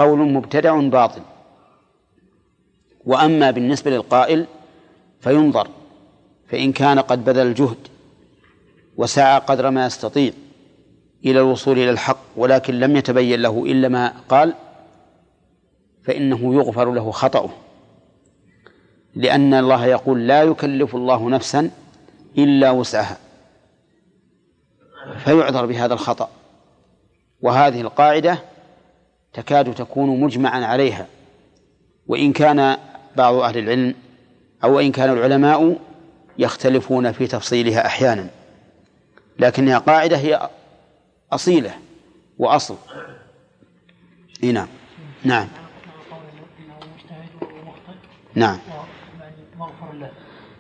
قول 0.01 0.19
مبتدع 0.19 0.79
باطل. 0.79 1.21
وأما 3.05 3.51
بالنسبة 3.51 3.91
للقائل 3.91 4.45
فينظر 5.19 5.67
فإن 6.47 6.71
كان 6.71 6.99
قد 6.99 7.25
بذل 7.25 7.47
الجهد 7.47 7.87
وسعى 8.97 9.39
قدر 9.39 9.69
ما 9.69 9.85
يستطيع 9.85 10.33
إلى 11.25 11.39
الوصول 11.39 11.79
إلى 11.79 11.89
الحق 11.89 12.17
ولكن 12.35 12.79
لم 12.79 12.95
يتبين 12.95 13.41
له 13.41 13.63
إلا 13.65 13.87
ما 13.87 14.13
قال 14.29 14.53
فإنه 16.03 16.55
يغفر 16.55 16.91
له 16.91 17.11
خطأه. 17.11 17.49
لأن 19.15 19.53
الله 19.53 19.85
يقول 19.85 20.27
لا 20.27 20.43
يكلف 20.43 20.95
الله 20.95 21.29
نفسا 21.29 21.71
إلا 22.37 22.71
وسعها. 22.71 23.17
فيعذر 25.17 25.65
بهذا 25.65 25.93
الخطأ. 25.93 26.29
وهذه 27.41 27.81
القاعدة 27.81 28.50
تكاد 29.34 29.73
تكون 29.73 30.19
مجمعا 30.19 30.65
عليها 30.65 31.07
وإن 32.07 32.34
كان 32.34 32.77
بعض 33.15 33.36
أهل 33.36 33.57
العلم 33.57 33.95
أو 34.63 34.79
إن 34.79 34.91
كان 34.91 35.09
العلماء 35.09 35.79
يختلفون 36.38 37.11
في 37.11 37.27
تفصيلها 37.27 37.86
أحيانا. 37.86 38.29
لكنها 39.39 39.77
قاعدة 39.77 40.17
هي 40.17 40.49
أصيلة 41.32 41.75
وأصل. 42.39 42.77
إيه 44.43 44.51
نعم. 44.51 44.67
نعم. 45.23 45.47
نعم. 48.36 48.57
مغفر 49.57 49.93
له 49.93 50.11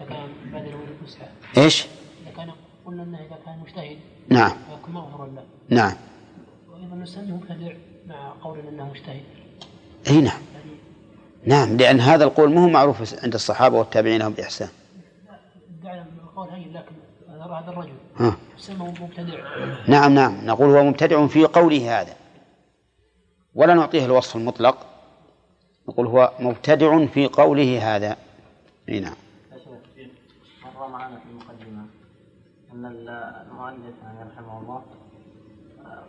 كان 0.09 0.27
بعد 0.53 0.65
الولد 0.67 0.91
إيش؟ 1.57 1.85
إذا 2.23 2.31
كان 2.37 2.51
قلنا 2.85 3.03
أنه 3.03 3.17
إذا 3.17 3.37
كان 3.45 3.59
مجتهد 3.59 3.97
نعم. 4.29 4.49
فيكون 4.49 4.93
مغفرا 4.93 5.25
له 5.27 5.43
نعم. 5.69 5.93
وأيضا 6.69 6.95
نسميه 6.95 7.33
مبتدع 7.33 7.73
مع 8.07 8.33
قولنا 8.43 8.69
أنه 8.69 8.89
مجتهد. 8.89 9.23
أي 10.07 10.21
نعم. 10.21 10.41
نعم 11.45 11.77
لأن 11.77 11.99
هذا 11.99 12.23
القول 12.23 12.53
مو 12.53 12.69
معروف 12.69 13.23
عند 13.23 13.33
الصحابة 13.33 13.77
والتابعين 13.77 14.19
لهم 14.19 14.33
بإحسان. 14.33 14.69
القول 16.23 16.49
هين 16.49 16.73
لكن 16.73 16.95
هذا 17.29 17.71
الرجل. 17.71 17.93
ها. 18.17 18.35
سمه 18.57 18.93
مبتدع. 19.01 19.39
نعم 19.87 20.13
نعم. 20.13 20.45
نقول 20.45 20.69
هو 20.69 20.83
مبتدع 20.83 21.27
في 21.27 21.45
قوله 21.45 22.01
هذا. 22.01 22.13
ولا 23.55 23.73
نعطيه 23.73 24.05
الوصف 24.05 24.35
المطلق. 24.35 24.77
نقول 25.89 26.07
هو 26.07 26.31
مبتدع 26.39 27.05
في 27.05 27.27
قوله 27.27 27.95
هذا. 27.95 28.17
أي 28.89 28.99
نعم. 28.99 29.15
مر 30.81 30.87
معنا 30.87 31.19
في 31.19 31.25
المقدمة 31.29 31.85
أن 32.73 32.85
المؤلف 32.85 33.95
يعني 34.03 34.29
رحمه 34.29 34.59
الله 34.59 34.81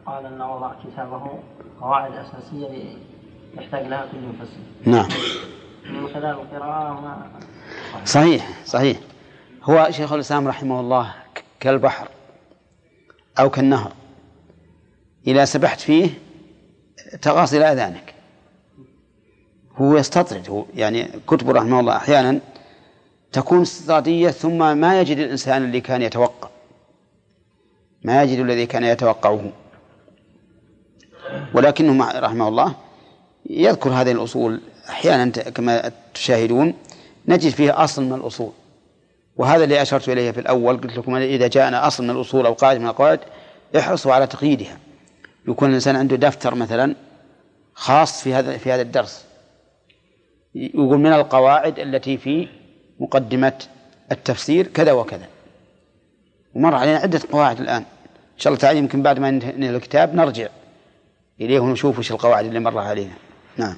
قال 0.06 0.26
أنه 0.26 0.56
وضع 0.56 0.72
كتابه 0.84 1.38
قواعد 1.80 2.12
أساسية 2.12 2.96
يحتاج 3.54 3.86
لها 3.86 4.06
كل 4.12 4.18
مفسر. 4.18 4.60
نعم. 4.84 5.08
من 5.90 6.08
خلال 6.08 6.24
القراءة 6.24 7.00
ما 7.00 7.30
صحيح 8.04 8.48
صحيح. 8.64 8.98
هو 9.62 9.88
شيخ 9.90 10.12
الإسلام 10.12 10.48
رحمه 10.48 10.80
الله 10.80 11.14
كالبحر 11.60 12.08
أو 13.38 13.50
كالنهر. 13.50 13.92
إذا 15.26 15.44
سبحت 15.44 15.80
فيه 15.80 16.10
تغاص 17.22 17.54
إلى 17.54 17.72
أذانك. 17.72 18.14
هو 19.76 19.96
يستطرد 19.96 20.50
هو 20.50 20.64
يعني 20.74 21.08
كتبه 21.26 21.52
رحمه 21.52 21.80
الله 21.80 21.96
أحيانا 21.96 22.40
تكون 23.32 23.60
استطرادية 23.60 24.30
ثم 24.30 24.76
ما 24.76 25.00
يجد 25.00 25.18
الإنسان 25.18 25.64
اللي 25.64 25.80
كان 25.80 26.02
يتوقع. 26.02 26.48
ما 28.04 28.22
يجد 28.22 28.38
الذي 28.38 28.66
كان 28.66 28.84
يتوقعه. 28.84 29.52
ولكنه 31.54 32.20
رحمه 32.20 32.48
الله 32.48 32.74
يذكر 33.50 33.90
هذه 33.90 34.12
الأصول 34.12 34.60
أحيانا 34.88 35.30
كما 35.30 35.92
تشاهدون 36.14 36.74
نجد 37.28 37.50
فيه 37.50 37.84
أصل 37.84 38.02
من 38.02 38.12
الأصول. 38.12 38.52
وهذا 39.36 39.64
اللي 39.64 39.82
أشرت 39.82 40.08
إليه 40.08 40.30
في 40.30 40.40
الأول 40.40 40.76
قلت 40.76 40.96
لكم 40.96 41.16
إذا 41.16 41.46
جاءنا 41.46 41.86
أصل 41.86 42.04
من 42.04 42.10
الأصول 42.10 42.46
أو 42.46 42.52
قاعدة 42.52 42.78
من 42.78 42.86
القواعد 42.86 43.20
احرصوا 43.78 44.14
على 44.14 44.26
تقييدها. 44.26 44.78
يكون 45.48 45.68
الإنسان 45.68 45.96
عنده 45.96 46.16
دفتر 46.16 46.54
مثلا 46.54 46.94
خاص 47.74 48.22
في 48.22 48.34
هذا 48.34 48.58
في 48.58 48.72
هذا 48.72 48.82
الدرس. 48.82 49.24
يقول 50.54 50.98
من 50.98 51.12
القواعد 51.12 51.78
التي 51.78 52.18
في 52.18 52.48
مقدمة 53.00 53.52
التفسير 54.12 54.66
كذا 54.66 54.92
وكذا. 54.92 55.26
ومر 56.54 56.74
علينا 56.74 56.98
عدة 56.98 57.20
قواعد 57.32 57.60
الآن. 57.60 57.82
إن 58.34 58.38
شاء 58.38 58.52
الله 58.52 58.60
تعالى 58.60 58.78
يمكن 58.78 59.02
بعد 59.02 59.18
ما 59.18 59.30
ننهي 59.30 59.70
الكتاب 59.70 60.14
نرجع. 60.14 60.48
إليه 61.43 61.61
ونشوف 61.61 61.99
وش 61.99 62.12
القواعد 62.12 62.45
اللي 62.45 62.61
مر 62.61 62.78
علينا 62.78 63.14
نعم. 63.59 63.76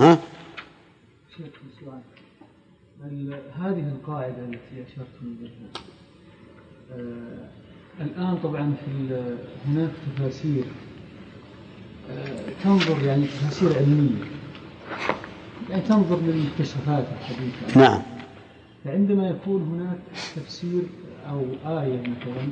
ها؟ 0.00 0.18
هذه 3.60 3.88
القاعدة 3.88 4.44
التي 4.44 4.84
أشرتم 4.86 5.36
آه 6.92 7.48
الآن 8.00 8.38
طبعا 8.42 8.74
في 8.84 9.20
هناك 9.66 9.90
تفاسير 10.16 10.64
آه 12.10 12.52
تنظر 12.64 13.04
يعني 13.04 13.26
تفاسير 13.26 13.76
علمية. 13.78 14.24
يعني 15.70 15.82
تنظر 15.82 16.16
للمكتشفات 16.20 17.04
الحديثة. 17.20 17.80
نعم. 17.80 18.02
فعندما 18.84 19.28
يكون 19.28 19.62
هناك 19.62 19.98
تفسير 20.36 20.82
أو 21.30 21.40
آية 21.80 22.00
مثلا 22.00 22.48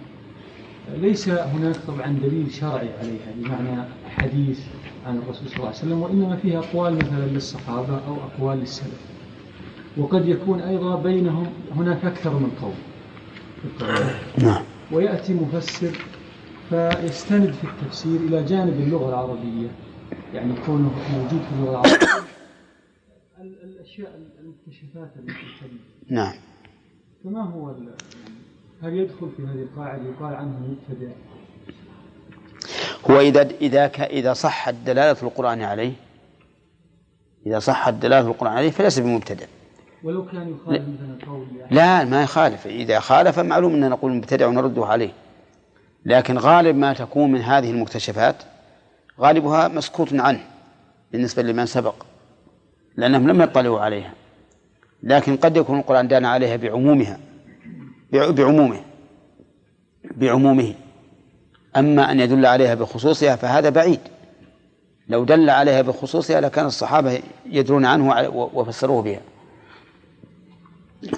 ليس 0.97 1.28
هناك 1.28 1.76
طبعا 1.86 2.07
دليل 2.22 2.53
شرعي 2.53 2.88
عليها 2.99 3.32
بمعنى 3.36 3.82
حديث 4.09 4.61
عن 5.07 5.18
الرسول 5.18 5.49
صلى 5.49 5.57
الله 5.57 5.66
عليه 5.66 5.76
وسلم 5.78 6.03
وإنما 6.03 6.36
فيها 6.36 6.59
أقوال 6.59 6.95
مثلا 6.95 7.26
للصحابة 7.26 8.01
أو 8.09 8.14
أقوال 8.16 8.59
للسلف. 8.59 9.01
وقد 9.97 10.28
يكون 10.28 10.61
أيضا 10.61 10.97
بينهم 11.03 11.47
هناك 11.76 12.05
أكثر 12.05 12.30
من 12.34 12.51
قول. 12.62 12.72
نعم. 14.38 14.62
ويأتي 14.93 15.34
مفسر 15.34 15.91
فيستند 16.70 17.53
في 17.53 17.64
التفسير 17.64 18.20
إلى 18.20 18.43
جانب 18.45 18.80
اللغة 18.80 19.09
العربية 19.09 19.68
يعني 20.34 20.53
كونه 20.66 20.91
موجود 21.12 21.41
في 21.41 21.53
اللغة 21.59 21.70
العربية. 21.70 22.07
ال- 23.41 23.62
الأشياء 23.64 24.20
المكتشفات 24.41 25.11
التي 25.18 25.70
نعم. 26.09 26.32
فما 27.24 27.43
هو 27.43 27.74
هل 28.83 28.95
يدخل 28.95 29.31
في 29.37 29.43
هذه 29.43 29.62
القاعدة 29.62 30.03
يقال 30.03 30.35
عنه 30.35 30.59
مبتدع؟ 30.59 31.12
هو 33.11 33.20
إذا 33.20 33.43
إذا 33.61 33.87
إذا 33.87 34.33
صحت 34.33 34.74
دلالة 34.74 35.16
القرآن 35.22 35.62
عليه 35.62 35.93
إذا 37.47 37.59
صحت 37.59 37.95
دلالة 37.95 38.28
القرآن 38.28 38.53
عليه 38.53 38.70
فليس 38.70 38.99
بمبتدع. 38.99 39.47
ولو 40.05 40.26
كان 40.26 40.49
يخالف 40.55 40.83
مثلا 40.89 41.26
قول 41.26 41.47
يعني. 41.59 41.74
لا 41.74 42.05
ما 42.05 42.22
يخالف. 42.22 42.66
إذا 42.66 43.01
خالف 43.01 43.39
معلوم 43.39 43.74
أن 43.74 43.91
نقول 43.91 44.12
مبتدع 44.12 44.47
ونرده 44.47 44.87
عليه. 44.87 45.12
لكن 46.05 46.39
غالب 46.39 46.76
ما 46.76 46.93
تكون 46.93 47.33
من 47.33 47.41
هذه 47.41 47.70
المكتشفات 47.70 48.37
غالبها 49.20 49.68
مسكوت 49.68 50.14
عنه 50.14 50.41
بالنسبة 51.12 51.43
لمن 51.43 51.66
سبق 51.66 51.95
لأنهم 52.97 53.28
لم 53.28 53.43
يطلعوا 53.43 53.81
عليها. 53.81 54.12
لكن 55.03 55.37
قد 55.37 55.57
يكون 55.57 55.78
القرآن 55.78 56.09
دان 56.09 56.24
عليها 56.24 56.57
بعمومها. 56.57 57.16
بع- 57.16 57.30
بعمومه. 58.13 58.81
بعمومه. 60.05 60.75
أما 61.77 62.13
أن 62.13 62.21
يدل 62.21 62.47
عليها 62.47 62.75
بخصوصها 62.75 63.37
فهذا 63.37 63.71
بعيد. 63.71 64.01
لو 65.09 65.25
دل 65.25 65.51
عليها 65.51 65.83
بخصوصها 65.83 66.41
لكان 66.41 66.67
الصحابة 66.67 67.23
يدرون 67.47 67.85
عنه 67.85 68.29
وفسروه 68.33 69.03
بها. 69.03 69.21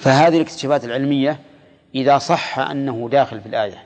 فهذه 0.00 0.36
الاكتشافات 0.36 0.84
العلمية 0.84 1.38
إذا 1.94 2.18
صح 2.18 2.58
أنه 2.58 3.08
داخل 3.12 3.40
في 3.40 3.46
الآية. 3.46 3.84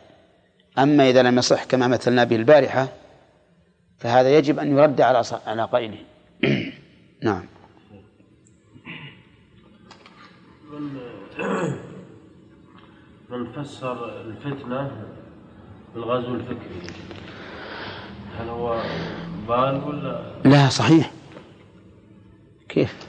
أما 0.79 1.11
إذا 1.11 1.23
لم 1.23 1.39
يصح 1.39 1.65
كما 1.65 1.87
مثلنا 1.87 2.25
به 2.25 2.37
البارحة 2.37 2.89
فهذا 3.99 4.39
يجب 4.39 4.59
أن 4.59 4.79
يرد 4.79 5.01
على 5.01 5.23
على 5.47 5.65
قائله. 5.65 5.99
نعم. 7.23 7.43
من 13.31 13.53
فسر 13.53 14.21
الفتنة 14.21 14.91
بالغزو 15.95 16.35
الفكري. 16.35 16.81
هل 18.39 18.49
هو 18.49 18.83
بال 19.49 19.83
ولا 19.85 20.33
لا 20.45 20.69
صحيح. 20.69 21.11
كيف؟ 22.69 23.07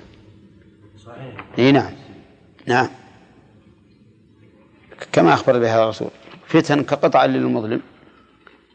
صحيح؟ 1.06 1.46
إي 1.60 1.72
نعم. 1.72 1.92
نعم. 2.66 2.90
كما 5.12 5.34
أخبر 5.34 5.60
بها 5.60 5.84
الرسول. 5.84 6.10
فتن 6.48 6.84
كقطع 6.84 7.26
للمظلم 7.26 7.82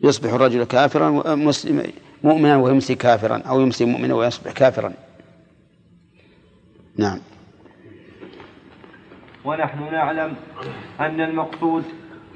يصبح 0.02 0.32
الرجل 0.32 0.64
كافرا 0.64 1.34
مسلم 1.34 1.92
مؤمنا 2.24 2.56
ويمسي 2.56 2.94
كافرا 2.94 3.38
أو 3.38 3.60
يمسي 3.60 3.84
مؤمنا 3.84 4.14
ويصبح 4.14 4.52
كافرا. 4.52 4.92
نعم. 6.96 7.18
ونحن 9.44 9.92
نعلم 9.92 10.34
أن 11.00 11.20
المقصود 11.20 11.84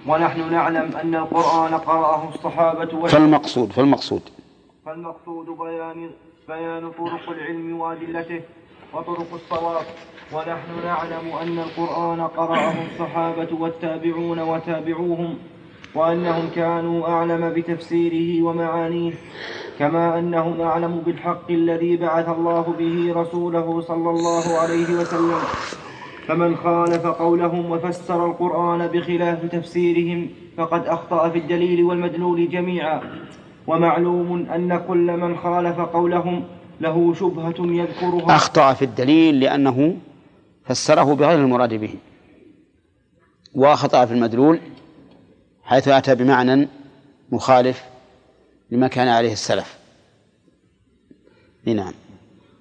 ونحن 0.06 0.52
نعلم 0.52 0.96
أن 1.02 1.14
القرآن 1.14 1.74
قرأه 1.74 2.28
الصحابة 2.34 3.06
فالمقصود 3.06 3.72
فالمقصود. 3.72 4.22
فالمقصود 4.86 5.46
بيان 5.46 6.10
بيان 6.48 6.90
طرق 6.90 7.30
العلم 7.30 7.80
وأدلته 7.80 8.40
وطرق 8.94 9.30
الصواب. 9.34 9.86
ونحن 10.32 10.70
نعلم 10.84 11.26
أن 11.42 11.58
القرآن 11.58 12.20
قرأه 12.20 12.74
الصحابة 12.92 13.48
والتابعون 13.60 14.38
وتابعوهم 14.38 15.38
وأنهم 15.94 16.50
كانوا 16.54 17.08
أعلم 17.08 17.52
بتفسيره 17.56 18.42
ومعانيه 18.46 19.12
كما 19.78 20.18
أنهم 20.18 20.60
أعلم 20.60 21.02
بالحق 21.06 21.50
الذي 21.50 21.96
بعث 21.96 22.28
الله 22.28 22.74
به 22.78 23.12
رسوله 23.20 23.80
صلى 23.80 24.10
الله 24.10 24.58
عليه 24.58 24.90
وسلم. 25.00 25.40
فمن 26.26 26.56
خالف 26.56 27.06
قولهم 27.06 27.70
وفسر 27.70 28.26
القرآن 28.26 28.86
بخلاف 28.86 29.44
تفسيرهم 29.44 30.28
فقد 30.56 30.86
أخطأ 30.86 31.28
في 31.28 31.38
الدليل 31.38 31.84
والمدلول 31.84 32.48
جميعا. 32.50 33.00
ومعلوم 33.66 34.46
أن 34.50 34.78
كل 34.88 35.16
من 35.16 35.36
خالف 35.36 35.80
قولهم 35.80 36.44
له 36.80 37.14
شبهة 37.14 37.54
يذكرها. 37.58 38.36
أخطأ 38.36 38.72
في 38.72 38.84
الدليل 38.84 39.40
لأنه 39.40 39.96
فسره 40.64 41.14
بغير 41.14 41.38
المراد 41.38 41.74
به. 41.74 41.94
وأخطأ 43.54 44.04
في 44.04 44.14
المدلول 44.14 44.60
حيث 45.64 45.88
أتى 45.88 46.14
بمعنى 46.14 46.68
مخالف 47.32 47.84
لما 48.70 48.88
كان 48.88 49.08
عليه 49.08 49.32
السلف. 49.32 49.78
نعم. 51.66 51.92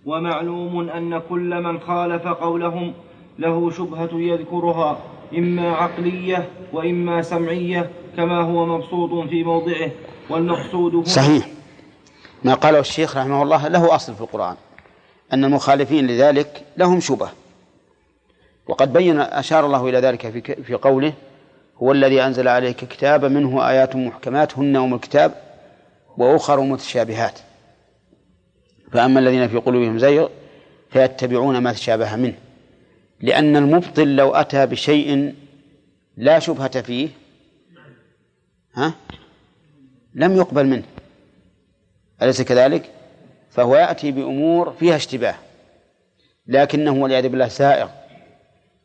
ومعلوم 0.05 0.89
أن 0.89 1.19
كل 1.29 1.63
من 1.63 1.79
خالف 1.79 2.27
قولهم 2.27 2.93
له 3.39 3.71
شبهة 3.71 4.09
يذكرها 4.13 4.99
إما 5.37 5.71
عقلية 5.71 6.49
وإما 6.73 7.21
سمعية 7.21 7.89
كما 8.17 8.41
هو 8.41 8.65
مبسوط 8.65 9.29
في 9.29 9.43
موضعه 9.43 9.91
والمقصود 10.29 10.95
هنا 10.95 11.03
صحيح. 11.03 11.47
ما 12.43 12.53
قاله 12.53 12.79
الشيخ 12.79 13.17
رحمه 13.17 13.43
الله 13.43 13.67
له 13.67 13.95
أصل 13.95 14.15
في 14.15 14.21
القرآن 14.21 14.55
أن 15.33 15.45
المخالفين 15.45 16.07
لذلك 16.07 16.63
لهم 16.77 16.99
شبه 16.99 17.29
وقد 18.67 18.93
بين 18.93 19.19
أشار 19.19 19.65
الله 19.65 19.89
إلى 19.89 19.99
ذلك 19.99 20.29
في 20.29 20.63
في 20.63 20.73
قوله 20.73 21.13
هو 21.83 21.91
الذي 21.91 22.21
أنزل 22.21 22.47
عليك 22.47 22.77
كتابا 22.77 23.27
منه 23.27 23.69
آيات 23.69 23.95
محكمات 23.95 24.57
هن 24.57 24.75
أم 24.75 24.93
الكتاب 24.93 25.35
وأخر 26.17 26.61
متشابهات. 26.61 27.39
فأما 28.91 29.19
الذين 29.19 29.47
في 29.47 29.57
قلوبهم 29.57 29.99
زيغ 29.99 30.27
فيتبعون 30.89 31.57
ما 31.57 31.73
تشابه 31.73 32.15
منه. 32.15 32.35
لأن 33.19 33.55
المبطل 33.55 34.15
لو 34.15 34.35
أتى 34.35 34.65
بشيء 34.65 35.35
لا 36.17 36.39
شبهة 36.39 36.81
فيه 36.81 37.09
ها 38.73 38.93
لم 40.13 40.37
يقبل 40.37 40.65
منه 40.65 40.83
أليس 42.21 42.41
كذلك؟ 42.41 42.91
فهو 43.49 43.75
يأتي 43.75 44.11
بأمور 44.11 44.73
فيها 44.79 44.95
اشتباه 44.95 45.35
لكنه 46.47 46.91
والعياذ 46.91 47.29
بالله 47.29 47.47
سائغ 47.47 47.89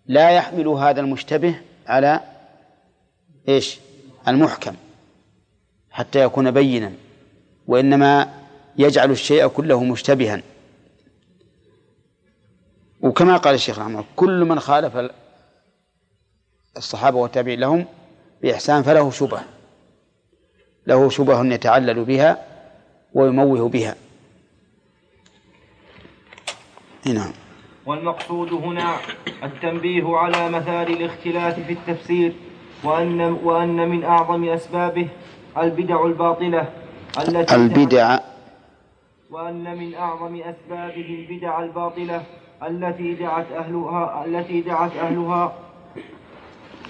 لا 0.07 0.31
يحمل 0.31 0.69
هذا 0.69 1.01
المشتبه 1.01 1.61
على 1.87 2.21
إيش؟ 3.49 3.79
المحكم 4.29 4.75
حتى 5.91 6.25
يكون 6.25 6.51
بينا 6.51 6.93
وإنما 7.67 8.29
يجعل 8.79 9.11
الشيء 9.11 9.47
كله 9.47 9.85
مشتبها 9.85 10.43
وكما 13.03 13.37
قال 13.37 13.55
الشيخ 13.55 13.79
رحمه 13.79 13.91
الله 13.91 14.05
كل 14.17 14.45
من 14.45 14.61
خالف 14.61 15.11
الصحابة 16.77 17.17
والتابعين 17.19 17.61
لهم 17.61 17.87
بإحسان 18.43 18.83
فله 18.83 19.11
شبهة. 19.11 19.45
له 20.87 21.09
شبه 21.09 21.45
يتعلل 21.55 22.05
بها 22.05 22.47
ويموه 23.15 23.69
بها. 23.69 23.95
نعم. 27.07 27.33
والمقصود 27.87 28.53
هنا 28.53 28.97
التنبيه 29.43 30.17
على 30.17 30.49
مثال 30.49 30.93
الاختلاف 30.93 31.61
في 31.61 31.73
التفسير 31.73 32.33
وأن 32.85 33.21
وأن 33.21 33.89
من 33.89 34.05
أعظم 34.05 34.45
أسبابه 34.45 35.09
البدع 35.59 36.07
الباطلة 36.07 36.69
التي 37.19 37.55
البدع. 37.55 38.19
وأن 39.31 39.79
من 39.79 39.95
أعظم 39.95 40.37
أسبابه 40.37 41.27
البدع 41.29 41.63
الباطلة 41.63 42.23
التي 42.69 43.15
دعت 43.15 43.47
أهلها 43.57 44.25
التي 44.27 44.61
دعت 44.61 44.91
أهلها 44.97 45.53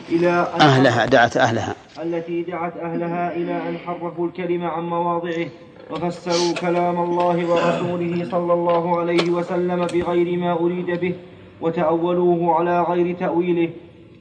إلى 0.08 0.30
أهلها 0.60 1.06
دعت 1.06 1.36
أهلها. 1.36 1.74
التي 2.02 2.42
دعت 2.42 2.76
أهلها 2.76 3.36
إلى 3.36 3.68
أن 3.68 3.78
حرفوا 3.86 4.26
الكلم 4.26 4.64
عن 4.64 4.82
مواضعه 4.82 5.46
وفسروا 5.90 6.54
كلام 6.54 7.00
الله 7.00 7.50
ورسوله 7.50 8.30
صلى 8.30 8.52
الله 8.52 9.00
عليه 9.00 9.30
وسلم 9.30 9.86
بغير 9.86 10.38
ما 10.38 10.52
أريد 10.52 11.00
به 11.00 11.14
وتأولوه 11.60 12.54
على 12.54 12.82
غير 12.82 13.16
تأويله. 13.16 13.70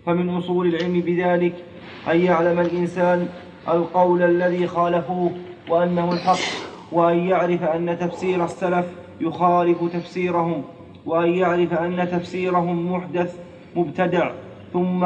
فمن 0.06 0.30
أصول 0.30 0.68
العلم 0.68 1.02
بذلك 1.02 1.54
أن 2.12 2.22
يعلم 2.22 2.60
الإنسان 2.60 3.28
القول 3.70 4.22
الذي 4.22 4.68
خالفوه 4.68 5.32
وأنه 5.70 6.14
الحق 6.14 6.40
وأن 6.92 7.18
يعرف 7.18 7.64
أن 7.64 7.98
تفسير 8.00 8.46
السلف 8.46 8.86
يخالف 9.22 9.84
تفسيرهم. 9.94 10.64
وأن 11.10 11.30
يعرف 11.30 11.74
أن 11.74 12.10
تفسيرهم 12.12 12.92
محدث 12.94 13.36
مبتدع 13.76 14.32
ثم 14.74 15.04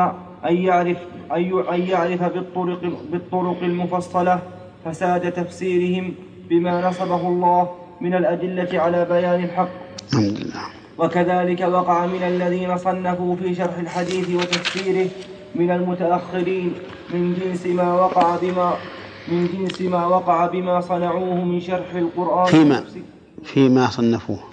أن 0.50 0.56
يعرف 0.68 0.98
أن 1.76 1.82
يعرف 1.82 2.24
بالطرق 2.24 2.82
بالطرق 3.12 3.64
المفصلة 3.64 4.40
فساد 4.86 5.32
تفسيرهم 5.32 6.14
بما 6.50 6.90
نصبه 6.90 7.28
الله 7.28 7.70
من 8.02 8.14
الأدلة 8.14 8.82
على 8.82 9.06
بيان 9.06 9.44
الحق. 9.44 9.70
الحمد 10.14 10.38
لله. 10.40 10.64
وكذلك 10.98 11.62
وقع 11.62 12.06
من 12.06 12.24
الذين 12.24 12.78
صنفوا 12.78 13.36
في 13.36 13.56
شرح 13.56 13.78
الحديث 13.78 14.30
وتفسيره 14.30 15.08
من 15.56 15.72
المتأخرين 15.72 16.74
من 17.14 17.34
جنس 17.34 17.66
ما 17.66 17.94
وقع 17.94 18.36
بما 18.42 18.74
من 19.28 19.48
جنس 19.48 19.82
ما 19.82 20.06
وقع 20.06 20.46
بما 20.46 20.82
صنعوه 20.82 21.44
من 21.44 21.60
شرح 21.62 21.96
القرآن 21.96 22.46
فيما 22.46 22.84
فيما 23.44 23.88
صنفوه. 23.88 24.53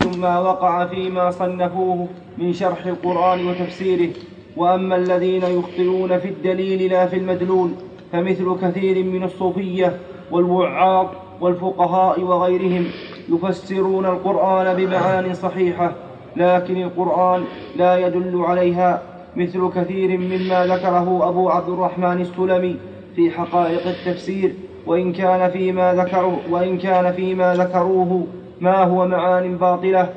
ثم 0.00 0.24
وقع 0.24 0.86
فيما 0.86 1.30
صنفوه 1.30 2.08
من 2.38 2.52
شرح 2.52 2.86
القرآن 2.86 3.46
وتفسيره. 3.46 4.10
وأما 4.56 4.96
الذين 4.96 5.42
يخطئون 5.42 6.18
في 6.18 6.28
الدليل 6.28 6.90
لا 6.92 7.06
في 7.06 7.16
المدلول 7.16 7.70
فمثل 8.12 8.56
كثير 8.62 9.04
من 9.04 9.24
الصوفية 9.24 9.96
والوعاظ 10.30 11.06
والفقهاء 11.40 12.20
وغيرهم 12.20 12.86
يفسرون 13.28 14.06
القرآن 14.06 14.76
بمعان 14.76 15.34
صحيحة 15.34 15.92
لكن 16.36 16.82
القرآن 16.82 17.44
لا 17.76 18.06
يدل 18.06 18.42
عليها 18.44 19.02
مثل 19.36 19.70
كثير 19.76 20.18
مما 20.18 20.66
ذكره 20.66 21.28
أبو 21.28 21.50
عبد 21.50 21.68
الرحمن 21.68 22.20
السلمي 22.20 22.76
في 23.16 23.30
حقائق 23.30 23.86
التفسير 23.86 24.54
وإن 24.86 25.12
كان 25.12 25.50
فيما 25.50 25.94
ذكروا 25.94 26.36
وإن 26.50 26.78
كان 26.78 27.12
فيما 27.12 27.54
ذكروه 27.54 28.26
ما 28.60 28.84
هو 28.84 29.06
معان 29.08 29.56
باطلة 29.56 30.08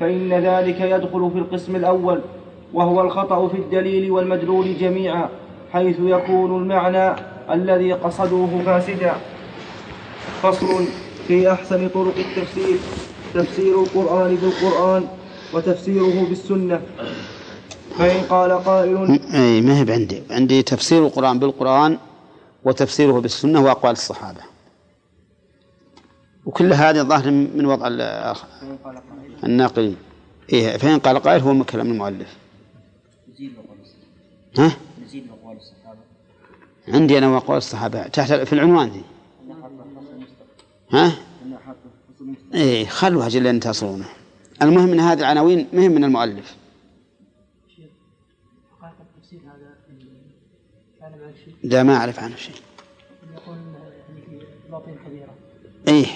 فإن 0.00 0.32
ذلك 0.32 0.80
يدخل 0.80 1.30
في 1.32 1.38
القسم 1.38 1.76
الأول 1.76 2.20
وهو 2.74 3.00
الخطأ 3.00 3.48
في 3.48 3.56
الدليل 3.56 4.10
والمدلول 4.10 4.78
جميعا 4.78 5.28
حيث 5.72 5.96
يكون 6.00 6.62
المعنى 6.62 7.16
الذي 7.50 7.92
قصدوه 7.92 8.62
فاسدا. 8.66 9.12
فصل 10.42 10.84
في 11.28 11.52
أحسن 11.52 11.88
طرق 11.88 12.14
التفسير 12.18 12.78
تفسير 13.34 13.82
القرآن 13.82 14.34
بالقرآن 14.34 15.06
وتفسيره 15.54 16.26
بالسنة. 16.28 16.80
فإن 17.98 18.20
قال 18.30 18.52
قائل 18.52 19.20
أي 19.34 19.60
ما 19.60 19.78
هي 19.78 19.92
عندي 19.92 20.22
عندي 20.30 20.62
تفسير 20.62 21.06
القرآن 21.06 21.38
بالقرآن 21.38 21.98
وتفسيره 22.64 23.20
بالسنة 23.20 23.64
وأقوال 23.64 23.92
الصحابة. 23.92 24.51
وكل 26.46 26.72
هذه 26.72 27.02
ظاهر 27.02 27.30
من 27.30 27.66
وضع 27.66 27.88
الناقلين 29.44 29.96
إيه 30.52 30.76
فإن 30.76 30.98
قال 30.98 31.18
قائل 31.18 31.40
هو 31.42 31.52
من 31.52 31.64
كلام 31.64 31.90
المؤلف. 31.90 32.36
ها؟ 34.58 34.76
عندي 36.88 37.18
أنا 37.18 37.28
وأقوال 37.28 37.58
الصحابة. 37.58 38.08
تحت 38.08 38.32
في 38.32 38.52
العنوان 38.52 38.92
دي. 38.92 39.00
ها؟ 40.90 41.12
إيه 42.54 42.86
خلوها 42.86 43.28
جل 43.28 43.46
أن 43.46 43.60
تصلونه 43.60 44.08
المهم 44.62 44.88
من 44.88 45.00
هذه 45.00 45.18
العناوين 45.20 45.68
مهم 45.72 45.92
من 45.92 46.04
المؤلف. 46.04 46.56
لا 51.62 51.82
ما 51.82 51.96
أعرف 51.96 52.18
عنه 52.18 52.36
شيء. 52.36 52.54
يقول 53.34 53.56
في 54.26 54.70
باطن 54.70 54.94
كبيرة. 55.06 55.34
إيه. 55.88 56.06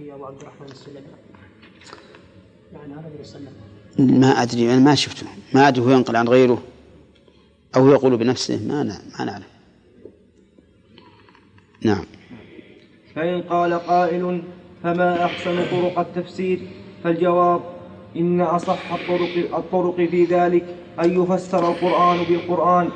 وهل 0.00 0.08
يقدح 0.08 0.08
فيه 0.08 0.14
أبو 0.14 0.26
عبد 0.26 0.42
الرحمن 0.42 0.70
السلمي؟ 0.70 1.00
يعني 2.72 2.94
هذا 2.94 3.40
ما 3.98 4.42
أدري 4.42 4.72
أنا 4.72 4.80
ما 4.80 4.94
شفته. 4.94 5.26
ما 5.54 5.68
أدري 5.68 5.84
هو 5.84 5.90
ينقل 5.90 6.16
عن 6.16 6.28
غيره 6.28 6.62
أو 7.76 7.88
يقول 7.88 8.16
بنفسه 8.16 8.66
ما 8.66 8.82
نا 8.82 9.02
ما 9.18 9.24
نعرف. 9.24 9.46
نعم. 11.82 12.04
فإن 13.14 13.42
قال 13.42 13.74
قائل 13.74 14.42
فما 14.82 15.24
أحسن 15.24 15.64
طرق 15.70 15.98
التفسير؟ 15.98 16.60
فالجواب 17.04 17.60
إن 18.16 18.40
أصح 18.40 18.92
الطرق, 18.92 19.56
الطرق 19.56 19.96
في 19.96 20.24
ذلك 20.24 20.76
أن 21.00 21.22
يفسر 21.22 21.72
القرآن 21.72 22.24
بالقرآن 22.24 22.90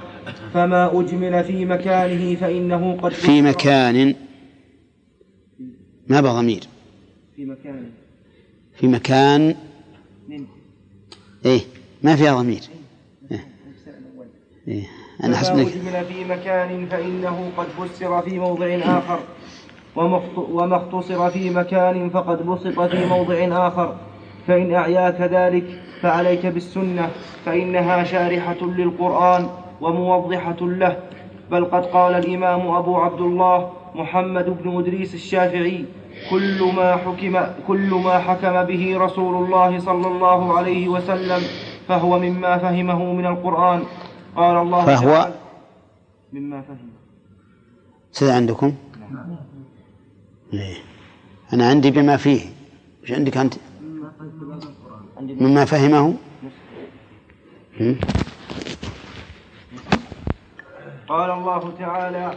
فما 0.55 1.01
أجمل 1.01 1.45
في 1.45 1.65
مكانه 1.65 2.35
فإنه 2.35 2.99
قد 3.03 3.13
في 3.13 3.43
مكان 3.43 4.15
ما 6.09 6.21
بضمير. 6.21 6.74
في 7.37 7.45
مكان. 7.45 7.91
في 8.75 8.89
مكان. 8.89 9.55
إيه 11.45 11.61
ما 12.03 12.17
فيها 12.17 12.35
ضمير. 12.43 12.61
إيه. 13.33 13.47
إيه. 14.69 14.85
أنا 15.25 15.33
فما 15.33 15.37
حسب 15.37 15.59
أجمل 15.59 16.05
في 16.05 16.25
مكان 16.25 16.87
فإنه 16.87 17.51
قد 17.57 17.67
فسر 17.67 18.23
في 18.23 18.39
موضع 18.39 18.79
آخر. 18.83 19.19
وما 19.97 20.77
اختصر 20.77 21.31
في 21.31 21.51
مكان 21.51 22.11
فقد 22.11 22.47
بسط 22.47 22.81
في 22.81 23.07
موضع 23.07 23.67
آخر. 23.69 23.97
فإن 24.47 24.75
أعياك 24.75 25.21
ذلك 25.21 25.83
فعليك 26.01 26.47
بالسنة. 26.47 27.11
فإنها 27.45 28.05
شارحة 28.05 28.67
للقرآن 28.67 29.49
وموضحة 29.81 30.57
له. 30.61 31.03
بل 31.51 31.65
قد 31.65 31.87
قال 31.87 32.15
الإمام 32.15 32.69
أبو 32.69 32.97
عبد 32.97 33.21
الله 33.21 33.73
محمد 33.95 34.63
بن 34.63 34.79
إدريس 34.79 35.15
الشافعي 35.15 35.85
كل 36.31 36.73
ما 36.77 36.97
حكم 36.97 37.35
كل 37.69 37.91
ما 38.05 38.19
حكم 38.19 38.65
به 38.65 38.99
رسول 38.99 39.45
الله 39.45 39.79
صلى 39.79 40.07
الله 40.07 40.59
عليه 40.59 40.89
وسلم 40.89 41.43
فهو 41.89 42.19
مما 42.19 42.59
فهمه 42.59 43.13
من 43.13 43.27
القرآن. 43.27 43.83
قال 44.37 44.57
الله 44.57 44.85
فهو 44.87 45.33
مما 46.33 46.63
فهم 46.63 46.89
سيد 48.13 48.29
عندكم؟ 48.29 48.75
إيه. 50.53 50.77
أنا 51.53 51.69
عندي 51.69 51.91
بما 51.91 52.17
فيه. 52.17 52.41
وش 53.03 53.13
عندك 53.13 53.37
أنت؟ 53.37 53.55
مما 55.21 55.65
فهمه؟ 55.65 56.15
هم؟ 57.81 57.97
قال 61.09 61.31
الله 61.31 61.73
تعالى 61.79 62.35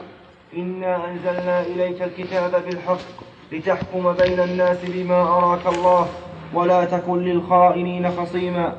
إنا 0.58 1.12
أنزلنا 1.12 1.62
إليك 1.62 2.02
الكتاب 2.02 2.52
بالحق. 2.66 3.18
لتحكم 3.52 4.14
بين 4.14 4.40
الناس 4.40 4.78
بما 4.88 5.22
أراك 5.22 5.68
الله 5.68 6.08
ولا 6.54 6.86
تكن 6.86 7.18
للخائنين 7.20 8.12
خصيما. 8.12 8.76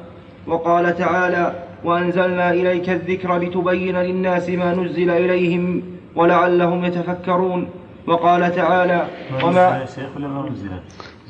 وقال 0.46 0.96
تعالى 0.96 1.64
وأنزلنا 1.84 2.50
إليك 2.50 2.90
الذكر 2.90 3.38
لتبين 3.38 3.96
للناس 3.96 4.48
ما 4.48 4.74
نزل 4.74 5.10
إليهم 5.10 5.82
ولعلهم 6.16 6.84
يتفكرون. 6.84 7.68
وقال 8.06 8.54
تعالى 8.54 9.08
وما 9.44 9.84
ما 10.18 10.48
نزلت؟ 10.50 10.82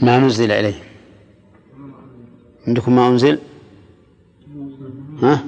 ما 0.02 0.18
نزل 0.18 0.50
إليه 0.52 0.74
عندكم 2.66 2.96
ما 2.96 3.08
أنزل؟ 3.08 3.38
ها؟ 5.22 5.44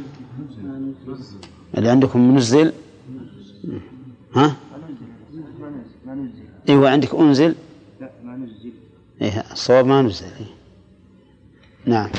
اللي 1.79 1.89
عندكم 1.91 2.35
منزل؟ 2.35 2.73
ها؟ 4.35 4.53
إيوه 6.69 6.91
عندك 6.91 7.15
أنزل؟ 7.15 7.55
إيه 9.23 9.45
الصواب 9.53 9.87
ما 9.87 10.03
نزل. 10.03 10.27
إيه. 10.27 10.47
نعم. 11.87 12.11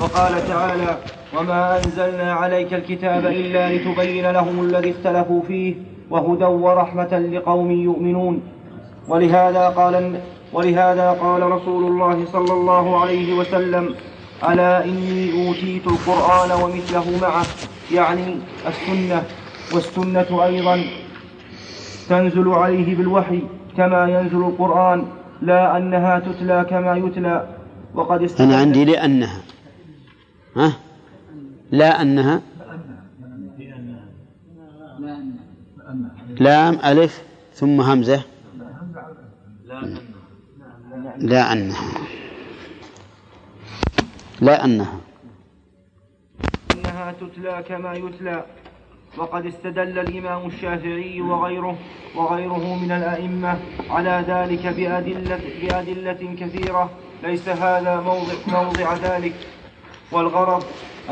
وقال 0.00 0.48
تعالى 0.48 0.98
وما 1.38 1.76
أنزلنا 1.76 2.32
عليك 2.32 2.74
الكتاب 2.74 3.26
إلا 3.26 3.72
لتبين 3.72 4.30
لهم 4.30 4.60
الذي 4.60 4.90
اختلفوا 4.90 5.42
فيه 5.42 5.74
وهدى 6.10 6.44
ورحمة 6.44 7.18
لقوم 7.18 7.70
يؤمنون. 7.70 8.42
ولهذا 9.08 9.68
قال 9.68 10.20
ولهذا 10.52 11.10
قال 11.10 11.42
رسول 11.42 11.84
الله 11.84 12.26
صلى 12.32 12.52
الله 12.52 13.00
عليه 13.00 13.34
وسلم 13.34 13.94
ألا 14.48 14.84
إني 14.84 15.48
أوتيت 15.48 15.86
القرآن 15.86 16.50
ومثله 16.62 17.18
معه؟ 17.22 17.44
يعني 17.92 18.36
السنة 18.66 19.22
والسنة 19.74 20.44
أيضا 20.44 20.84
تنزل 22.08 22.48
عليه 22.48 22.96
بالوحي 22.96 23.42
كما 23.76 24.08
ينزل 24.08 24.36
القرآن. 24.36 25.06
لا 25.42 25.76
أنها 25.76 26.18
تتلى 26.18 26.64
كما 26.70 26.96
يتلى 26.96 27.48
وقد 27.94 28.16
أنا 28.16 28.26
استدل 28.26 28.54
عندي 28.54 28.84
لأنها. 28.84 29.40
ها؟ 30.56 30.72
لا 31.70 32.02
أنها 32.02 32.40
لام 36.40 36.78
ألف 36.84 37.22
ثم 37.54 37.80
همزة. 37.80 38.22
لا 41.18 41.52
أنها 41.52 41.82
لا 44.40 44.64
أنها 44.64 45.00
أنها 46.74 47.12
تتلى 47.12 47.62
كما 47.68 47.94
يتلى 47.94 48.44
وقد 49.18 49.46
استدل 49.46 49.98
الإمام 49.98 50.46
الشافعي 50.46 51.20
وغيره 51.20 51.76
وغيره 52.16 52.74
من 52.82 52.90
الأئمة 52.92 53.58
على 53.90 54.24
ذلك 54.28 54.66
بأدلة, 54.66 55.40
بأدلة 55.62 56.34
كثيرة. 56.40 56.90
ليس 57.22 57.48
هذا 57.48 58.00
موضع, 58.00 58.34
موضع 58.46 58.94
ذلك. 58.94 59.34
والغرض 60.12 60.62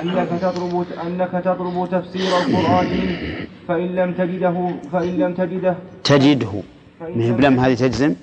أنك 0.02 0.28
تطلب 0.28 0.86
أنك 1.06 1.32
تطلب 1.44 1.88
تفسير 1.90 2.30
القرآن 2.38 2.86
منه 2.86 3.46
فإن 3.68 3.86
لم 3.94 4.12
تجده 4.12 4.74
فإن 4.92 5.16
لم 5.18 5.34
تجده 5.34 5.76
تجده. 6.04 6.52
هي 7.00 7.32
بلم 7.32 7.60
هذه 7.60 7.74
تجزم؟ 7.74 8.14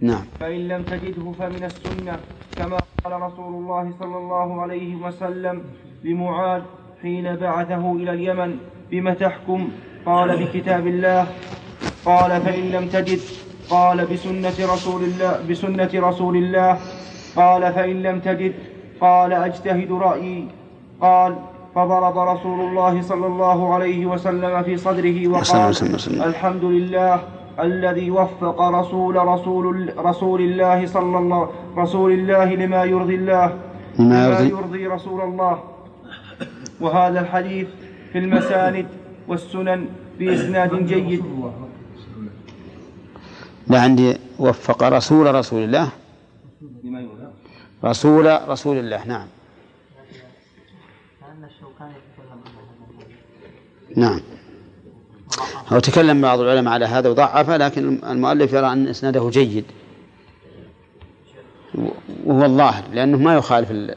نعم. 0.00 0.24
فإن 0.40 0.68
لم 0.68 0.82
تجده 0.82 1.32
فمن 1.38 1.64
السنة 1.64 2.16
كما 2.56 2.78
قال 3.04 3.22
رسول 3.22 3.54
الله 3.54 3.92
صلى 4.00 4.16
الله 4.16 4.62
عليه 4.62 4.94
وسلم 4.96 5.62
لمعاذ 6.04 6.62
حين 7.02 7.36
بعثه 7.36 7.92
إلى 7.92 8.10
اليمن 8.10 8.56
بم 8.90 9.12
تحكم؟ 9.12 9.68
قال 10.06 10.36
بكتاب 10.36 10.86
الله. 10.86 11.26
قال 12.04 12.40
فإن 12.40 12.70
لم 12.70 12.88
تجد؟ 12.88 13.20
قال 13.70 14.06
بسنة 14.06 14.74
رسول 14.74 15.04
الله 15.04 15.40
بسنة 15.50 15.90
رسول 15.94 16.36
الله. 16.36 16.78
قال 17.36 17.72
فإن 17.72 18.02
لم 18.02 18.20
تجد؟ 18.20 18.52
قال 19.00 19.32
أجتهد 19.32 19.92
رأيي. 19.92 20.48
قال 21.00 21.36
فضرب 21.74 22.18
رسول 22.18 22.60
الله 22.60 23.02
صلى 23.02 23.26
الله 23.26 23.74
عليه 23.74 24.06
وسلم 24.06 24.62
في 24.62 24.76
صدره 24.76 25.28
وقال. 25.28 25.74
الحمد 26.22 26.64
لله 26.64 27.20
الذي 27.60 28.10
وفق 28.10 28.60
رسول 28.60 29.16
رسول 29.16 29.92
رسول 29.98 30.40
الله 30.40 30.86
صلى 30.86 31.18
الله 31.18 31.48
رسول 31.76 32.12
الله 32.12 32.54
لما 32.54 32.84
يرضي 32.84 33.14
الله 33.14 33.52
لما 33.98 34.40
يرضي 34.40 34.86
رسول 34.86 35.20
الله. 35.20 35.58
وهذا 36.80 37.20
الحديث 37.20 37.66
في 38.12 38.18
المساند 38.18 38.86
والسنن 39.28 39.86
بإسناد 40.18 40.86
جيد. 40.86 41.24
لا 43.66 43.80
عندي 43.80 44.16
وفق 44.38 44.82
رسول 44.82 45.34
رسول 45.34 45.64
الله. 45.64 45.88
رسول 47.84 48.48
رسول 48.48 48.78
الله 48.78 49.04
نعم. 49.06 49.26
نعم. 53.96 54.20
هو 55.68 55.78
تكلم 55.78 56.20
بعض 56.20 56.40
العلماء 56.40 56.74
على 56.74 56.84
هذا 56.84 57.08
وضعفه 57.08 57.56
لكن 57.56 57.98
المؤلف 58.04 58.52
يرى 58.52 58.72
أن 58.72 58.88
إسناده 58.88 59.30
جيد. 59.30 59.64
وهو 62.24 62.44
الظاهر 62.44 62.84
لأنه 62.92 63.18
ما 63.18 63.34
يخالف 63.34 63.70
ال... 63.70 63.94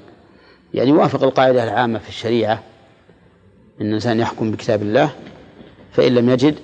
يعني 0.74 0.90
يوافق 0.90 1.24
القاعدة 1.24 1.64
العامة 1.64 2.00
في 2.00 2.10
الشريعة. 2.10 2.64
أن 3.82 3.86
الإنسان 3.86 4.20
يحكم 4.20 4.52
بكتاب 4.52 4.82
الله 4.82 5.16
فإن 5.92 6.16
لم 6.16 6.30
يجد 6.30 6.60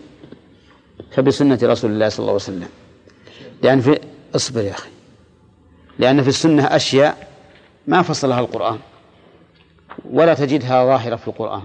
فبسنة 1.12 1.60
رسول 1.64 1.92
الله 1.92 2.10
صلى 2.10 2.20
الله 2.20 2.32
عليه 2.32 2.44
وسلم. 2.44 2.68
لأن 3.64 3.82
في 3.82 4.00
اصبر 4.36 4.62
يا 4.62 4.72
أخي. 4.72 4.90
لأن 6.00 6.22
في 6.22 6.30
السنة 6.30 6.64
أشياء 6.64 7.28
ما 7.88 8.02
فصلها 8.02 8.40
القرآن 8.40 8.80
ولا 10.12 10.34
تجدها 10.34 10.86
ظاهرة 10.86 11.16
في 11.16 11.28
القرآن. 11.28 11.64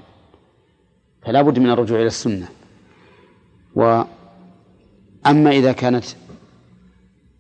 فلا 1.22 1.42
بد 1.42 1.59
من 1.59 1.70
الرجوع 1.70 1.98
إلى 1.98 2.07
السنة. 2.07 2.48
وأما 3.74 4.07
إذا 5.51 5.72
كانت 5.72 6.05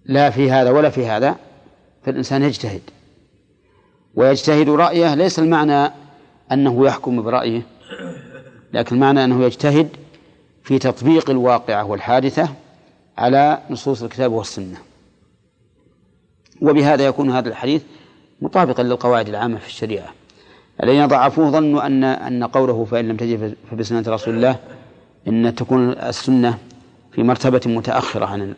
لا 0.04 0.30
في 0.30 0.50
هذا 0.50 0.70
ولا 0.70 0.90
في 0.90 1.06
هذا 1.06 1.36
فالإنسان 2.04 2.42
يجتهد. 2.42 2.82
ويجتهد 4.14 4.68
رأيه 4.68 5.14
ليس 5.14 5.38
المعنى 5.38 5.92
أنه 6.52 6.86
يحكم 6.86 7.22
برأيه. 7.22 7.62
لكن 8.72 8.96
المعنى 8.96 9.24
أنه 9.24 9.44
يجتهد 9.44 9.88
في 10.62 10.78
تطبيق 10.78 11.30
الواقعة 11.30 11.84
والحادثة 11.84 12.48
على 13.18 13.58
نصوص 13.70 14.02
الكتاب 14.02 14.32
والسنة. 14.32 14.76
وبهذا 16.62 17.06
يكون 17.06 17.30
هذا 17.30 17.48
الحديث 17.48 17.82
مطابقا 18.42 18.82
للقواعد 18.82 19.28
العامة 19.28 19.58
في 19.58 19.66
الشريعة. 19.66 20.08
الذين 20.82 21.06
ضعفوه 21.06 21.50
ظنوا 21.50 21.86
أن 21.86 22.04
أن 22.04 22.44
قوله 22.44 22.84
فإن 22.84 23.08
لم 23.08 23.16
تجد 23.16 23.56
فبسنة 23.70 24.04
رسول 24.06 24.34
الله 24.34 24.56
أن 25.28 25.54
تكون 25.54 25.90
السنة 25.90 26.58
في 27.12 27.22
مرتبة 27.22 27.60
متأخرة 27.66 28.26
عن 28.26 28.54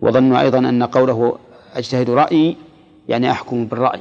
وظنوا 0.00 0.40
أيضا 0.40 0.58
أن 0.58 0.82
قوله 0.82 1.38
أجتهد 1.74 2.10
رأيي 2.10 2.56
يعني 3.08 3.30
أحكم 3.30 3.66
بالرأي. 3.66 4.00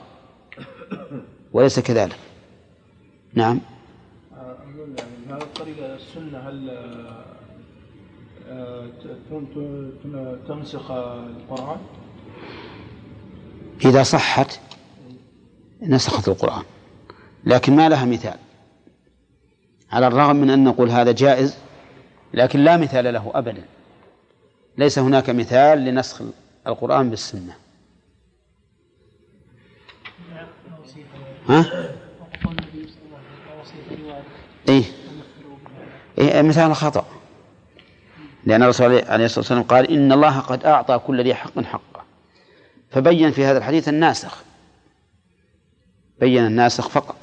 وليس 1.53 1.79
كذلك. 1.79 2.15
نعم. 3.33 3.59
بهذه 5.33 5.43
الطريقة 5.43 5.95
السنة 5.95 6.37
هل 6.39 6.69
آه، 8.49 8.87
تن- 9.29 10.37
تنسخ 10.47 10.91
القرآن؟ 10.91 11.77
إذا 13.85 14.03
صحت 14.03 14.59
نسخت 15.81 16.27
القرآن 16.27 16.63
لكن 17.43 17.75
ما 17.75 17.89
لها 17.89 18.05
مثال 18.05 18.37
على 19.91 20.07
الرغم 20.07 20.35
من 20.35 20.49
أن 20.49 20.63
نقول 20.63 20.89
هذا 20.89 21.11
جائز 21.11 21.57
لكن 22.33 22.59
لا 22.59 22.77
مثال 22.77 23.13
له 23.13 23.31
أبدا 23.35 23.63
ليس 24.77 24.99
هناك 24.99 25.29
مثال 25.29 25.85
لنسخ 25.85 26.21
القرآن 26.67 27.09
بالسنة 27.09 27.55
ها؟ 31.49 31.59
وقول 32.19 32.55
النبي 32.59 32.87
صلى 32.87 33.05
الله 33.05 33.17
عليه 33.17 33.61
وسلم 33.61 33.81
وصية 33.89 33.95
لوالد 34.03 34.23
إيه 34.69 34.83
أن 34.83 35.19
يخبروا 35.19 35.57
بهذا 35.65 35.91
إيه 36.12 36.12
مثال 36.23 36.75
خطأ. 36.75 37.05
لأن 38.45 38.63
الرسول 38.63 38.85
عليه 38.85 39.25
الصلاة 39.25 39.39
والسلام 39.39 39.63
قال 39.63 39.91
إن 39.91 40.11
الله 40.11 40.39
قد 40.39 40.65
أعطى 40.65 40.99
كل 41.07 41.23
ذي 41.23 41.35
حق 41.35 41.59
حقه. 41.63 42.03
فبين 42.91 43.31
في 43.31 43.45
هذا 43.45 43.57
الحديث 43.57 43.89
الناسخ. 43.89 44.43
بين 46.19 46.45
الناسخ 46.45 46.89
فقط. 46.89 47.15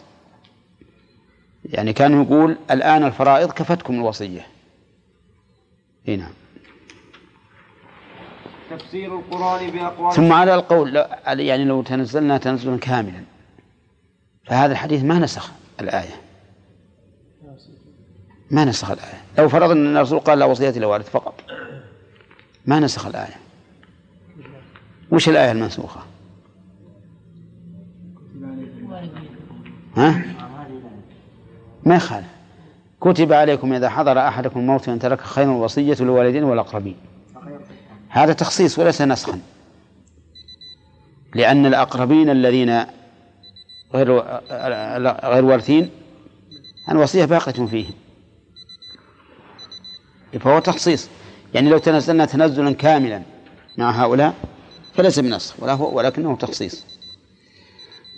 يعني 1.65 1.93
كان 1.93 2.23
يقول 2.23 2.57
الآن 2.71 3.05
الفرائض 3.05 3.53
كفتكم 3.53 3.95
الوصية. 3.95 4.47
اي 6.09 6.17
نعم. 6.17 6.33
تفسير 8.71 9.19
القرآن 9.19 9.71
بأقوال 9.71 10.13
ثم 10.15 10.33
على 10.33 10.55
القول 10.55 10.93
لو- 10.93 11.07
يعني 11.27 11.65
لو 11.65 11.83
تنزلنا 11.83 12.39
تنزلا 12.39 12.79
كاملا. 12.79 13.23
فهذا 14.47 14.73
الحديث 14.73 15.05
ما 15.05 15.19
نسخ 15.19 15.51
الآية. 15.81 16.21
ما 18.51 18.65
نسخ 18.65 18.91
الآية. 18.91 19.23
لو 19.39 19.49
فرضنا 19.49 19.73
أن 19.73 19.97
الرسول 19.97 20.19
قال 20.19 20.39
لا 20.39 20.45
وصية 20.45 20.71
إلا 20.71 20.87
وارث 20.87 21.11
فقط. 21.11 21.35
ما 22.67 22.81
نسخ 22.81 23.07
الآية. 23.07 23.37
وش 25.11 25.29
الآية 25.29 25.53
المنسوخة؟ 25.53 26.01
ها؟ 29.97 30.25
ما 31.87 31.97
يخالف. 31.97 32.27
كتب 33.01 33.33
عليكم 33.33 33.73
إذا 33.73 33.89
حضر 33.89 34.19
أحدكم 34.19 34.61
الموت 34.61 34.89
أن 34.89 34.99
ترك 34.99 35.21
خيرا 35.21 35.51
الوصية 35.51 35.97
للوالدين 36.01 36.45
والأقربين. 36.45 36.97
هذا 38.09 38.33
تخصيص 38.33 38.79
وليس 38.79 39.03
نسخا. 39.03 39.41
لأن 41.35 41.67
الأقربين 41.67 42.31
الذين 42.31 42.85
غير 43.95 44.21
غير 45.25 45.45
وارثين 45.45 45.91
الوصية 46.91 47.25
باقية 47.25 47.67
فيهم 47.67 47.95
فهو 50.39 50.59
تخصيص. 50.59 51.09
يعني 51.55 51.71
لو 51.71 51.79
تنزلنا 51.79 52.25
تنزلا 52.25 52.73
كاملا 52.73 53.23
مع 53.79 53.91
هؤلاء 53.91 54.35
فليس 54.95 55.19
بنسخ 55.19 55.63
ولا 55.63 55.73
هو 55.73 55.97
ولكنه 55.97 56.37
تخصيص. 56.37 56.87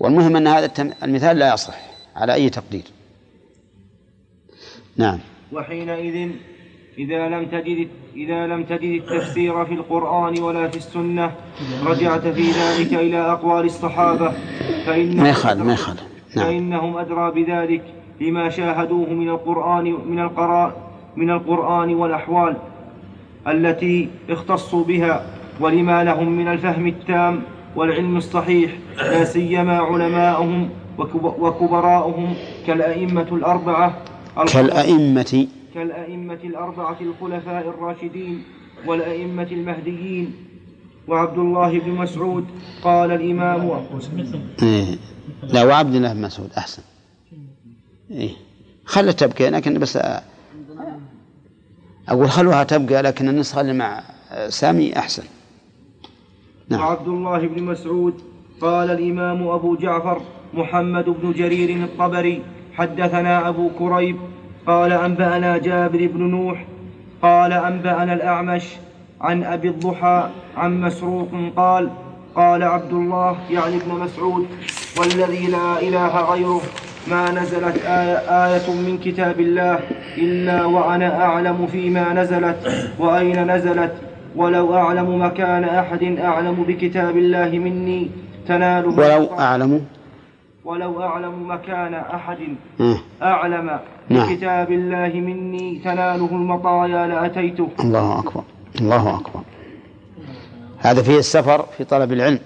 والمهم 0.00 0.36
أن 0.36 0.46
هذا 0.46 0.94
المثال 1.02 1.36
لا 1.38 1.54
يصح 1.54 1.74
على 2.16 2.34
أي 2.34 2.50
تقدير. 2.50 2.84
نعم. 4.96 5.18
وحينئذ 5.52 6.30
إذا 6.98 7.28
لم 7.28 7.46
تجد 7.46 7.88
إذا 8.16 8.46
لم 8.46 8.64
تجد 8.64 9.02
التفسير 9.02 9.64
في 9.64 9.74
القرآن 9.74 10.42
ولا 10.42 10.68
في 10.68 10.76
السنة 10.76 11.32
رجعت 11.84 12.26
في 12.26 12.50
ذلك 12.50 12.94
إلى 12.94 13.20
أقوال 13.20 13.64
الصحابة 13.64 14.32
فإنهم 14.86 15.22
ما 15.22 15.28
يخالف 15.28 15.62
ما 15.62 15.72
يخالف. 15.72 16.02
نعم. 16.36 16.46
فإنهم 16.46 16.96
أدرى 16.96 17.30
بذلك 17.30 17.82
لما 18.20 18.50
شاهدوه 18.50 19.08
من 19.08 19.28
القرآن 19.28 19.84
من 19.84 20.18
القراء 20.20 20.91
من 21.16 21.30
القرآن 21.30 21.94
والأحوال 21.94 22.56
التي 23.48 24.08
اختصوا 24.30 24.84
بها 24.84 25.26
ولما 25.60 26.04
لهم 26.04 26.28
من 26.28 26.48
الفهم 26.48 26.86
التام 26.86 27.42
والعلم 27.76 28.16
الصحيح 28.16 28.72
لا 28.96 29.24
سيما 29.24 29.78
علماؤهم 29.78 30.68
وكب- 30.98 31.34
وكبراؤهم 31.40 32.34
كالأئمة 32.66 33.26
الأربعة 33.32 33.98
كالأئمة 34.52 35.46
كالأئمة 35.74 36.38
الأربعة 36.44 36.96
الخلفاء 37.00 37.68
الراشدين 37.68 38.42
والأئمة 38.86 39.48
المهديين 39.52 40.34
وعبد 41.08 41.38
الله 41.38 41.78
بن 41.78 41.90
مسعود 41.90 42.44
قال 42.84 43.10
الإمام 43.12 43.66
إيه. 44.62 44.84
لا 45.42 45.64
وعبد 45.64 45.94
الله 45.94 46.12
بن 46.12 46.20
مسعود 46.22 46.50
أحسن 46.58 46.82
إيه. 48.10 48.30
خلها 48.84 49.12
تبقى 49.12 49.50
لكن 49.50 49.78
بس 49.78 49.98
أقول 52.08 52.30
خلوها 52.30 52.64
تبقى 52.64 53.02
لكن 53.02 53.28
النسخة 53.28 53.60
اللي 53.60 53.72
مع 53.72 54.02
سامي 54.48 54.98
أحسن. 54.98 55.22
نعم. 56.68 56.80
وعبد 56.80 57.08
الله 57.08 57.38
بن 57.38 57.62
مسعود 57.62 58.14
قال 58.60 58.90
الإمام 58.90 59.48
أبو 59.48 59.76
جعفر 59.76 60.20
محمد 60.54 61.04
بن 61.04 61.32
جرير 61.32 61.84
الطبري 61.84 62.42
حدثنا 62.74 63.48
أبو 63.48 63.70
كريب 63.78 64.16
قال 64.66 64.92
أنبأنا 64.92 65.58
جابر 65.58 66.06
بن 66.06 66.22
نوح 66.22 66.66
قال 67.22 67.52
أنبأنا 67.52 68.12
الأعمش 68.14 68.64
عن 69.20 69.44
أبي 69.44 69.68
الضحى 69.68 70.30
عن 70.56 70.80
مسروق 70.80 71.28
قال 71.56 71.90
قال 72.34 72.62
عبد 72.62 72.92
الله 72.92 73.36
يعني 73.50 73.76
ابن 73.76 73.94
مسعود 73.94 74.46
والذي 74.98 75.46
لا 75.46 75.80
إله 75.82 76.32
غيره 76.32 76.60
ما 77.10 77.30
نزلت 77.30 77.76
آية, 78.30 78.74
من 78.86 78.98
كتاب 78.98 79.40
الله 79.40 79.78
إلا 80.18 80.64
وأنا 80.64 81.24
أعلم 81.24 81.66
فيما 81.66 82.12
نزلت 82.12 82.58
وأين 82.98 83.56
نزلت. 83.56 83.92
ولو 84.36 84.74
أعلم 84.76 85.22
مكان 85.22 85.64
أحد 85.64 86.02
أعلم 86.18 86.64
بكتاب 86.68 87.16
الله 87.16 87.48
مني 87.48 88.10
تناله 88.48 88.98
ولو 88.98 89.38
أعلم. 89.38 89.84
ولو 90.64 91.02
أعلم 91.02 91.50
مكان 91.50 91.94
أحد. 91.94 92.38
أعلم 93.22 93.78
نعم. 94.08 94.26
بكتاب 94.26 94.72
الله 94.72 95.12
مني 95.20 95.80
تناله 95.84 96.28
المطايا 96.32 97.06
لأتيته. 97.06 97.68
الله 97.80 98.18
أكبر. 98.18 98.42
الله 98.80 99.16
أكبر. 99.16 99.40
هذا 100.78 101.02
فيه 101.02 101.18
السفر 101.18 101.66
في 101.78 101.84
طلب 101.84 102.12
العلم. 102.12 102.38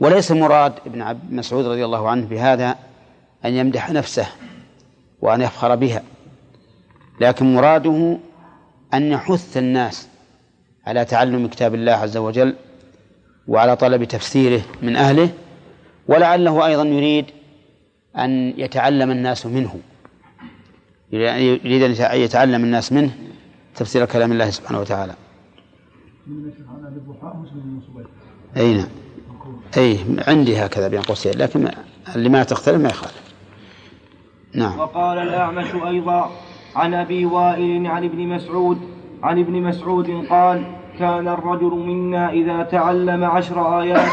وليس 0.00 0.32
مراد 0.32 0.72
ابن 0.86 1.02
عبد 1.02 1.32
مسعود 1.32 1.66
رضي 1.66 1.84
الله 1.84 2.08
عنه 2.08 2.26
بهذا 2.26 2.76
أن 3.44 3.52
يمدح 3.54 3.90
نفسه 3.90 4.26
وأن 5.20 5.40
يفخر 5.40 5.74
بها 5.74 6.02
لكن 7.20 7.54
مراده 7.54 8.18
أن 8.94 9.02
يحث 9.12 9.56
الناس 9.56 10.08
على 10.86 11.04
تعلم 11.04 11.46
كتاب 11.46 11.74
الله 11.74 11.92
عز 11.92 12.16
وجل 12.16 12.54
وعلى 13.48 13.76
طلب 13.76 14.04
تفسيره 14.04 14.62
من 14.82 14.96
أهله 14.96 15.30
ولعله 16.08 16.66
أيضا 16.66 16.82
يريد 16.84 17.26
أن 18.18 18.54
يتعلم 18.56 19.10
الناس 19.10 19.46
منه 19.46 19.80
يريد 21.12 22.00
أن 22.00 22.20
يتعلم 22.20 22.64
الناس 22.64 22.92
منه 22.92 23.10
تفسير 23.76 24.04
كلام 24.04 24.32
الله 24.32 24.50
سبحانه 24.50 24.80
وتعالى. 24.80 25.14
أي 28.56 28.74
نعم. 28.74 28.88
أي 29.76 29.98
عندي 30.28 30.58
هكذا 30.58 30.88
بين 30.88 31.00
قوسين 31.00 31.32
لكن 31.38 31.68
اللي 32.16 32.28
ما 32.28 32.42
تختلف 32.42 32.82
ما 32.82 32.88
يخالف. 32.88 33.34
نعم. 34.54 34.78
وقال 34.78 35.18
الأعمش 35.18 35.66
أيضا 35.86 36.30
عن 36.76 36.94
أبي 36.94 37.26
وائل 37.26 37.86
عن 37.86 38.04
ابن 38.04 38.28
مسعود 38.28 38.78
عن 39.22 39.38
ابن 39.38 39.52
مسعود 39.62 40.26
قال 40.30 40.62
كان 40.98 41.28
الرجل 41.28 41.74
منا 41.74 42.30
إذا 42.30 42.62
تعلم 42.62 43.24
عشر 43.24 43.80
آيات 43.80 44.10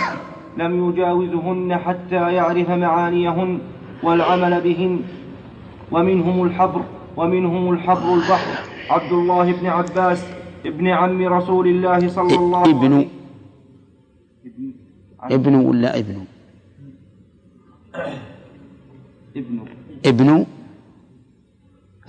لم 0.58 0.90
يجاوزهن 0.90 1.78
حتى 1.86 2.34
يعرف 2.34 2.70
معانيهن 2.70 3.60
والعمل 4.04 4.62
بهن. 4.62 5.02
ومنهم 5.92 6.44
الحبر 6.44 6.82
ومنهم 7.18 7.74
الحبر 7.74 8.14
البحر. 8.14 8.60
عبد 8.90 9.12
الله 9.12 9.52
بن 9.52 9.68
عباس 9.68 10.26
ابن 10.66 10.88
عم 10.88 11.28
رسول 11.28 11.68
الله 11.68 12.08
صلى 12.10 12.36
الله 12.36 12.60
عليه 12.60 12.76
وسلم. 12.76 13.21
ابن 15.24 15.56
ولا 15.56 16.00
ابن؟ 16.00 16.26
ابن. 19.36 19.66
ابن. 20.06 20.46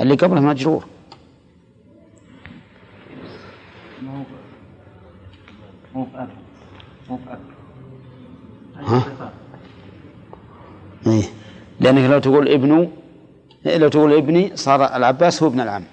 اللي 0.01 0.15
قبله 0.15 0.41
مجرور. 0.41 0.85
مو 5.95 6.05
بأب 6.05 6.29
مو 7.11 7.19
بأب 7.27 7.41
ها؟ 8.77 9.33
إيه. 11.07 11.23
لأنك 11.81 12.11
لو 12.11 12.19
تقول 12.19 12.49
ابن 12.49 12.89
لو 13.67 13.89
تقول 13.89 14.13
ابني 14.13 14.57
صار 14.57 14.97
العباس 14.97 15.43
هو 15.43 15.49
ابن 15.49 15.61
العم. 15.61 15.85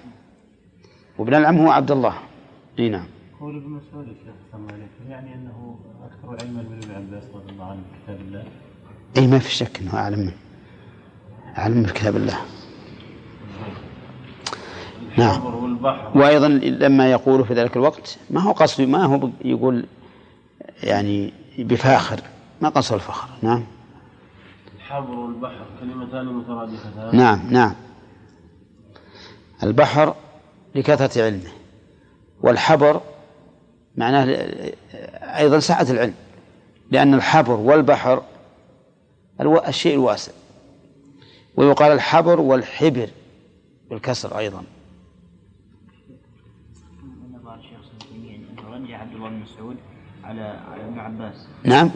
وابن 1.18 1.34
العم 1.34 1.56
هو 1.58 1.70
عبد 1.70 1.90
الله. 1.90 2.14
اي 2.78 2.88
نعم. 2.88 3.06
قول 3.40 3.56
ابن 3.56 3.70
مسعود 3.70 4.16
يعني 5.08 5.34
أنه 5.34 5.78
أكثر 6.04 6.44
علما 6.44 6.62
من 6.62 6.79
بكتاب 8.10 8.26
الله 8.28 8.44
اي 9.16 9.26
ما 9.26 9.38
في 9.38 9.54
شك 9.54 9.80
إنه 9.80 9.94
أعلم 9.94 10.18
منه 10.18 10.36
أعلم 11.58 11.82
بكتاب 11.82 12.16
الله. 12.16 12.38
نعم. 15.16 15.40
وأيضا 16.14 16.48
لما 16.48 17.10
يقول 17.10 17.44
في 17.44 17.54
ذلك 17.54 17.76
الوقت 17.76 18.18
ما 18.30 18.40
هو 18.40 18.52
قصده 18.52 18.86
ما 18.86 19.04
هو 19.04 19.30
يقول 19.44 19.86
يعني 20.82 21.32
بفاخر 21.58 22.20
ما 22.60 22.68
قصده 22.68 22.94
الفخر. 22.96 23.28
نعم. 23.42 23.64
الحبر 24.76 25.10
والبحر 25.10 25.66
كلمتان 25.80 26.26
مترادفتان. 26.26 27.16
نعم 27.16 27.40
نعم. 27.50 27.74
البحر 29.62 30.14
لكثرة 30.74 31.22
علمه 31.22 31.50
والحبر 32.42 33.00
معناه 33.96 34.24
أيضا 35.22 35.58
سعة 35.58 35.86
العلم. 35.90 36.14
لأن 36.90 37.14
الحبر 37.14 37.52
والبحر 37.52 38.22
الشيء 39.68 39.94
الواسع. 39.94 40.32
ويقال 41.56 41.92
الحبر 41.92 42.40
والحبر 42.40 43.08
بالكسر 43.90 44.38
أيضا. 44.38 44.64
ابن 49.30 49.42
مسعود 49.42 49.76
على 50.24 50.58
على 50.72 50.84
ابن 50.84 50.98
عباس. 50.98 51.46
نعم. 51.64 51.90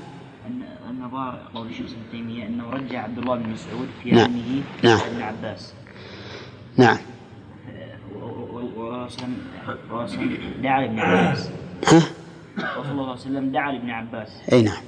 أن 0.47 0.63
النظار 0.91 1.49
قول 1.55 1.67
الشيخ 1.67 1.87
ابن 1.87 2.11
تيمية 2.13 2.47
أنه 2.47 2.71
رجع 2.71 3.03
عبد 3.03 3.19
الله 3.19 3.37
بن 3.37 3.51
مسعود 3.51 3.89
في 4.03 4.11
نعم. 4.11 4.25
علمه 4.25 4.63
نعم. 4.83 4.99
على 4.99 5.11
ابن 5.11 5.23
عباس. 5.23 5.75
نعم. 6.77 6.99
ورسم 8.77 9.37
رسم 9.91 10.37
دعا 10.63 10.85
ابن 10.85 10.99
عباس. 10.99 11.51
الله 12.59 12.83
صلى 12.83 12.93
الله 12.93 13.11
عليه 13.11 13.13
وسلم 13.13 13.53
دعا 13.53 13.73
لابن 13.73 13.91
عباس. 13.91 14.29
أي 14.53 14.63
نعم. 14.63 14.83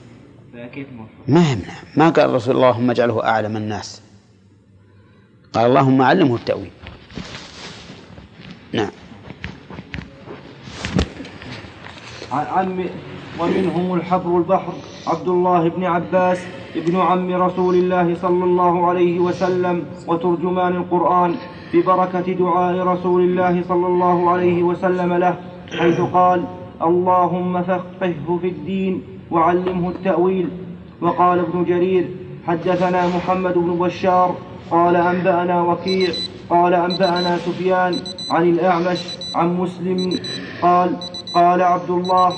فكيف 0.53 0.87
موفق؟ 0.93 1.11
ما 1.29 1.53
يمنع 1.53 1.75
ما 1.97 2.11
قال 2.11 2.31
الرسول 2.31 2.57
اللهم 2.57 2.91
اجعله 2.91 3.25
أعلم 3.25 3.57
الناس. 3.57 4.03
قال 5.53 5.67
اللهم 5.67 6.03
علمه 6.03 6.35
التأويل. 6.35 6.71
نعم. 8.73 8.91
عن 12.33 12.89
ومنهم 13.41 13.95
الحبر 13.95 14.39
البحر 14.39 14.73
عبد 15.07 15.29
الله 15.29 15.69
بن 15.69 15.85
عباس 15.85 16.47
ابن 16.77 16.97
عم 16.97 17.35
رسول 17.35 17.75
الله 17.75 18.15
صلى 18.15 18.45
الله 18.45 18.89
عليه 18.89 19.21
وسلم 19.21 19.85
وترجمان 20.07 20.77
القرآن 20.77 21.35
ببركة 21.75 22.33
دعاء 22.33 22.87
رسول 22.87 23.23
الله 23.23 23.63
صلى 23.69 23.87
الله 23.87 24.31
عليه 24.31 24.63
وسلم 24.63 25.13
له 25.13 25.39
حيث 25.79 26.01
قال 26.01 26.45
اللهم 26.83 27.63
فقهه 27.63 28.39
في 28.41 28.49
الدين 28.49 29.03
وعلمه 29.31 29.89
التأويل. 29.89 30.49
وقال 31.01 31.39
ابن 31.39 31.65
جرير 31.65 32.09
حدثنا 32.47 33.07
محمد 33.07 33.55
بن 33.55 33.79
بشار 33.79 34.37
قال 34.71 34.97
أنبأنا 34.97 35.63
وكيع 35.63 36.11
قال 36.51 36.75
أنبأنا 36.75 37.39
سفيان 37.39 37.95
عن 38.31 38.43
الأعمش 38.51 38.99
عن 39.35 39.57
مسلم 39.57 40.21
قال 40.63 40.97
قال 41.35 41.63
عبد 41.63 41.91
الله 41.91 42.33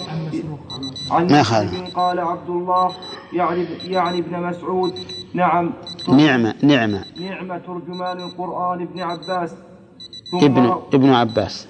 عن 1.10 1.26
ما 1.26 1.40
مسلم 1.40 1.86
قال 1.94 2.20
عبد 2.20 2.48
الله 2.48 2.90
يعني 3.32 3.64
يعني 3.84 4.18
ابن 4.18 4.42
مسعود. 4.42 4.94
نعم. 5.34 5.72
نعمة 6.08 6.54
نعمة. 6.62 7.04
نعمة 7.20 7.58
ترجمان 7.58 8.20
القرآن 8.20 8.82
ابن 8.82 9.00
عباس. 9.00 9.54
ابن 10.42 10.74
ابن 10.94 11.10
عباس. 11.10 11.68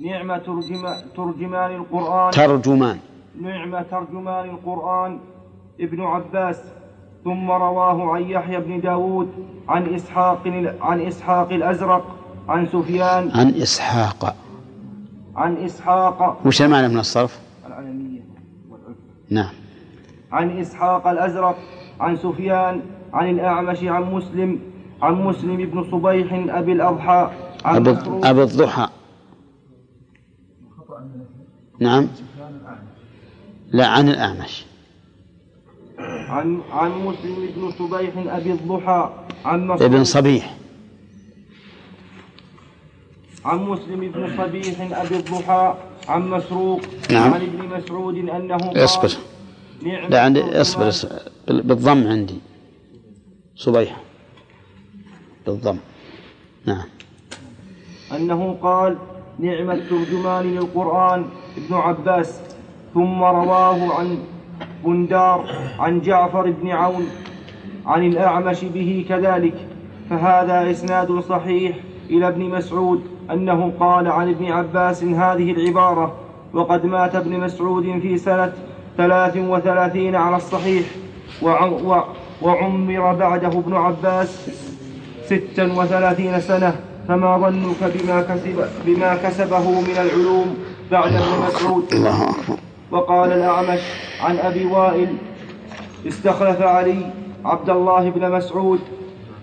نعمة 0.00 0.38
ترجم 0.38 0.82
ترجمان 1.16 1.70
القرآن. 1.76 2.30
ترجمان. 2.30 2.98
نعمة 3.40 3.82
ترجمان 3.82 4.50
القرآن. 4.50 5.18
ابن 5.80 6.00
عباس. 6.00 6.62
ثم 7.24 7.50
رواه 7.50 8.14
عن 8.14 8.22
يحيى 8.22 8.60
بن 8.60 8.80
داود. 8.80 9.28
عن 9.68 9.94
إسحاق 9.94 10.46
عن 10.80 11.00
إسحاق 11.00 11.52
الأزرق. 11.52 12.16
عن 12.48 12.66
سفيان. 12.66 13.30
عن 13.34 13.48
إسحاق. 13.48 14.36
عن 15.36 15.56
إسحاق. 15.56 16.46
وش 16.46 16.62
المعنى 16.62 16.88
من 16.88 16.98
الصرف؟ 16.98 17.38
العلمية 17.66 18.20
نعم. 19.30 19.52
عن 20.32 20.58
إسحاق 20.58 21.06
الأزرق. 21.06 21.56
عن 22.00 22.16
سفيان. 22.16 22.80
عن 23.12 23.30
الأعمش. 23.30 23.84
عن 23.84 24.02
مسلم. 24.02 24.58
عن 25.02 25.14
مسلم 25.14 25.56
بن 25.56 25.84
صبيح 25.90 26.56
أبي 26.56 26.72
الأضحى. 26.72 27.30
عن 27.64 27.86
أبي 28.24 28.42
الضحى. 28.42 28.88
نعم. 31.80 32.08
لا 33.72 33.86
عن 33.86 34.08
الأعمش. 34.08 34.64
عن 36.28 36.60
عن 36.72 36.90
مسلم 36.90 37.48
بن 37.56 37.70
صبيح 37.78 38.12
أبي 38.16 38.52
الضحى 38.52 39.10
عن 39.44 39.66
مسروق 39.66 39.82
ابن 39.82 40.04
صبيح. 40.04 40.56
عن 43.44 43.58
مسلم 43.58 44.00
بن 44.00 44.36
صبيح 44.36 44.98
أبي 45.00 45.16
الضحى 45.16 45.74
عن 46.08 46.28
مسروق 46.30 46.80
نعم. 47.10 47.34
عن 47.34 47.40
ابن 47.40 47.68
مسعود 47.76 48.16
أنه 48.16 48.56
قال 48.56 48.84
اصبر. 48.84 49.10
نعم. 49.82 50.10
لا 50.10 50.22
عندي 50.22 50.60
اصبر, 50.60 50.88
اصبر. 50.88 51.18
بالضم 51.48 52.06
عندي. 52.06 52.38
صبيح. 53.56 54.00
بالضم. 55.46 55.78
نعم. 56.66 56.86
أنه 58.16 58.58
قال 58.62 58.98
نعم 59.40 59.70
الترجمان 59.70 60.44
للقرآن 60.44 61.24
ابن 61.56 61.74
عباس 61.76 62.40
ثم 62.94 63.22
رواه 63.22 63.94
عن 63.98 64.18
بندار 64.84 65.44
عن 65.78 66.00
جعفر 66.00 66.50
بن 66.50 66.70
عون 66.70 67.06
عن 67.86 68.06
الأعمش 68.06 68.64
به 68.64 69.06
كذلك 69.08 69.54
فهذا 70.10 70.70
إسناد 70.70 71.20
صحيح 71.20 71.76
إلى 72.10 72.28
ابن 72.28 72.42
مسعود 72.44 73.02
أنه 73.30 73.72
قال 73.80 74.06
عن 74.08 74.28
ابن 74.28 74.46
عباس 74.52 75.04
هذه 75.04 75.50
العبارة 75.52 76.14
وقد 76.52 76.86
مات 76.86 77.14
ابن 77.16 77.40
مسعود 77.40 77.98
في 78.02 78.18
سنة 78.18 78.52
ثلاث 78.96 79.36
وثلاثين 79.36 80.16
على 80.16 80.36
الصحيح 80.36 80.86
وع- 81.42 81.64
وع- 81.64 82.04
وعمر 82.42 83.14
بعده 83.14 83.48
ابن 83.48 83.74
عباس 83.74 84.50
ستا 85.26 85.64
وثلاثين 85.72 86.40
سنة 86.40 86.74
فما 87.08 87.38
ظنك 87.38 87.92
بما 87.94 88.22
كسب 88.22 88.64
بما 88.86 89.14
كسبه 89.14 89.70
من 89.80 89.96
العلوم 90.00 90.58
بعد 90.90 91.12
ابن 91.12 91.46
مسعود. 91.46 91.84
الله 91.92 92.22
أكبر. 92.30 92.56
وقال 92.90 93.32
الأعمش 93.32 93.80
عن 94.20 94.36
أبي 94.38 94.64
وائل 94.66 95.16
استخلف 96.08 96.62
علي 96.62 97.06
عبد 97.44 97.70
الله 97.70 98.10
بن 98.10 98.30
مسعود 98.30 98.80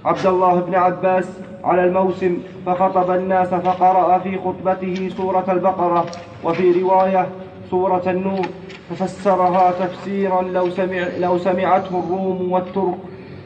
عبد 0.06 0.26
الله 0.26 0.56
بن 0.56 0.76
عباس 0.76 1.26
على 1.64 1.84
الموسم 1.84 2.38
فخطب 2.66 3.12
الناس 3.12 3.48
فقرأ 3.48 4.20
في 4.20 4.38
خطبته 4.38 5.10
سورة 5.18 5.46
البقرة 5.50 6.06
وفي 6.44 6.82
رواية 6.82 7.28
سورة 7.72 8.04
النور 8.08 8.46
ففسرها 8.90 9.72
تفسيرا 9.72 10.42
لو 10.42 10.70
سمع 10.70 11.08
لو 11.20 11.38
سمعته 11.38 12.04
الروم 12.06 12.52
والترك 12.52 12.98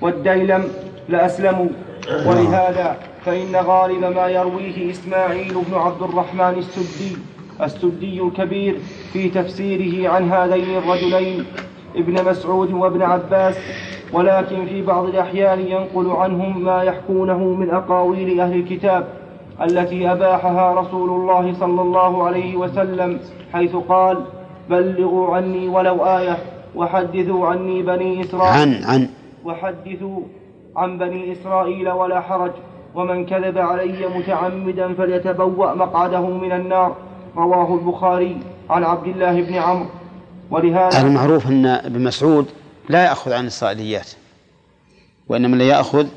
والديلم 0.02 0.64
لأسلموا. 1.10 1.70
ولهذا 2.10 2.98
فإن 3.26 3.56
غالب 3.56 4.04
ما 4.16 4.28
يرويه 4.28 4.92
إسماعيل 4.92 5.54
بن 5.54 5.78
عبد 5.78 6.02
الرحمن 6.02 6.56
السدي 6.58 7.18
السدي 7.64 8.22
الكبير 8.22 8.78
في 9.14 9.30
تفسيره 9.30 10.10
عن 10.10 10.32
هذين 10.32 10.78
الرجلين 10.78 11.46
ابن 11.96 12.26
مسعود 12.30 12.74
وابن 12.74 13.02
عباس 13.02 13.56
ولكن 14.14 14.66
في 14.66 14.82
بعض 14.82 15.06
الأحيان 15.06 15.60
ينقل 15.60 16.10
عنهم 16.10 16.64
ما 16.64 16.84
يحكونه 16.84 17.38
من 17.38 17.70
أقاويل 17.70 18.40
أهل 18.42 18.54
الكتاب 18.60 19.08
التي 19.62 20.12
أباحها 20.12 20.74
رسول 20.74 21.10
الله 21.10 21.54
صلى 21.60 21.82
الله 21.82 22.24
عليه 22.24 22.56
وسلم 22.56 23.20
حيث 23.54 23.76
قال 23.76 24.18
بلغوا 24.70 25.36
عني 25.36 25.68
ولو 25.68 26.06
آية 26.06 26.38
وحدثوا 26.76 27.48
عني 27.48 27.82
بني 27.84 28.22
إسرائيل. 28.22 28.62
عن 28.62 28.84
عن. 28.84 29.08
وحدثوا 29.46 30.22
عن 30.76 30.98
بني 30.98 31.32
إسرائيل 31.32 31.90
ولا 31.90 32.22
حرج 32.22 32.52
ومن 32.96 33.26
كذب 33.26 33.58
علي 33.58 34.08
متعمدا 34.08 34.94
فليتبوأ 34.94 35.74
مقعده 35.74 36.28
من 36.28 36.52
النار. 36.52 36.96
رواه 37.36 37.76
البخاري 37.76 38.38
عن 38.70 38.84
عبد 38.84 39.08
الله 39.08 39.42
بن 39.42 39.54
عمرو. 39.54 39.90
ولهذا 40.52 41.08
المعروف 41.08 41.48
أن 41.48 41.66
ابن 41.66 42.04
مسعود 42.04 42.46
لا 42.90 43.04
يأخذ 43.06 43.34
عن 43.34 43.44
الإسرائيليات 43.44 44.10
وإنما 45.28 45.56
لا 45.56 45.64
يأخذ 45.64 46.08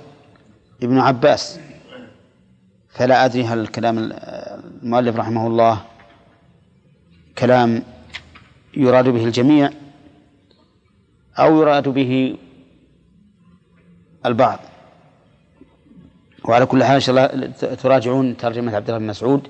ابن 0.82 0.98
عباس. 0.98 1.60
فلا 2.88 3.24
أدري 3.24 3.44
هل 3.44 3.58
الكلام 3.58 4.12
المؤلف 4.82 5.16
رحمه 5.16 5.46
الله 5.46 5.78
كلام 7.38 7.82
يراد 8.76 9.08
به 9.08 9.24
الجميع 9.24 9.70
أو 11.38 11.60
يراد 11.60 11.88
به 11.88 12.36
البعض. 14.26 14.58
وعلى 16.44 16.66
كل 16.66 16.84
حال 16.84 16.94
إن 16.94 17.00
شاء 17.00 17.10
الله 17.16 17.52
تراجعون 17.74 18.36
ترجمة 18.36 18.76
عبد 18.76 18.88
الله 18.88 18.98
بن 18.98 19.06
مسعود. 19.06 19.48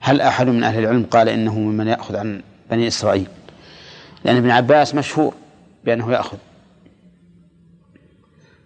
هل 0.00 0.20
أحد 0.20 0.46
من 0.46 0.64
أهل 0.64 0.78
العلم 0.78 1.04
قال 1.10 1.28
إنه 1.28 1.58
ممن 1.58 1.86
يأخذ 1.86 2.16
عن 2.16 2.42
بني 2.70 2.88
إسرائيل؟ 2.88 3.28
لأن 4.24 4.36
ابن 4.36 4.50
عباس 4.50 4.94
مشهور 4.94 5.34
بأنه 5.84 6.12
يأخذ. 6.12 6.38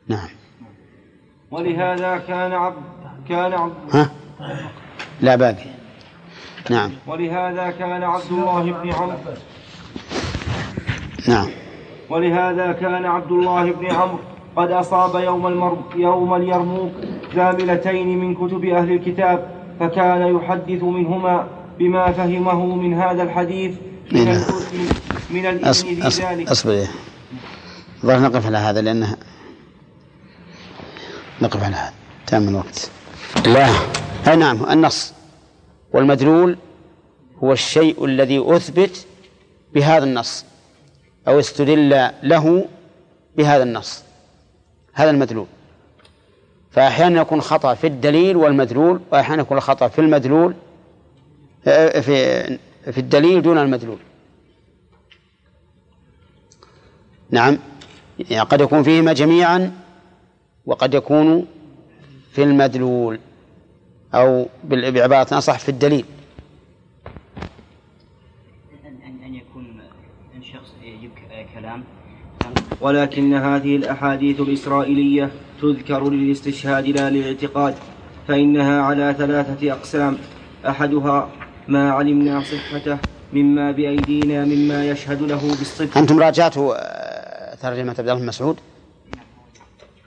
نعم. 0.08 0.28
ولهذا 1.50 2.18
كان 2.18 2.52
عبد 2.52 2.82
كان 3.28 3.52
عبد 3.52 3.74
ها؟ 3.92 4.10
لا 5.20 5.36
باقي 5.36 5.70
نعم. 6.70 6.90
ولهذا 7.06 7.70
كان 7.70 8.02
عبد 8.02 8.30
الله 8.30 8.62
بن 8.62 8.92
عمرو 8.92 9.18
نعم. 11.28 11.50
ولهذا 12.10 12.72
كان 12.72 13.04
عبد 13.04 13.32
الله 13.32 13.72
بن 13.72 13.86
عمرو 13.86 14.31
قد 14.56 14.70
أصاب 14.70 15.22
يوم 15.24 15.46
المر... 15.46 15.78
يوم 15.96 16.34
اليرموك 16.34 16.92
زاملتين 17.34 18.18
من 18.18 18.34
كتب 18.34 18.64
أهل 18.64 18.92
الكتاب 18.92 19.50
فكان 19.80 20.36
يحدث 20.36 20.82
منهما 20.82 21.48
بما 21.78 22.12
فهمه 22.12 22.66
من 22.76 22.94
هذا 22.94 23.22
الحديث 23.22 23.74
من. 24.12 24.28
ال... 24.28 24.44
من 25.30 25.46
الإذن 25.46 26.08
ذلك 26.08 26.50
أصبر 26.50 26.72
إيه. 26.72 26.90
ظهر 28.06 28.20
نقف 28.20 28.46
على 28.46 28.58
هذا 28.58 28.80
لأنه 28.80 29.16
نقف 31.42 31.64
على 31.64 31.76
هذا. 31.76 31.92
تام 32.26 32.48
الوقت 32.48 32.90
لا. 33.46 33.68
أي 34.28 34.36
نعم 34.36 34.70
النص. 34.70 35.14
والمدلول 35.92 36.56
هو 37.44 37.52
الشيء 37.52 38.04
الذي 38.04 38.56
أثبت 38.56 39.06
بهذا 39.74 40.04
النص 40.04 40.44
أو 41.28 41.38
استدل 41.38 42.10
له 42.22 42.64
بهذا 43.36 43.62
النص. 43.62 44.02
هذا 44.92 45.10
المدلول. 45.10 45.46
فأحيانا 46.70 47.20
يكون 47.20 47.40
خطأ 47.40 47.74
في 47.74 47.86
الدليل 47.86 48.36
والمدلول 48.36 49.00
وأحيانا 49.12 49.42
يكون 49.42 49.60
خطأ 49.60 49.88
في 49.88 49.98
المدلول 49.98 50.54
آه، 51.66 51.98
آه، 51.98 52.00
في 52.00 52.44
في 52.92 52.98
الدليل 52.98 53.42
دون 53.42 53.58
المدلول. 53.58 53.98
نعم. 57.30 57.58
يعني 58.30 58.48
قد 58.48 58.60
يكون 58.60 58.82
فيهما 58.82 59.12
جميعا 59.12 59.72
وقد 60.66 60.94
يكون 60.94 61.46
في 62.32 62.42
المدلول 62.42 63.18
أو 64.14 64.46
بعبارة 64.64 65.38
أصح 65.38 65.58
في 65.58 65.68
الدليل. 65.68 66.04
ولكن 72.82 73.34
هذه 73.34 73.76
الأحاديث 73.76 74.40
الإسرائيلية 74.40 75.30
تذكر 75.62 76.10
للاستشهاد 76.10 76.86
لا 76.86 77.10
للاعتقاد 77.10 77.74
فإنها 78.28 78.82
على 78.82 79.14
ثلاثة 79.18 79.72
أقسام 79.72 80.18
أحدها 80.66 81.28
ما 81.68 81.92
علمنا 81.92 82.42
صحته 82.42 82.98
مما 83.32 83.70
بأيدينا 83.70 84.44
مما 84.44 84.90
يشهد 84.90 85.22
له 85.22 85.40
بالصدق 85.40 85.98
أنتم 85.98 86.18
راجعتوا 86.18 86.74
آه، 86.76 87.54
ترجمة 87.54 87.90
عبد 87.90 88.00
الله 88.00 88.14
بن 88.14 88.26
مسعود؟ 88.26 88.56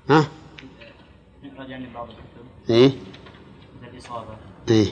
ها؟ 0.10 0.28
راجعني 1.60 1.86
بعض 1.94 2.08
الكتب 2.10 2.70
إيه؟ 2.70 2.92
الإصابة 3.94 4.36
إيه؟ 4.70 4.88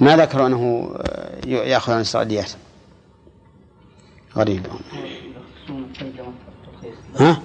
ما 0.00 0.16
ذكروا 0.16 0.46
أنه 0.46 0.94
آه، 0.96 1.46
يأخذ 1.46 1.92
عن 1.92 1.98
الإسرائيليات 1.98 2.50
غريب 4.36 4.66
ها؟ 7.20 7.42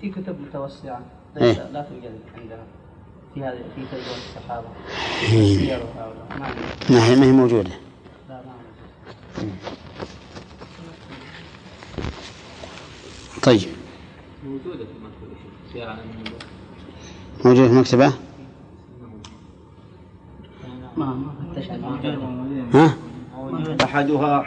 في 0.00 0.10
كتب 0.10 0.36
متوسعة 0.40 1.00
إيه. 1.36 1.52
لا 1.72 1.82
توجد 1.82 2.20
عندنا 2.38 2.62
في 3.34 3.40
هذه 3.42 3.58
في 3.76 3.82
ترجمة 3.90 4.16
الصحابة 4.16 4.66
إيه. 5.32 5.58
سير 5.58 5.82
هؤلاء 5.96 6.54
ما 6.90 7.04
هي 7.06 7.16
ما 7.16 7.26
هي 7.26 7.32
موجودة 7.32 7.70
لا 8.28 8.34
ما 8.34 8.52
عندنا. 9.38 9.54
طيب 13.42 13.68
موجودة 14.46 14.84
في 14.84 14.90
المكتبة. 14.96 15.94
موجودة 17.44 17.68
في 17.68 17.72
المكتبة. 17.74 18.12
ها؟ 22.74 22.94
أحدها 23.84 24.46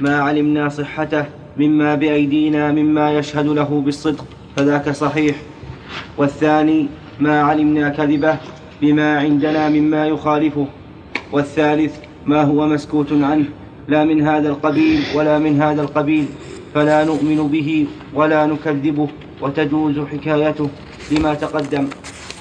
ما 0.00 0.16
علمنا 0.20 0.68
صحته 0.68 1.26
مما 1.58 1.94
بأيدينا 1.94 2.72
مما 2.72 3.18
يشهد 3.18 3.46
له 3.46 3.82
بالصدق 3.84 4.24
فذاك 4.56 4.90
صحيح. 4.90 5.36
والثاني 6.18 6.88
ما 7.20 7.40
علمنا 7.40 7.88
كذبه 7.88 8.36
بما 8.82 9.18
عندنا 9.18 9.68
مما 9.68 10.06
يخالفه. 10.06 10.66
والثالث 11.32 11.96
ما 12.26 12.42
هو 12.42 12.66
مسكوت 12.66 13.12
عنه 13.12 13.44
لا 13.88 14.04
من 14.04 14.22
هذا 14.22 14.48
القبيل 14.48 15.02
ولا 15.14 15.38
من 15.38 15.62
هذا 15.62 15.82
القبيل 15.82 16.26
فلا 16.74 17.04
نؤمن 17.04 17.48
به 17.48 17.86
ولا 18.14 18.46
نكذبه 18.46 19.08
وتجوز 19.40 19.98
حكايته 19.98 20.68
لما 21.12 21.34
تقدم. 21.34 21.88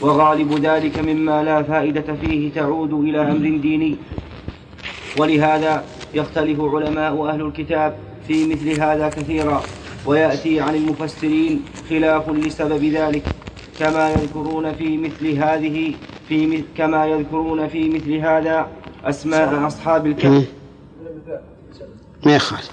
وغالب 0.01 0.53
ذلك 0.65 0.99
مما 0.99 1.43
لا 1.43 1.63
فائدة 1.63 2.13
فيه 2.21 2.51
تعود 2.51 2.93
إلى 2.93 3.21
أمر 3.21 3.57
ديني. 3.57 3.95
ولهذا 5.19 5.83
يختلف 6.13 6.61
علماء 6.61 7.27
أهل 7.29 7.41
الكتاب 7.41 7.95
في 8.27 8.47
مثل 8.47 8.81
هذا 8.81 9.09
كثيرا 9.09 9.63
ويأتي 10.05 10.59
عن 10.61 10.75
المفسرين 10.75 11.61
خلاف 11.89 12.29
لسبب 12.29 12.83
ذلك 12.83 13.23
كما 13.79 14.09
يذكرون 14.11 14.73
في 14.73 14.97
مثل 14.97 15.27
هذه 15.27 15.93
في 16.27 16.47
مثل 16.47 16.63
كما 16.77 17.05
يذكرون 17.05 17.67
في 17.67 17.89
مثل 17.89 18.13
هذا 18.13 18.67
أسماء 19.03 19.67
أصحاب 19.67 20.05
الكهف. 20.07 20.47
ما 22.25 22.35
يخالف 22.35 22.71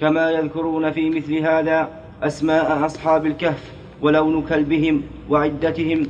كما 0.00 0.30
يذكرون 0.30 0.92
في 0.92 1.10
مثل 1.10 1.34
هذا 1.34 1.88
أسماء 2.22 2.86
أصحاب 2.86 3.26
الكهف 3.26 3.62
ولون 4.02 4.42
كلبهم 4.42 5.02
وعدتهم 5.30 6.06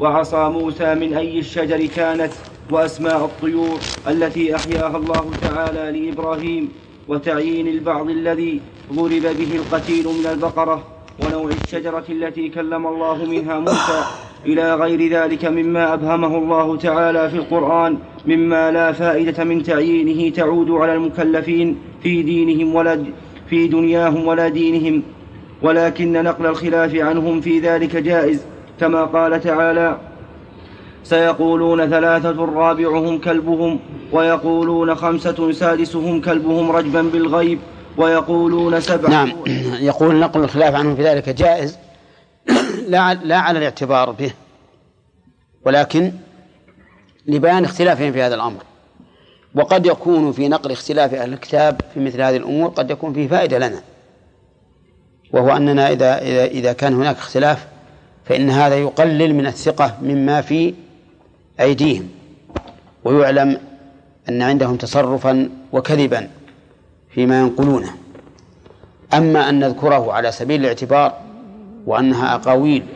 وعصا 0.00 0.48
موسى 0.48 0.94
من 0.94 1.14
أي 1.14 1.38
الشجر 1.38 1.86
كانت 1.86 2.32
وأسماء 2.70 3.24
الطيور 3.24 3.78
التي 4.08 4.56
أحياها 4.56 4.96
الله 4.96 5.30
تعالى 5.42 6.00
لإبراهيم. 6.00 6.68
وتعيين 7.08 7.68
البعض 7.68 8.10
الذي 8.10 8.60
ضرب 8.92 9.22
به 9.22 9.56
القتيل 9.56 10.04
من 10.04 10.26
البقرة 10.32 10.84
ونوع 11.22 11.50
الشجرة 11.50 12.04
التي 12.08 12.48
كلم 12.48 12.86
الله 12.86 13.24
منها 13.24 13.58
موسى 13.58 14.02
إلى 14.46 14.74
غير 14.74 15.12
ذلك 15.12 15.44
مما 15.44 15.94
أبهمه 15.94 16.38
الله 16.38 16.76
تعالى 16.76 17.30
في 17.30 17.36
القرآن 17.36 17.98
مما 18.26 18.70
لا 18.70 18.92
فائدة 18.92 19.44
من 19.44 19.62
تعيينه 19.62 20.34
تعود 20.34 20.70
على 20.70 20.94
المكلفين 20.94 21.78
في 22.02 22.22
دينهم 22.22 22.74
ولا 22.74 23.04
في 23.50 23.68
دنياهم 23.68 24.26
ولا 24.26 24.48
دينهم. 24.48 25.02
ولكن 25.62 26.12
نقل 26.12 26.46
الخلاف 26.46 26.94
عنهم 26.94 27.40
في 27.40 27.58
ذلك 27.58 27.96
جائز 27.96 28.40
كما 28.80 29.04
قال 29.04 29.40
تعالى 29.40 29.98
سيقولون 31.04 31.90
ثلاثة 31.90 32.44
رابعهم 32.44 33.18
كلبهم 33.18 33.80
ويقولون 34.12 34.94
خمسة 34.94 35.52
سادسهم 35.52 36.20
كلبهم 36.20 36.70
رجبا 36.70 37.02
بالغيب 37.02 37.58
ويقولون 37.96 38.80
سبعة. 38.80 39.10
نعم. 39.10 39.32
يقول 39.90 40.16
نقل 40.16 40.44
الخلاف 40.44 40.74
عنهم 40.74 40.96
في 40.96 41.02
ذلك 41.02 41.28
جائز. 41.28 41.78
لا 42.88 43.14
لا 43.14 43.38
على 43.38 43.58
الاعتبار 43.58 44.10
به. 44.10 44.32
ولكن 45.66 46.12
لبيان 47.26 47.64
اختلافهم 47.64 48.12
في 48.12 48.22
هذا 48.22 48.34
الأمر. 48.34 48.62
وقد 49.54 49.86
يكون 49.86 50.32
في 50.32 50.48
نقل 50.48 50.70
اختلاف 50.70 51.14
أهل 51.14 51.32
الكتاب 51.32 51.80
في 51.94 52.00
مثل 52.00 52.20
هذه 52.20 52.36
الأمور 52.36 52.68
قد 52.68 52.90
يكون 52.90 53.14
فيه 53.14 53.28
فائدة 53.28 53.58
لنا. 53.58 53.80
وهو 55.32 55.56
أننا 55.56 55.92
إذا 55.92 56.18
إذا 56.18 56.44
إذا 56.44 56.72
كان 56.72 56.94
هناك 56.94 57.16
اختلاف 57.16 57.66
فإن 58.24 58.50
هذا 58.50 58.76
يقلل 58.76 59.34
من 59.34 59.46
الثقة 59.46 59.98
مما 60.02 60.40
في 60.40 60.74
أيديهم 61.60 62.08
ويعلم 63.04 63.60
أن 64.28 64.42
عندهم 64.42 64.76
تصرفا 64.76 65.50
وكذبا 65.72 66.30
فيما 67.10 67.40
ينقلونه. 67.40 67.94
أما 69.14 69.48
أن 69.48 69.60
نذكره 69.60 70.12
على 70.12 70.32
سبيل 70.32 70.60
الاعتبار 70.60 71.20
وأنها 71.86 72.34
أقاويل 72.34 72.86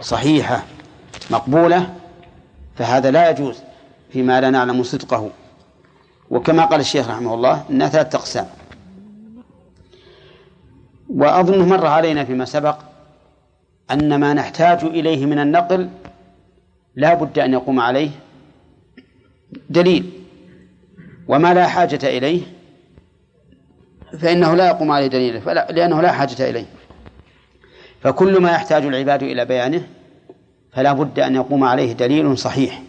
صحيحة 0.00 0.64
مقبولة 1.30 1.94
فهذا 2.76 3.10
لا 3.10 3.30
يجوز 3.30 3.58
فيما 4.12 4.40
لا 4.40 4.50
نعلم 4.50 4.82
صدقه. 4.82 5.30
وكما 6.30 6.64
قال 6.64 6.80
الشيخ 6.80 7.08
رحمه 7.08 7.34
الله 7.34 7.64
أنها 7.70 7.88
ثلاثة 7.88 8.18
أقسام. 8.18 8.46
وأظنه 11.08 11.66
مر 11.66 11.86
علينا 11.86 12.24
فيما 12.24 12.44
سبق 12.44 12.76
أن 13.90 14.14
ما 14.20 14.34
نحتاج 14.34 14.84
إليه 14.84 15.26
من 15.26 15.38
النقل 15.38 15.90
لا 16.96 17.14
بد 17.14 17.38
أن 17.38 17.52
يقوم 17.52 17.80
عليه 17.80 18.10
دليل 19.70 20.10
وما 21.28 21.54
لا 21.54 21.66
حاجة 21.66 22.18
إليه 22.18 22.42
فإنه 24.20 24.54
لا 24.54 24.66
يقوم 24.66 24.90
عليه 24.90 25.06
دليل 25.06 25.40
فلا 25.40 25.68
لأنه 25.70 26.00
لا 26.00 26.12
حاجة 26.12 26.50
إليه. 26.50 26.66
فكل 28.00 28.40
ما 28.40 28.50
يحتاج 28.50 28.84
العباد 28.84 29.22
إلى 29.22 29.44
بيانه 29.44 29.86
فلا 30.72 30.92
بد 30.92 31.20
أن 31.20 31.34
يقوم 31.34 31.64
عليه 31.64 31.92
دليل 31.92 32.38
صحيح. 32.38 32.82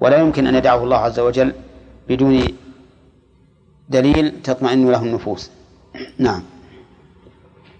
ولا 0.00 0.18
يمكن 0.18 0.46
أن 0.46 0.54
يدعه 0.54 0.84
الله 0.84 0.96
عز 0.96 1.20
وجل 1.20 1.52
بدون 2.08 2.44
دليل 3.88 4.42
تطمئن 4.42 4.90
له 4.90 5.02
النفوس. 5.02 5.50
نعم. 6.18 6.42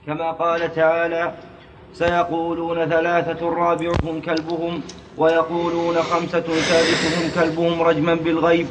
كما 0.06 0.32
قال 0.32 0.74
تعالى 0.74 1.34
سيقولون 1.98 2.84
ثلاثة 2.84 3.48
رابعهم 3.48 4.20
كلبهم 4.24 4.80
ويقولون 5.18 5.94
خمسة 5.94 6.44
سادسهم 6.70 7.30
كلبهم 7.34 7.82
رجما 7.82 8.14
بالغيب 8.14 8.66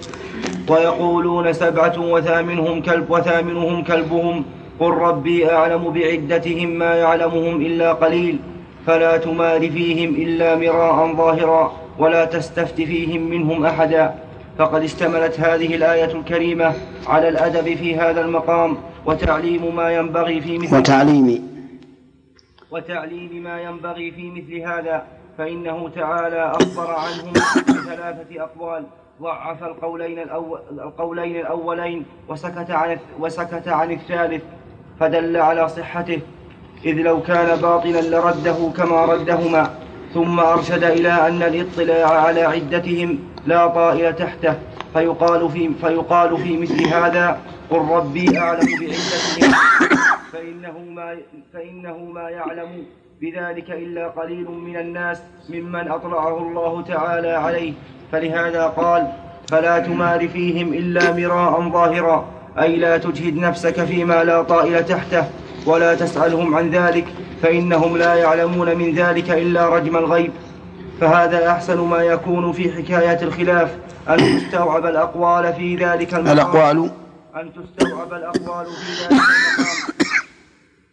ويقولون 0.69 1.53
سبعة 1.53 1.99
وثامنهم 1.99 2.81
كلب 2.81 3.11
وثامنهم 3.11 3.83
كلبهم 3.83 4.45
قل 4.79 4.89
ربي 4.89 5.51
أعلم 5.51 5.89
بعدتهم 5.89 6.69
ما 6.69 6.95
يعلمهم 6.95 7.61
إلا 7.61 7.93
قليل 7.93 8.39
فلا 8.87 9.17
تمار 9.17 9.59
فيهم 9.69 10.15
إلا 10.15 10.55
مراء 10.55 11.15
ظاهرا 11.15 11.73
ولا 11.99 12.25
تستفت 12.25 12.75
فيهم 12.75 13.21
منهم 13.21 13.65
أحدا. 13.65 14.13
فقد 14.57 14.83
اشتملت 14.83 15.39
هذه 15.39 15.75
الآية 15.75 16.11
الكريمة 16.11 16.73
على 17.07 17.29
الأدب 17.29 17.75
في 17.75 17.95
هذا 17.95 18.21
المقام 18.21 18.77
وتعليم 19.05 19.75
ما 19.75 19.91
ينبغي 19.91 20.41
في 20.41 20.57
مثل 20.57 20.77
وتعليم 20.77 21.54
وتعليم 22.71 23.43
ما 23.43 23.61
ينبغي 23.61 24.11
في 24.11 24.31
مثل 24.31 24.61
هذا 24.69 25.05
فإنه 25.37 25.89
تعالى 25.95 26.51
أخبر 26.51 26.91
عنهم 26.91 27.33
بثلاثة 27.67 28.43
أقوال. 28.43 28.83
ضعف 29.21 29.63
القولين 29.63 30.19
الأول 30.19 30.59
القولين 30.71 31.35
الأولين 31.35 32.05
وسكت 32.27 32.71
عن 32.71 32.97
وسكت 33.19 33.67
عن 33.67 33.91
الثالث 33.91 34.43
فدل 34.99 35.37
على 35.37 35.69
صحته. 35.69 36.19
إذ 36.85 36.93
لو 36.93 37.21
كان 37.21 37.61
باطلا 37.61 38.01
لرده 38.01 38.71
كما 38.77 39.05
ردهما 39.05 39.73
ثم 40.13 40.39
أرشد 40.39 40.83
إلى 40.83 41.27
أن 41.27 41.43
الاطلاع 41.43 42.21
على 42.21 42.41
عدتهم 42.41 43.19
لا 43.45 43.67
طائل 43.67 44.15
تحته. 44.15 44.55
فيقال 44.93 45.49
في 45.49 45.71
فيقال 45.81 46.37
في 46.37 46.57
مثل 46.57 46.87
هذا 46.87 47.39
قل 47.69 47.77
ربي 47.77 48.39
أعلم 48.39 48.67
بعدتهم. 48.79 49.53
فإنه 50.35 50.79
ما, 50.79 51.15
فإنه 51.53 51.97
ما 51.97 52.29
يعلم 52.29 52.85
بذلك 53.21 53.71
إلا 53.71 54.07
قليل 54.07 54.51
من 54.51 54.77
الناس 54.77 55.21
ممن 55.49 55.91
أطلعه 55.91 56.37
الله 56.37 56.81
تعالى 56.81 57.31
عليه. 57.31 57.73
فلهذا 58.11 58.67
قال 58.67 59.11
فلا 59.51 59.79
تمار 59.79 60.27
فيهم 60.27 60.73
إلا 60.73 61.13
مراء 61.13 61.69
ظاهرا 61.69 62.25
أي 62.59 62.75
لا 62.75 62.97
تجهد 62.97 63.37
نفسك 63.37 63.83
فيما 63.83 64.23
لا 64.23 64.43
طائل 64.43 64.85
تحته 64.85 65.23
ولا 65.65 65.95
تسألهم 65.95 66.55
عن 66.55 66.69
ذلك 66.69 67.07
فإنهم 67.41 67.97
لا 67.97 68.15
يعلمون 68.15 68.77
من 68.77 68.95
ذلك 68.95 69.29
إلا 69.29 69.69
رجم 69.69 69.97
الغيب. 69.97 70.31
فهذا 71.01 71.49
أحسن 71.49 71.79
ما 71.79 72.03
يكون 72.03 72.51
في 72.51 72.71
حكاية 72.71 73.21
الخلاف 73.21 73.77
أن 74.09 74.17
تستوعب 74.17 74.85
الأقوال 74.85 75.53
في 75.53 75.75
ذلك 75.75 76.13
المقام. 76.13 76.33
الأقوال؟ 76.33 76.91
أن 77.35 77.51
تستوعب 77.53 78.13
الأقوال 78.13 78.65
في 78.65 79.03
ذلك 79.03 79.11
المقام. 79.11 79.94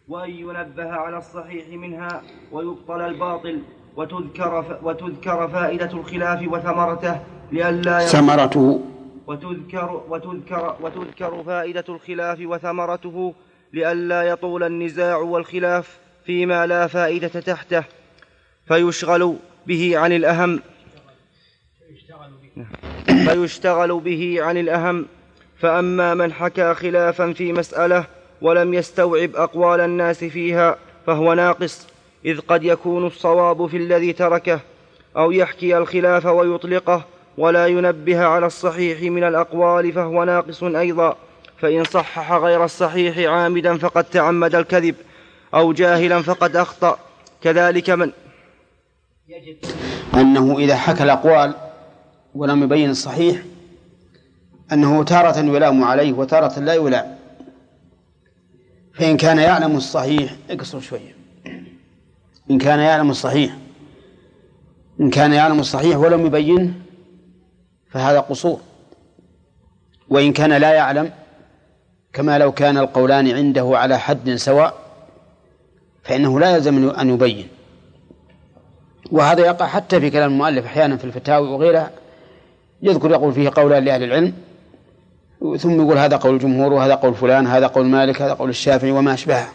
وأن 0.07 0.29
ينبه 0.29 0.91
على 0.91 1.17
الصحيح 1.17 1.67
منها 1.69 2.21
ويبطل 2.51 3.01
الباطل 3.01 3.61
وتذكر. 3.95 4.79
وتذكر 4.83 5.47
فائدة 5.47 5.91
الخلاف 5.93 6.47
وثمرته 6.47 7.19
لئلا 7.51 7.99
ثمرته. 7.99 8.81
وتذكر 9.27 10.03
وتذكر 10.09 10.77
وتذكر 10.81 11.43
فائدة 11.43 11.85
الخلاف 11.89 12.39
وثمرته 12.41 13.33
لئلا 13.73 14.23
يطول 14.23 14.63
النزاع 14.63 15.17
والخلاف 15.17 15.97
فيما 16.25 16.67
لا 16.67 16.87
فائدة 16.87 17.27
تحته. 17.27 17.83
فيشغل 18.67 19.37
به 19.67 19.97
عن 19.97 20.11
الأهم. 20.11 20.59
فيشتغل 23.05 23.99
به 23.99 24.37
عن 24.41 24.57
الأهم. 24.57 25.05
فأما 25.59 26.13
من 26.13 26.33
حكى 26.33 26.73
خلافا 26.73 27.33
في 27.33 27.53
مسألة 27.53 28.05
ولم 28.43 28.73
يستوعب 28.73 29.35
أقوال 29.35 29.79
الناس 29.79 30.23
فيها 30.23 30.77
فهو 31.07 31.33
ناقص 31.33 31.87
إذ 32.25 32.39
قد 32.39 32.63
يكون 32.63 33.07
الصواب 33.07 33.67
في 33.67 33.77
الذي 33.77 34.13
تركه 34.13 34.59
أو 35.17 35.31
يحكي 35.31 35.77
الخلاف 35.77 36.25
ويطلقه 36.25 37.05
ولا 37.37 37.67
ينبه 37.67 38.23
على 38.23 38.45
الصحيح 38.45 39.01
من 39.01 39.23
الأقوال 39.23 39.93
فهو 39.93 40.23
ناقص 40.23 40.63
أيضا 40.63 41.15
فإن 41.57 41.83
صحح 41.83 42.31
غير 42.31 42.63
الصحيح 42.65 43.31
عامدا 43.31 43.77
فقد 43.77 44.03
تعمد 44.03 44.55
الكذب 44.55 44.95
أو 45.53 45.73
جاهلا 45.73 46.21
فقد 46.21 46.55
أخطأ 46.55 46.97
كذلك 47.41 47.89
من؟ 47.89 48.11
أنه 50.13 50.59
إذا 50.59 50.75
حكى 50.75 51.03
الأقوال 51.03 51.53
ولم 52.35 52.63
يبين 52.63 52.89
الصحيح 52.89 53.41
أنه 54.71 55.03
تارة 55.03 55.39
يلام 55.39 55.83
عليه 55.83 56.13
وتارة 56.13 56.59
لا 56.59 56.73
يلام. 56.73 57.22
فإن 58.93 59.17
كان 59.17 59.37
يعلم 59.37 59.75
الصحيح 59.75 60.35
اقصر 60.49 60.79
شوية. 60.79 61.15
إن 62.51 62.57
كان 62.57 62.79
يعلم 62.79 63.09
الصحيح. 63.09 63.57
إن 65.01 65.09
كان 65.09 65.33
يعلم 65.33 65.59
الصحيح 65.59 65.97
ولم 65.97 66.25
يبينه 66.25 66.73
فهذا 67.89 68.19
قصور. 68.19 68.59
وإن 70.09 70.33
كان 70.33 70.53
لا 70.53 70.73
يعلم 70.73 71.11
كما 72.13 72.37
لو 72.37 72.51
كان 72.51 72.77
القولان 72.77 73.31
عنده 73.31 73.71
على 73.73 73.99
حد 73.99 74.35
سواء 74.35 74.73
فإنه 76.03 76.39
لا 76.39 76.55
يلزم 76.55 76.89
أن 76.89 77.09
يبين. 77.09 77.47
وهذا 79.11 79.45
يقع 79.45 79.67
حتى 79.67 79.99
في 79.99 80.09
كلام 80.09 80.31
المؤلف 80.31 80.65
أحيانا 80.65 80.97
في 80.97 81.03
الفتاوي 81.05 81.49
وغيرها 81.49 81.91
يذكر 82.81 83.11
يقول 83.11 83.33
فيه 83.33 83.51
قولان 83.55 83.83
لأهل 83.83 84.03
العلم 84.03 84.33
ثم 85.43 85.81
يقول 85.81 85.97
هذا 85.97 86.17
قول 86.17 86.33
الجمهور 86.33 86.73
وهذا 86.73 86.95
قول 86.95 87.15
فلان 87.15 87.47
هذا 87.47 87.67
قول 87.67 87.85
مالك 87.85 88.21
هذا 88.21 88.33
قول 88.33 88.49
الشافعي 88.49 88.91
وما 88.91 89.13
أشبهه. 89.13 89.49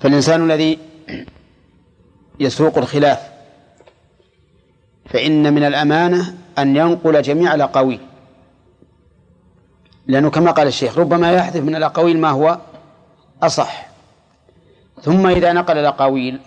فالإنسان 0.00 0.50
الذي 0.50 0.78
يسوق 2.40 2.78
الخلاف 2.78 3.18
فإن 5.06 5.54
من 5.54 5.64
الأمانة 5.64 6.34
أن 6.58 6.76
ينقل 6.76 7.22
جميع 7.22 7.54
الأقاويل. 7.54 8.00
لأنه 10.06 10.30
كما 10.30 10.50
قال 10.50 10.66
الشيخ 10.66 10.98
ربما 10.98 11.32
يحذف 11.32 11.62
من 11.62 11.76
الأقاويل 11.76 12.18
ما 12.18 12.30
هو 12.30 12.58
أصح. 13.42 13.90
ثم 15.02 15.26
إذا 15.26 15.52
نقل 15.52 15.78
الأقاويل 15.78 16.40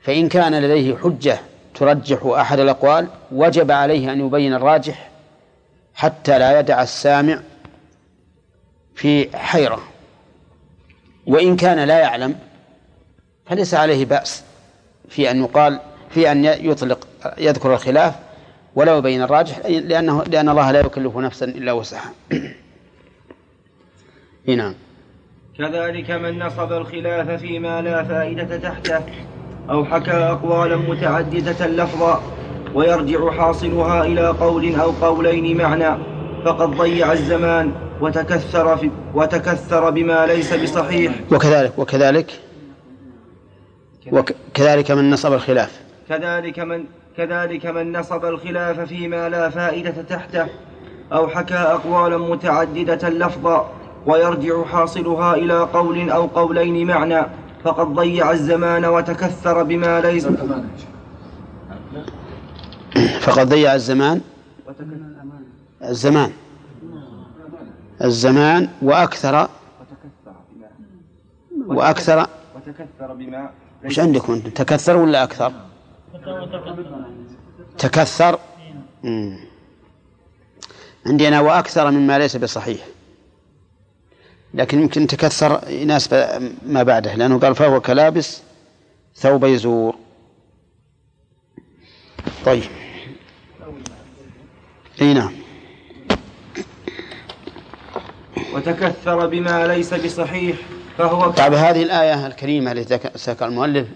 فإن 0.00 0.28
كان 0.28 0.54
لديه 0.54 0.96
حجة 0.96 1.40
ترجح 1.74 2.26
أحد 2.26 2.60
الأقوال 2.60 3.08
وجب 3.32 3.70
عليه 3.70 4.12
أن 4.12 4.26
يبين 4.26 4.54
الراجح 4.54 5.11
حتى 5.94 6.38
لا 6.38 6.60
يدع 6.60 6.82
السامع 6.82 7.40
في 8.94 9.38
حيرة. 9.38 9.82
وإن 11.26 11.56
كان 11.56 11.78
لا 11.78 11.98
يعلم 11.98 12.38
فليس 13.46 13.74
عليه 13.74 14.04
بأس 14.04 14.44
في 15.08 15.30
أن 15.30 15.42
يقال 15.42 15.80
في 16.10 16.32
أن 16.32 16.44
يطلق 16.44 17.08
يذكر 17.38 17.74
الخلاف 17.74 18.14
ولا 18.74 18.96
يبين 18.96 19.22
الراجح 19.22 19.66
لأنه 19.66 20.24
لأن 20.24 20.48
الله 20.48 20.70
لا 20.70 20.80
يكلف 20.80 21.16
نفسا 21.16 21.46
إلا 21.46 21.72
وسعها. 21.72 22.12
نعم. 24.46 24.74
كذلك 25.58 26.10
من 26.10 26.38
نصب 26.38 26.72
الخلاف 26.72 27.30
فيما 27.30 27.82
لا 27.82 28.04
فائدة 28.04 28.56
تحته 28.56 29.00
أو 29.70 29.84
حكى 29.84 30.10
أقوالا 30.10 30.76
متعددة 30.76 31.66
لفظا 31.66 32.22
ويرجع 32.74 33.30
حاصلها 33.30 34.04
إلى 34.04 34.26
قول 34.26 34.74
أو 34.74 34.90
قولين 34.90 35.58
معنى. 35.58 35.98
فقد 36.44 36.70
ضيع 36.70 37.12
الزمان 37.12 37.72
وتكثر 38.00 38.76
في 38.76 38.90
وتكثر 39.14 39.90
بما 39.90 40.26
ليس 40.26 40.54
بصحيح. 40.54 41.12
وكذلك 41.32 41.78
وكذلك 41.78 42.40
وكذلك 44.12 44.90
من 44.90 45.10
نصب 45.10 45.32
الخلاف. 45.32 45.80
كذلك 46.08 46.58
من 46.58 46.84
كذلك 47.16 47.66
من 47.66 47.98
نصب 47.98 48.24
الخلاف 48.24 48.80
فيما 48.80 49.28
لا 49.28 49.48
فائدة 49.48 50.02
تحته 50.02 50.46
أو 51.12 51.28
حكى 51.28 51.54
أقوالا 51.54 52.18
متعددة 52.18 53.08
لفظا 53.08 53.70
ويرجع 54.06 54.64
حاصلها 54.64 55.34
إلى 55.34 55.58
قول 55.58 56.10
أو 56.10 56.26
قولين 56.26 56.86
معنى. 56.86 57.22
فقد 57.64 57.86
ضيع 57.86 58.30
الزمان 58.30 58.84
وتكثر 58.84 59.62
بما 59.62 60.00
ليس 60.00 60.26
فقد 63.22 63.48
ضيع 63.48 63.74
الزمان؟ 63.74 64.20
الزمان. 65.82 66.32
الزمان 68.04 68.68
وأكثر. 68.82 69.48
وأكثر. 71.66 72.26
وتكثر 72.56 73.12
بما 73.14 73.50
وش 73.84 73.98
عندكم 73.98 74.32
أنتم 74.32 74.50
تكثر 74.50 74.96
ولا 74.96 75.22
أكثر؟ 75.22 75.52
تكثر. 77.78 78.38
مم. 79.02 79.38
عندي 81.06 81.28
أنا 81.28 81.40
وأكثر 81.40 81.90
مما 81.90 82.18
ليس 82.18 82.36
بصحيح. 82.36 82.86
لكن 84.54 84.80
يمكن 84.80 85.06
تكثر 85.06 85.60
يناسب 85.68 86.12
ما 86.66 86.82
بعده 86.82 87.14
لأنه 87.14 87.38
قال 87.38 87.54
فهو 87.54 87.80
كلابس 87.80 88.42
ثوب 89.16 89.44
يزور. 89.44 89.94
طيب. 92.44 92.81
أي 95.00 95.14
نعم. 95.14 95.32
وتكثر 98.54 99.26
بما 99.26 99.66
ليس 99.66 99.94
بصحيح 99.94 100.56
فهو 100.98 101.30
طيب 101.30 101.54
هذه 101.54 101.82
الآية 101.82 102.26
الكريمة 102.26 102.72
التي 102.72 102.98
ذكر 103.26 103.46
المؤلف 103.46 103.88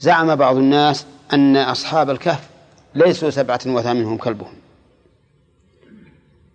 زعم 0.00 0.34
بعض 0.36 0.56
الناس 0.56 1.06
أن 1.32 1.56
أصحاب 1.56 2.10
الكهف 2.10 2.48
ليسوا 2.94 3.30
سبعة 3.30 3.60
وثامنهم 3.66 4.16
كلبهم. 4.16 4.52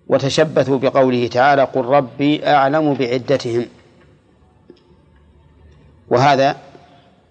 وتشبثوا 0.08 0.78
بقوله 0.78 1.28
تعالى 1.28 1.64
قل 1.64 1.86
ربي 1.86 2.48
أعلم 2.48 2.94
بعدتهم. 2.94 3.66
وهذا 6.10 6.58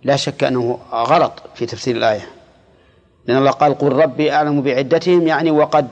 لا 0.03 0.17
شك 0.17 0.45
أنه 0.45 0.79
غلط 0.93 1.33
في 1.55 1.67
تفسير 1.67 1.97
الآية. 1.97 2.29
لأن 3.27 3.39
الله 3.39 3.51
قال 3.51 3.79
قل 3.79 3.93
ربي 3.93 4.33
أعلم 4.33 4.63
بعدتهم 4.63 5.27
يعني 5.27 5.51
وقد 5.51 5.89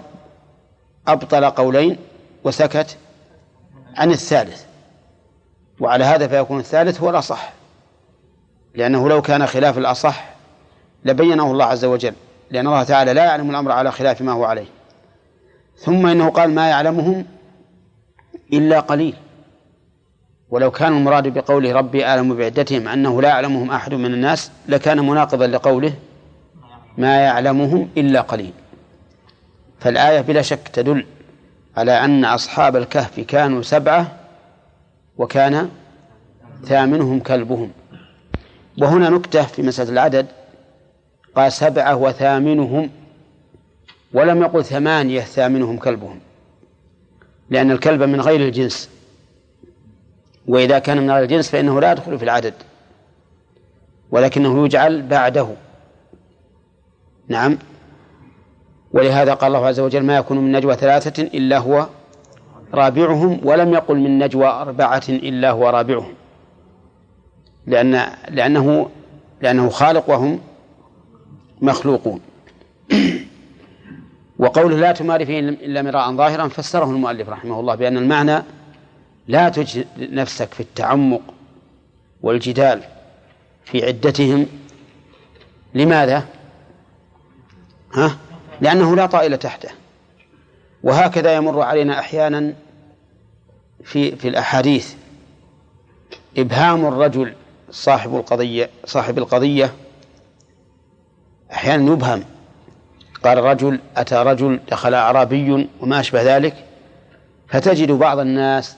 أبطل 1.08 1.44
قولين 1.44 1.96
وسكت 2.44 2.96
عن 3.96 4.10
الثالث. 4.10 4.64
وعلى 5.80 6.04
هذا 6.04 6.28
فيكون 6.28 6.58
الثالث 6.60 7.00
هو 7.00 7.10
الأصح. 7.10 7.52
لأنه 8.74 9.08
لو 9.08 9.22
كان 9.22 9.46
خلاف 9.46 9.78
الأصح 9.78 10.24
لبينه 11.04 11.52
الله 11.52 11.64
عز 11.64 11.84
وجل 11.84 12.14
لأن 12.50 12.66
الله 12.66 12.82
تعالى 12.82 13.12
لا 13.12 13.24
يعلم 13.24 13.50
الأمر 13.50 13.72
على 13.72 13.92
خلاف 13.92 14.22
ما 14.22 14.32
هو 14.32 14.44
عليه. 14.44 14.66
ثم 15.76 16.06
إنه 16.06 16.30
قال 16.30 16.54
ما 16.54 16.68
يعلمهم 16.68 17.26
إلا 18.52 18.80
قليل. 18.80 19.14
ولو 20.50 20.70
كان 20.70 20.92
المراد 20.92 21.28
بقوله 21.28 21.72
ربي 21.72 22.06
أعلم 22.06 22.36
بعدتهم 22.36 22.88
أنه 22.88 23.22
لا 23.22 23.28
يعلمهم 23.28 23.70
أحد 23.70 23.94
من 23.94 24.14
الناس 24.14 24.50
لكان 24.68 25.06
مناقضا 25.06 25.46
لقوله 25.46 25.92
ما 26.98 27.20
يعلمهم 27.20 27.88
إلا 27.96 28.20
قليل. 28.20 28.52
فالآية 29.80 30.20
بلا 30.20 30.42
شك 30.42 30.68
تدل 30.68 31.06
على 31.76 32.04
أن 32.04 32.24
أصحاب 32.24 32.76
الكهف 32.76 33.20
كانوا 33.20 33.62
سبعة 33.62 34.16
وكان 35.18 35.70
ثامنهم 36.64 37.20
كلبهم. 37.20 37.70
وهنا 38.78 39.08
نكتة 39.10 39.42
في 39.42 39.62
مسألة 39.62 39.90
العدد. 39.90 40.26
قال 41.34 41.52
سبعة 41.52 41.96
وثامنهم 41.96 42.90
ولم 44.12 44.42
يقل 44.42 44.64
ثمانية 44.64 45.20
ثامنهم 45.20 45.78
كلبهم 45.78 46.20
لأن 47.50 47.70
الكلب 47.70 48.02
من 48.02 48.20
غير 48.20 48.40
الجنس. 48.40 48.90
وإذا 50.46 50.78
كان 50.78 51.02
من 51.02 51.10
غير 51.10 51.22
الجنس 51.22 51.50
فإنه 51.50 51.80
لا 51.80 51.92
يدخل 51.92 52.18
في 52.18 52.24
العدد 52.24 52.54
ولكنه 54.10 54.64
يجعل 54.64 55.02
بعده. 55.02 55.48
نعم. 57.28 57.58
ولهذا 58.92 59.34
قال 59.34 59.54
الله 59.54 59.66
عز 59.66 59.80
وجل 59.80 60.02
ما 60.02 60.16
يكون 60.16 60.38
من 60.38 60.52
نجوى 60.52 60.74
ثلاثة 60.74 61.22
إلا 61.22 61.58
هو 61.58 61.86
رابعهم 62.74 63.40
ولم 63.44 63.72
يقل 63.72 63.96
من 63.96 64.18
نجوى 64.18 64.46
أربعة 64.46 65.02
إلا 65.08 65.50
هو 65.50 65.68
رابعهم 65.68 66.14
لأن 67.66 68.02
لأنه 68.28 68.90
لأنه 69.40 69.68
خالق 69.68 70.10
وهم 70.10 70.40
مخلوقون 71.60 72.20
وقوله 74.38 74.76
لا 74.76 74.92
تماري 74.92 75.26
فيه 75.26 75.38
إلا 75.38 75.82
مراء 75.82 76.12
ظاهرا 76.12 76.48
فسره 76.48 76.84
المؤلف 76.84 77.28
رحمه 77.28 77.60
الله 77.60 77.74
بأن 77.74 77.96
المعنى 77.96 78.42
لا 79.28 79.48
تجد 79.48 79.86
نفسك 79.98 80.54
في 80.54 80.60
التعمق 80.60 81.22
والجدال 82.22 82.82
في 83.64 83.86
عدتهم 83.86 84.46
لماذا؟ 85.74 86.24
ها؟ 87.94 88.16
لأنه 88.60 88.96
لا 88.96 89.06
طائل 89.06 89.38
تحته. 89.38 89.68
وهكذا 90.82 91.34
يمر 91.34 91.60
علينا 91.62 91.98
أحيانا 91.98 92.54
في 93.84 94.16
في 94.16 94.28
الأحاديث. 94.28 94.94
إبهام 96.38 96.86
الرجل 96.86 97.34
صاحب 97.70 98.16
القضية 98.16 98.70
صاحب 98.84 99.18
القضية. 99.18 99.74
أحيانا 101.52 101.92
يبهم. 101.92 102.24
قال 103.24 103.38
رجل 103.38 103.80
أتى 103.96 104.14
رجل 104.14 104.60
دخل 104.70 104.94
أعرابي 104.94 105.68
وما 105.80 106.00
أشبه 106.00 106.36
ذلك. 106.36 106.64
فتجد 107.48 107.92
بعض 107.92 108.18
الناس 108.18 108.76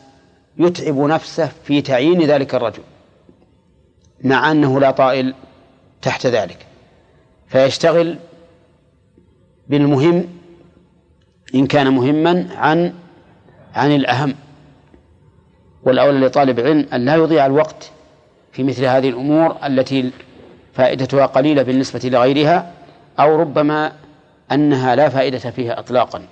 يتعب 0.59 0.98
نفسه 0.98 1.51
في 1.65 1.82
تعيين 1.82 2.23
ذلك 2.23 2.55
الرجل 2.55 2.82
مع 4.24 4.51
أنه 4.51 4.81
لا 4.81 4.90
طائل 4.90 5.35
تحت 6.02 6.27
ذلك. 6.27 6.66
فيشتغل 7.48 8.19
بالمهم 9.70 10.28
إن 11.55 11.66
كان 11.66 11.94
مهما 11.94 12.47
عن 12.56 12.92
عن 13.74 13.92
الأهم. 13.92 14.34
والأولى 15.82 16.26
لطالب 16.26 16.60
علم 16.60 16.86
أن 16.92 17.05
لا 17.05 17.14
يضيع 17.14 17.47
الوقت 17.47 17.90
في 18.52 18.62
مثل 18.62 18.84
هذه 18.84 19.09
الأمور 19.09 19.56
التي 19.66 20.10
فائدتها 20.74 21.26
قليلة 21.26 21.62
بالنسبة 21.62 22.01
لغيرها 22.05 22.72
أو 23.20 23.36
ربما 23.36 23.92
أنها 24.52 24.97
لا 24.97 25.09
فائدة 25.09 25.38
فيها 25.38 25.78
إطلاقا. 25.78 26.22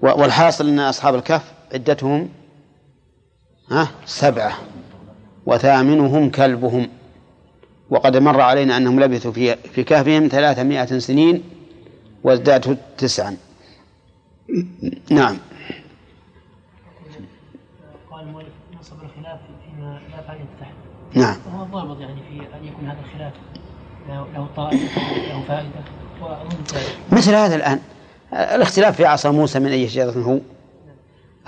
والحاصل 0.00 0.68
أن 0.68 0.80
أصحاب 0.80 1.14
الكهف 1.14 1.52
عدتهم 1.74 2.28
ها 3.70 3.88
سبعة 4.04 4.52
وثامنهم 5.46 6.30
كلبهم. 6.30 6.88
وقد 7.90 8.16
مر 8.16 8.40
علينا 8.40 8.76
أنهم 8.76 9.00
لبثوا 9.00 9.32
في 9.32 9.56
في 9.56 9.84
كهفهم 9.84 10.28
ثلاثمائة 10.28 10.98
سنين 10.98 11.42
وازدادوا 12.24 12.74
تسعا. 12.98 13.36
نعم. 15.10 15.36
قال 18.10 18.20
المؤلف 18.20 18.48
نصب 18.80 18.96
الخلاف 19.02 19.40
فيما 19.64 20.00
لا 21.14 21.22
نعم. 21.22 21.36
وهو 21.46 21.64
ضابط 21.64 22.00
يعني 22.00 22.20
في 22.28 22.56
أن 22.56 22.64
يكون 22.64 22.88
هذا 22.88 22.98
الخلاف 23.04 23.32
له 24.08 24.48
طائفة 24.56 25.00
له 25.28 25.42
فائدة. 25.48 25.96
مثل 27.12 27.34
هذا 27.34 27.54
الآن. 27.54 27.80
الاختلاف 28.32 28.96
في 28.96 29.04
عصا 29.04 29.30
موسى 29.30 29.58
من 29.58 29.66
أي 29.66 29.88
شجرة 29.88 30.10
هو؟ 30.10 30.38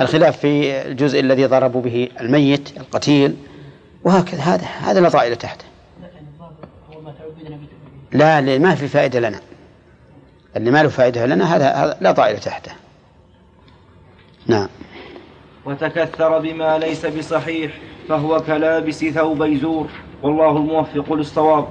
الخلاف 0.00 0.38
في 0.38 0.82
الجزء 0.82 1.20
الذي 1.20 1.46
ضربوا 1.46 1.82
به 1.82 2.08
الميت 2.20 2.76
القتيل 2.76 3.36
وهكذا. 4.04 4.40
هذا 4.40 4.64
هذا 4.64 5.00
لا 5.00 5.08
طائل 5.08 5.36
تحته 5.36 5.64
لا 6.00 6.06
يعني 6.06 6.26
الضابط 6.28 6.68
هو 6.94 7.00
ما 7.00 7.12
تعبدنا 7.12 7.27
به 7.27 7.27
لا 8.12 8.38
اللي 8.38 8.58
ما 8.58 8.74
في 8.74 8.88
فائدة 8.88 9.20
لنا. 9.20 9.40
اللي 10.56 10.70
ما 10.70 10.82
له 10.82 10.88
فائدة 10.88 11.26
لنا 11.26 11.56
هذا 11.56 11.96
لا 12.00 12.12
طائل 12.12 12.38
تحته. 12.38 12.72
نعم. 14.46 14.68
وتكثر 15.64 16.38
بما 16.38 16.78
ليس 16.78 17.06
بصحيح 17.06 17.72
فهو 18.08 18.40
كلابس 18.40 19.04
ثوبي 19.04 19.58
زور 19.58 19.88
والله 20.22 20.56
الموفق 20.56 21.12
للصواب. 21.12 21.68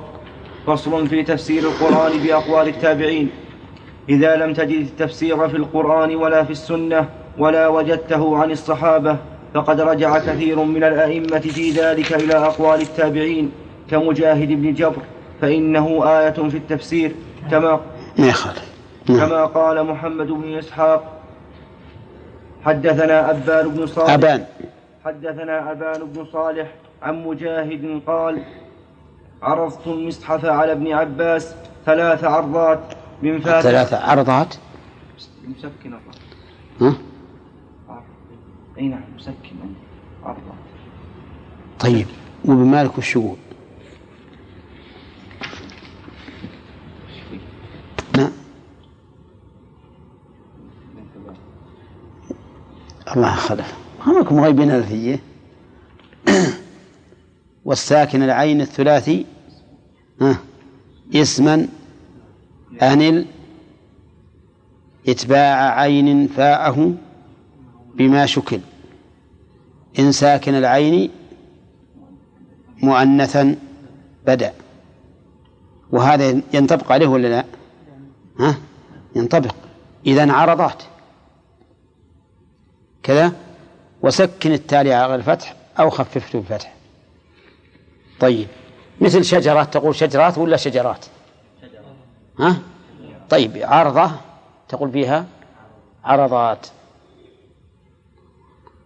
فصل 0.68 1.08
في 1.08 1.24
تفسير 1.24 1.64
القرآن 1.64 2.20
بأقوال 2.20 2.68
التابعين. 2.68 3.30
إذا 4.10 4.36
لم 4.36 4.54
تجد 4.54 4.82
التفسير 4.82 5.50
في 5.50 5.58
القرآن 5.58 6.16
ولا 6.16 6.44
في 6.44 6.52
السنة 6.52 7.10
ولا 7.38 7.68
وجدته 7.68 8.38
عن 8.38 8.52
الصحابة 8.52 9.18
فقد 9.54 9.82
رجع 9.82 10.20
كثير 10.20 10.64
من 10.64 10.84
الأئمة 10.84 11.40
في 11.40 11.72
ذلك 11.72 12.14
إلى 12.14 12.34
أقوال 12.34 12.82
التابعين 12.82 13.52
كمجاهد 13.90 14.48
بن 14.48 14.74
جبر. 14.74 15.02
فإنه 15.42 16.04
آية 16.20 16.32
في 16.50 16.58
التفسير 16.58 17.16
كما 17.52 17.80
نعم. 18.18 18.34
كما 19.08 19.46
قال 19.46 19.84
محمد 19.84 20.28
بن 20.28 20.58
إسحاق 20.58 21.14
حدثنا 22.66 23.32
أبان 23.32 23.68
بن 23.68 23.88
صالح 23.88 24.14
أبان. 24.14 24.46
حدثنا 25.06 25.72
أبان 25.72 26.04
بن 26.04 26.26
صالح 26.34 26.68
عن 27.02 27.24
مجاهد 27.24 28.02
قال 28.08 28.44
عرضت 29.42 29.88
المصحف 29.88 30.46
على 30.46 30.72
ابن 30.72 30.94
عباس 30.94 31.56
ثلاث 31.86 32.24
عرضات 32.24 32.80
من 33.24 33.40
فاتح 33.40 33.62
ثلاث 33.62 33.94
عرضات؟ 33.94 34.56
مسكن 35.48 35.94
ها؟ 36.82 36.94
أي 38.78 38.88
نعم 38.88 39.02
مسكن 39.16 39.56
عرضات 40.24 40.42
طيب 41.80 42.08
وبمالك 42.46 42.96
والشغول 42.96 43.38
الله 53.16 53.36
خلف 53.36 53.74
همكم 54.06 54.40
غيبين 54.40 54.72
الفيه 54.72 55.20
والساكن 57.66 58.24
العين 58.24 58.62
الثلاثي 58.62 59.26
ها 60.22 60.38
اسما 61.16 61.68
أنل 62.82 63.26
إتباع 65.08 65.80
عين 65.80 66.28
فاءه 66.28 66.94
بما 67.96 68.26
شكل. 68.26 68.60
إن 70.00 70.12
ساكن 70.12 70.54
العين 70.54 71.10
مؤنثا 72.84 73.56
بدأ. 74.28 74.54
وهذا 75.92 76.42
ينطبق 76.54 76.92
عليه 76.92 77.08
ولا 77.08 77.28
لا؟ 77.28 77.46
ها؟ 78.40 78.58
ينطبق. 79.16 79.56
إذا 80.06 80.32
عرضات 80.32 80.84
كذا 83.08 83.32
وسكن 84.02 84.52
التالي 84.52 84.94
على 84.94 85.16
الفتح 85.16 85.56
أو 85.80 85.90
خففته 85.90 86.40
بالفتح 86.40 86.74
طيب 88.20 88.48
مثل 89.02 89.26
شجرات 89.26 89.74
تقول 89.74 89.96
شجرات 89.96 90.38
ولا 90.38 90.58
شجرات؟ 90.58 91.06
ها؟ 92.40 92.58
طيب 93.30 93.52
عرضة 93.62 94.12
تقول 94.70 94.92
فيها 94.92 95.26
عرضات. 96.04 96.68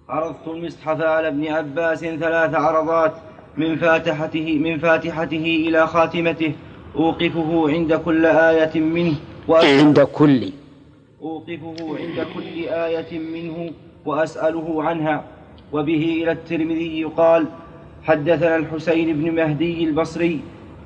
عرضت 0.09 0.47
المصحف 0.47 1.01
على 1.01 1.27
ابن 1.27 1.47
عباس 1.47 1.99
ثلاث 1.99 2.55
عرضات 2.55 3.13
من 3.57 3.77
فاتحته 3.77 4.59
من 4.59 4.79
فاتحته 4.79 5.65
إلى 5.67 5.87
خاتمته. 5.87 6.53
أوقفه 6.95 7.69
عند 7.69 7.93
كل 7.93 8.25
آية 8.25 8.79
منه. 8.79 9.15
عند 9.49 9.99
كل. 9.99 10.51
أوقفه 11.21 11.75
عند 11.79 12.27
كل 12.35 12.69
آية 12.69 13.19
منه. 13.19 13.71
وأسأله 14.05 14.83
عنها. 14.83 15.23
وبه 15.73 16.19
إلى 16.23 16.31
الترمذي 16.31 17.03
قال 17.03 17.45
حدثنا 18.03 18.55
الحسين 18.55 19.21
بن 19.21 19.35
مهدي 19.35 19.83
البصري 19.83 20.41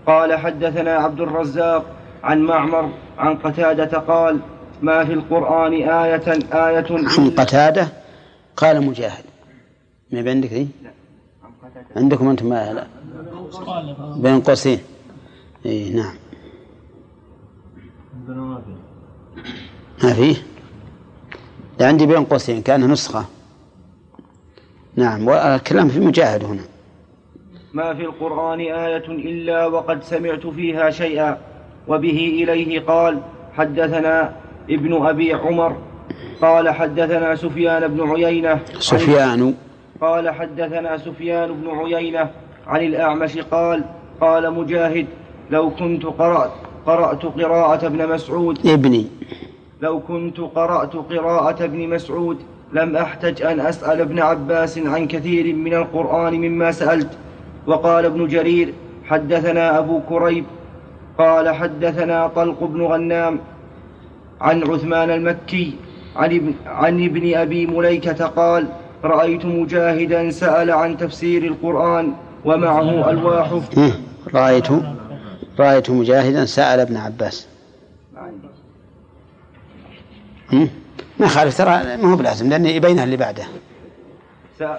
قال 0.07 0.35
حدثنا 0.37 0.91
عبد 0.91 1.21
الرزاق 1.21 1.85
عن 2.23 2.41
معمر 2.41 2.91
عن 3.17 3.35
قتادة 3.35 3.99
قال 3.99 4.39
ما 4.81 5.05
في 5.05 5.13
القرآن 5.13 5.73
آية 5.73 6.33
آية 6.53 6.85
عن 6.91 7.29
قتادة؟ 7.29 7.87
قال 8.57 8.85
مجاهد. 8.85 9.23
ما 10.11 10.29
عندك 10.29 10.53
ذي؟ 10.53 10.67
عندكم 11.95 12.27
أنتم 12.29 12.49
ما 12.49 12.73
لا. 12.73 12.87
بين 14.17 14.41
قوسين. 14.41 14.79
اي 15.65 15.89
نعم. 15.89 16.15
عندنا 18.15 18.41
ما 18.41 18.61
في. 18.61 20.05
ما 20.07 20.13
فيه 20.13 20.35
عندي 21.81 22.05
بين 22.05 22.23
قوسين 22.23 22.61
كأنها 22.61 22.87
نسخة. 22.87 23.25
نعم 24.95 25.27
والكلام 25.27 25.87
في 25.89 25.99
مجاهد 25.99 26.43
هنا. 26.43 26.61
ما 27.73 27.93
في 27.93 28.01
القرآن 28.01 28.59
آية 28.59 29.07
إلا 29.07 29.65
وقد 29.65 30.03
سمعت 30.03 30.47
فيها 30.47 30.89
شيئا 30.89 31.37
وبه 31.87 32.43
إليه 32.43 32.79
قال 32.79 33.19
حدثنا 33.57 34.35
ابن 34.69 35.05
أبي 35.05 35.33
عمر 35.33 35.77
قال 36.41 36.69
حدثنا 36.69 37.35
سفيان 37.35 37.87
بن 37.87 38.09
عيينة 38.09 38.59
سفيان. 38.79 39.53
قال 40.01 40.29
حدثنا 40.29 40.97
سفيان 40.97 41.53
بن 41.53 41.69
عيينة 41.69 42.29
عن 42.67 42.81
الأعمش 42.81 43.37
قال 43.37 43.83
قال 44.21 44.53
مجاهد 44.53 45.07
لو 45.49 45.69
كنت 45.69 46.05
قرأت 46.05 46.51
قرأت 46.85 47.25
قراءة 47.25 47.85
ابن 47.85 48.09
مسعود. 48.09 48.67
ابني. 48.67 49.07
لو 49.85 49.99
كنت 49.99 50.39
قرأت 50.39 50.95
قراءة 50.95 51.63
ابن 51.63 51.89
مسعود 51.89 52.37
لم 52.73 52.95
أحتج 52.97 53.41
أن 53.41 53.59
أسأل 53.59 54.01
ابن 54.01 54.19
عباس 54.19 54.77
عن 54.77 55.07
كثير 55.07 55.55
من 55.55 55.73
القرآن 55.73 56.33
مما 56.33 56.71
سألت 56.71 57.09
وقال 57.67 58.05
ابن 58.05 58.27
جرير 58.27 58.73
حدثنا 59.05 59.79
أبو 59.79 59.99
كريب 60.09 60.45
قال 61.17 61.49
حدثنا 61.55 62.27
طلق 62.27 62.63
بن 62.63 62.81
غنام 62.81 63.39
عن 64.41 64.63
عثمان 64.63 65.09
المكي 65.09 65.73
عن 66.15 66.35
ابن, 66.35 66.53
عن 66.65 67.03
ابن 67.05 67.35
أبي 67.35 67.65
مليكة 67.67 68.25
قال 68.25 68.67
رأيت 69.03 69.45
مجاهدا 69.45 70.29
سأل 70.29 70.71
عن 70.71 70.97
تفسير 70.97 71.43
القرآن 71.43 72.13
ومعه 72.45 73.09
ألواح 73.09 73.59
رأيت 74.33 74.67
رأيت 75.59 75.89
مجاهدا 75.89 76.45
سأل 76.45 76.79
ابن 76.79 76.97
عباس؟ 76.97 77.54
ما 81.19 81.27
خالف 81.27 81.57
ترى 81.57 81.97
ما 81.97 82.11
هو 82.11 82.15
بلازم 82.15 82.49
لأن 82.49 82.65
يبينها 82.65 83.03
اللي 83.03 83.17
بعده. 83.17 83.43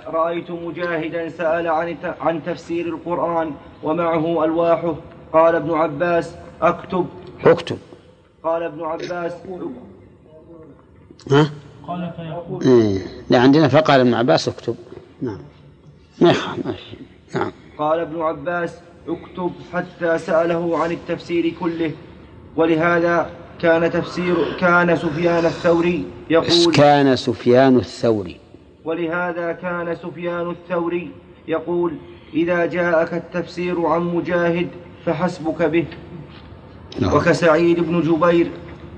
رأيت 0.07 0.51
مجاهدا 0.51 1.29
سأل 1.29 1.69
عن 1.69 1.97
عن 2.21 2.45
تفسير 2.45 2.87
القرآن 2.87 3.51
ومعه 3.83 4.45
ألواحه. 4.45 4.95
قال 5.33 5.55
ابن 5.55 5.71
عباس 5.71 6.35
أكتب. 6.63 7.07
أكتب. 7.45 7.79
قال 8.45 8.63
ابن 8.63 8.83
عباس 8.83 9.33
ها؟ 11.31 11.51
قال 11.87 12.11
فيقول. 12.17 12.63
إيه. 12.65 13.07
لا 13.31 13.41
عندنا 13.41 13.69
فقال 13.69 14.01
ابن 14.01 14.15
عباس 14.15 14.49
اكتب. 14.49 14.77
نعم. 15.23 15.39
ما 16.21 16.31
يخالف. 16.31 16.67
ماشي. 16.67 16.97
نعم. 17.35 17.53
قال 17.79 18.01
ابن 18.01 18.23
عباس 18.23 18.75
اكتب 19.09 19.53
حتى 19.73 20.19
سأله 20.19 20.79
عن 20.79 20.91
التفسير 20.91 21.55
كله. 21.61 21.93
ولهذا 22.57 23.31
كان 23.63 23.91
تفسير 23.91 24.57
كان 24.61 24.97
سفيان 24.97 25.47
الثوري 25.47 26.05
يقول 26.31 26.75
كان 26.75 27.17
سفيان 27.17 27.77
الثوري 27.77 28.37
ولهذا 28.85 29.53
كان 29.53 29.97
سفيان 30.03 30.51
الثوري 30.51 31.11
يقول 31.49 31.93
إذا 32.35 32.67
جاءك 32.67 33.15
التفسير 33.15 33.87
عن 33.87 34.01
مجاهد 34.01 34.69
فحسبك 35.07 35.63
به 35.63 35.85
نعم. 37.01 37.15
وكسعيد 37.15 37.81
بن 37.81 38.01
جبير 38.01 38.51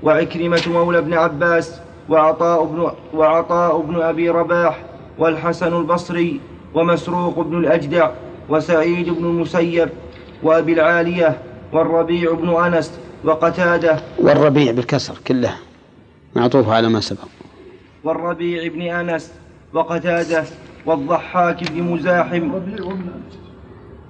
وعكرمة 0.03 0.61
مولى 0.67 0.97
ابن 0.97 1.13
عباس 1.13 1.79
وعطاء 2.09 2.65
بن, 2.65 2.91
وعطاء 3.13 3.81
بن 3.81 4.01
أبي 4.01 4.29
رباح 4.29 4.83
والحسن 5.17 5.77
البصري 5.77 6.39
ومسروق 6.73 7.39
بن 7.39 7.57
الأجدع 7.57 8.11
وسعيد 8.49 9.09
بن 9.09 9.25
المسيب 9.25 9.89
وأبي 10.43 10.73
العالية 10.73 11.37
والربيع 11.73 12.33
بن 12.33 12.49
أنس 12.49 12.99
وقتادة 13.23 13.99
والربيع 14.17 14.71
بالكسر 14.71 15.17
كله. 15.27 15.53
معطوف 16.35 16.69
على 16.69 16.89
ما 16.89 16.99
سبق. 16.99 17.27
والربيع 18.03 18.67
بن 18.67 18.81
أنس 18.81 19.33
وقتادة 19.73 20.43
والضحاك 20.85 21.71
بن 21.71 21.83
مزاحم. 21.83 22.51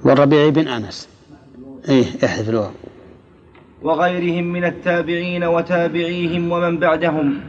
والربيع 0.06 0.49
بن 0.49 0.68
أنس. 0.68 1.10
إيه 1.90 2.06
احذف 2.26 2.49
الواو 2.49 2.72
وغيرهم 3.81 4.44
من 4.44 4.65
التابعين 4.65 5.44
وتابعيهم 5.44 6.52
ومن 6.52 6.80
بعدهم. 6.80 7.40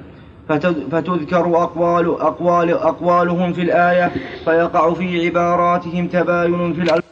فتذ- 0.49 0.91
فتذكر 0.93 1.63
أقوال 1.63 2.21
أقوال 2.21 2.71
أقوالهم 2.71 3.53
في 3.53 3.63
الآية 3.63 4.13
فيقع 4.45 4.95
في 4.95 5.27
عباراتهم 5.27 6.09
تباين 6.09 6.75
في 6.75 6.81
الألفاظ 6.81 7.03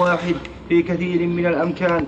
واحد 0.00 0.34
في 0.68 0.82
كثير 0.82 1.26
من 1.26 1.46
الأمكان. 1.46 2.06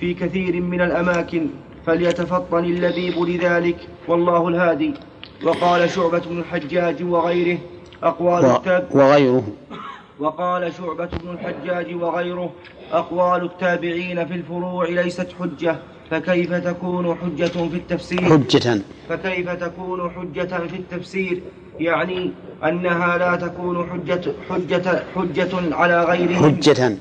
في 0.00 0.14
كثير 0.14 0.60
من 0.60 0.80
الأماكن 0.80 1.46
فليتفطن 1.86 2.64
اللبيب 2.64 3.18
لذلك 3.18 3.76
والله 4.08 4.48
الهادي. 4.48 4.94
وقال 5.44 5.90
شعبة 5.90 6.18
بن 6.18 6.38
الحجاج 6.38 7.02
وغيره 7.02 7.58
أقوال 8.02 8.44
و- 8.44 8.56
التاب 8.56 8.88
وغيره. 8.90 9.42
وقال 10.18 10.72
شعبة 10.74 11.08
بن 11.24 11.30
الحجاج 11.30 11.94
وغيره 11.94 12.50
أقوال 12.92 13.44
التابعين 13.44 14.26
في 14.26 14.34
الفروع 14.34 14.88
ليست 14.88 15.28
حجة. 15.40 15.76
فكيف 16.10 16.52
تكون 16.54 17.14
حجة 17.14 17.46
في 17.68 17.76
التفسير؟ 17.76 18.22
حجة. 18.22 18.80
فكيف 19.08 19.50
تكون 19.50 20.10
حجة 20.10 20.66
في 20.66 20.76
التفسير؟ 20.76 21.40
يعني 21.80 22.30
أنها 22.64 23.18
لا 23.18 23.36
تكون 23.36 23.86
حجة 23.90 24.32
حجة 24.50 25.02
حجة 25.16 25.74
على 25.74 26.04
غيرهم. 26.04 26.44
حجة. 26.44 26.96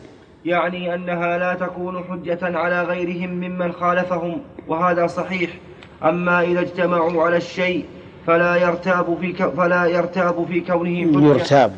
يعني 0.48 0.95
أنها 0.95 1.38
لا 1.38 1.53
تكون 1.53 2.03
حجة 2.03 2.57
على 2.57 2.84
غيرهم 2.84 3.30
ممن 3.30 3.72
خالفهم 3.72 4.41
وهذا 4.68 5.07
صحيح. 5.07 5.49
أما 6.03 6.41
إذا 6.41 6.60
اجتمعوا 6.60 7.24
على 7.24 7.38
الشيء 7.38 7.86
فلا 8.28 8.56
يرتاب 8.56 9.18
في. 9.22 9.34
فلا 9.34 9.86
يرتاب 9.86 10.45
في 10.45 10.61
كونه 10.61 11.14
حجة. 11.14 11.28
يرتاب. 11.28 11.76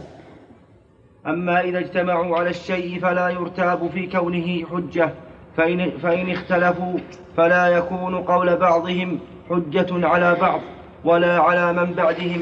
أما 1.28 1.62
إذا 1.62 1.80
اجتمعوا 1.80 2.38
على 2.38 2.50
الشيء 2.50 3.00
فلا 3.00 3.30
يرتاب 3.30 3.90
في 3.94 4.08
كونه 4.08 4.66
حجة. 4.72 5.10
فإن, 5.58 5.92
فإن 6.04 6.32
اختلفوا 6.32 6.98
فلا 7.38 7.68
يكون 7.68 8.16
قول 8.16 8.56
بعضهم 8.56 9.20
حجة 9.50 10.08
على 10.08 10.36
بعض 10.42 10.62
ولا 11.04 11.40
على 11.40 11.74
من 11.74 11.94
بعدهم. 11.94 12.38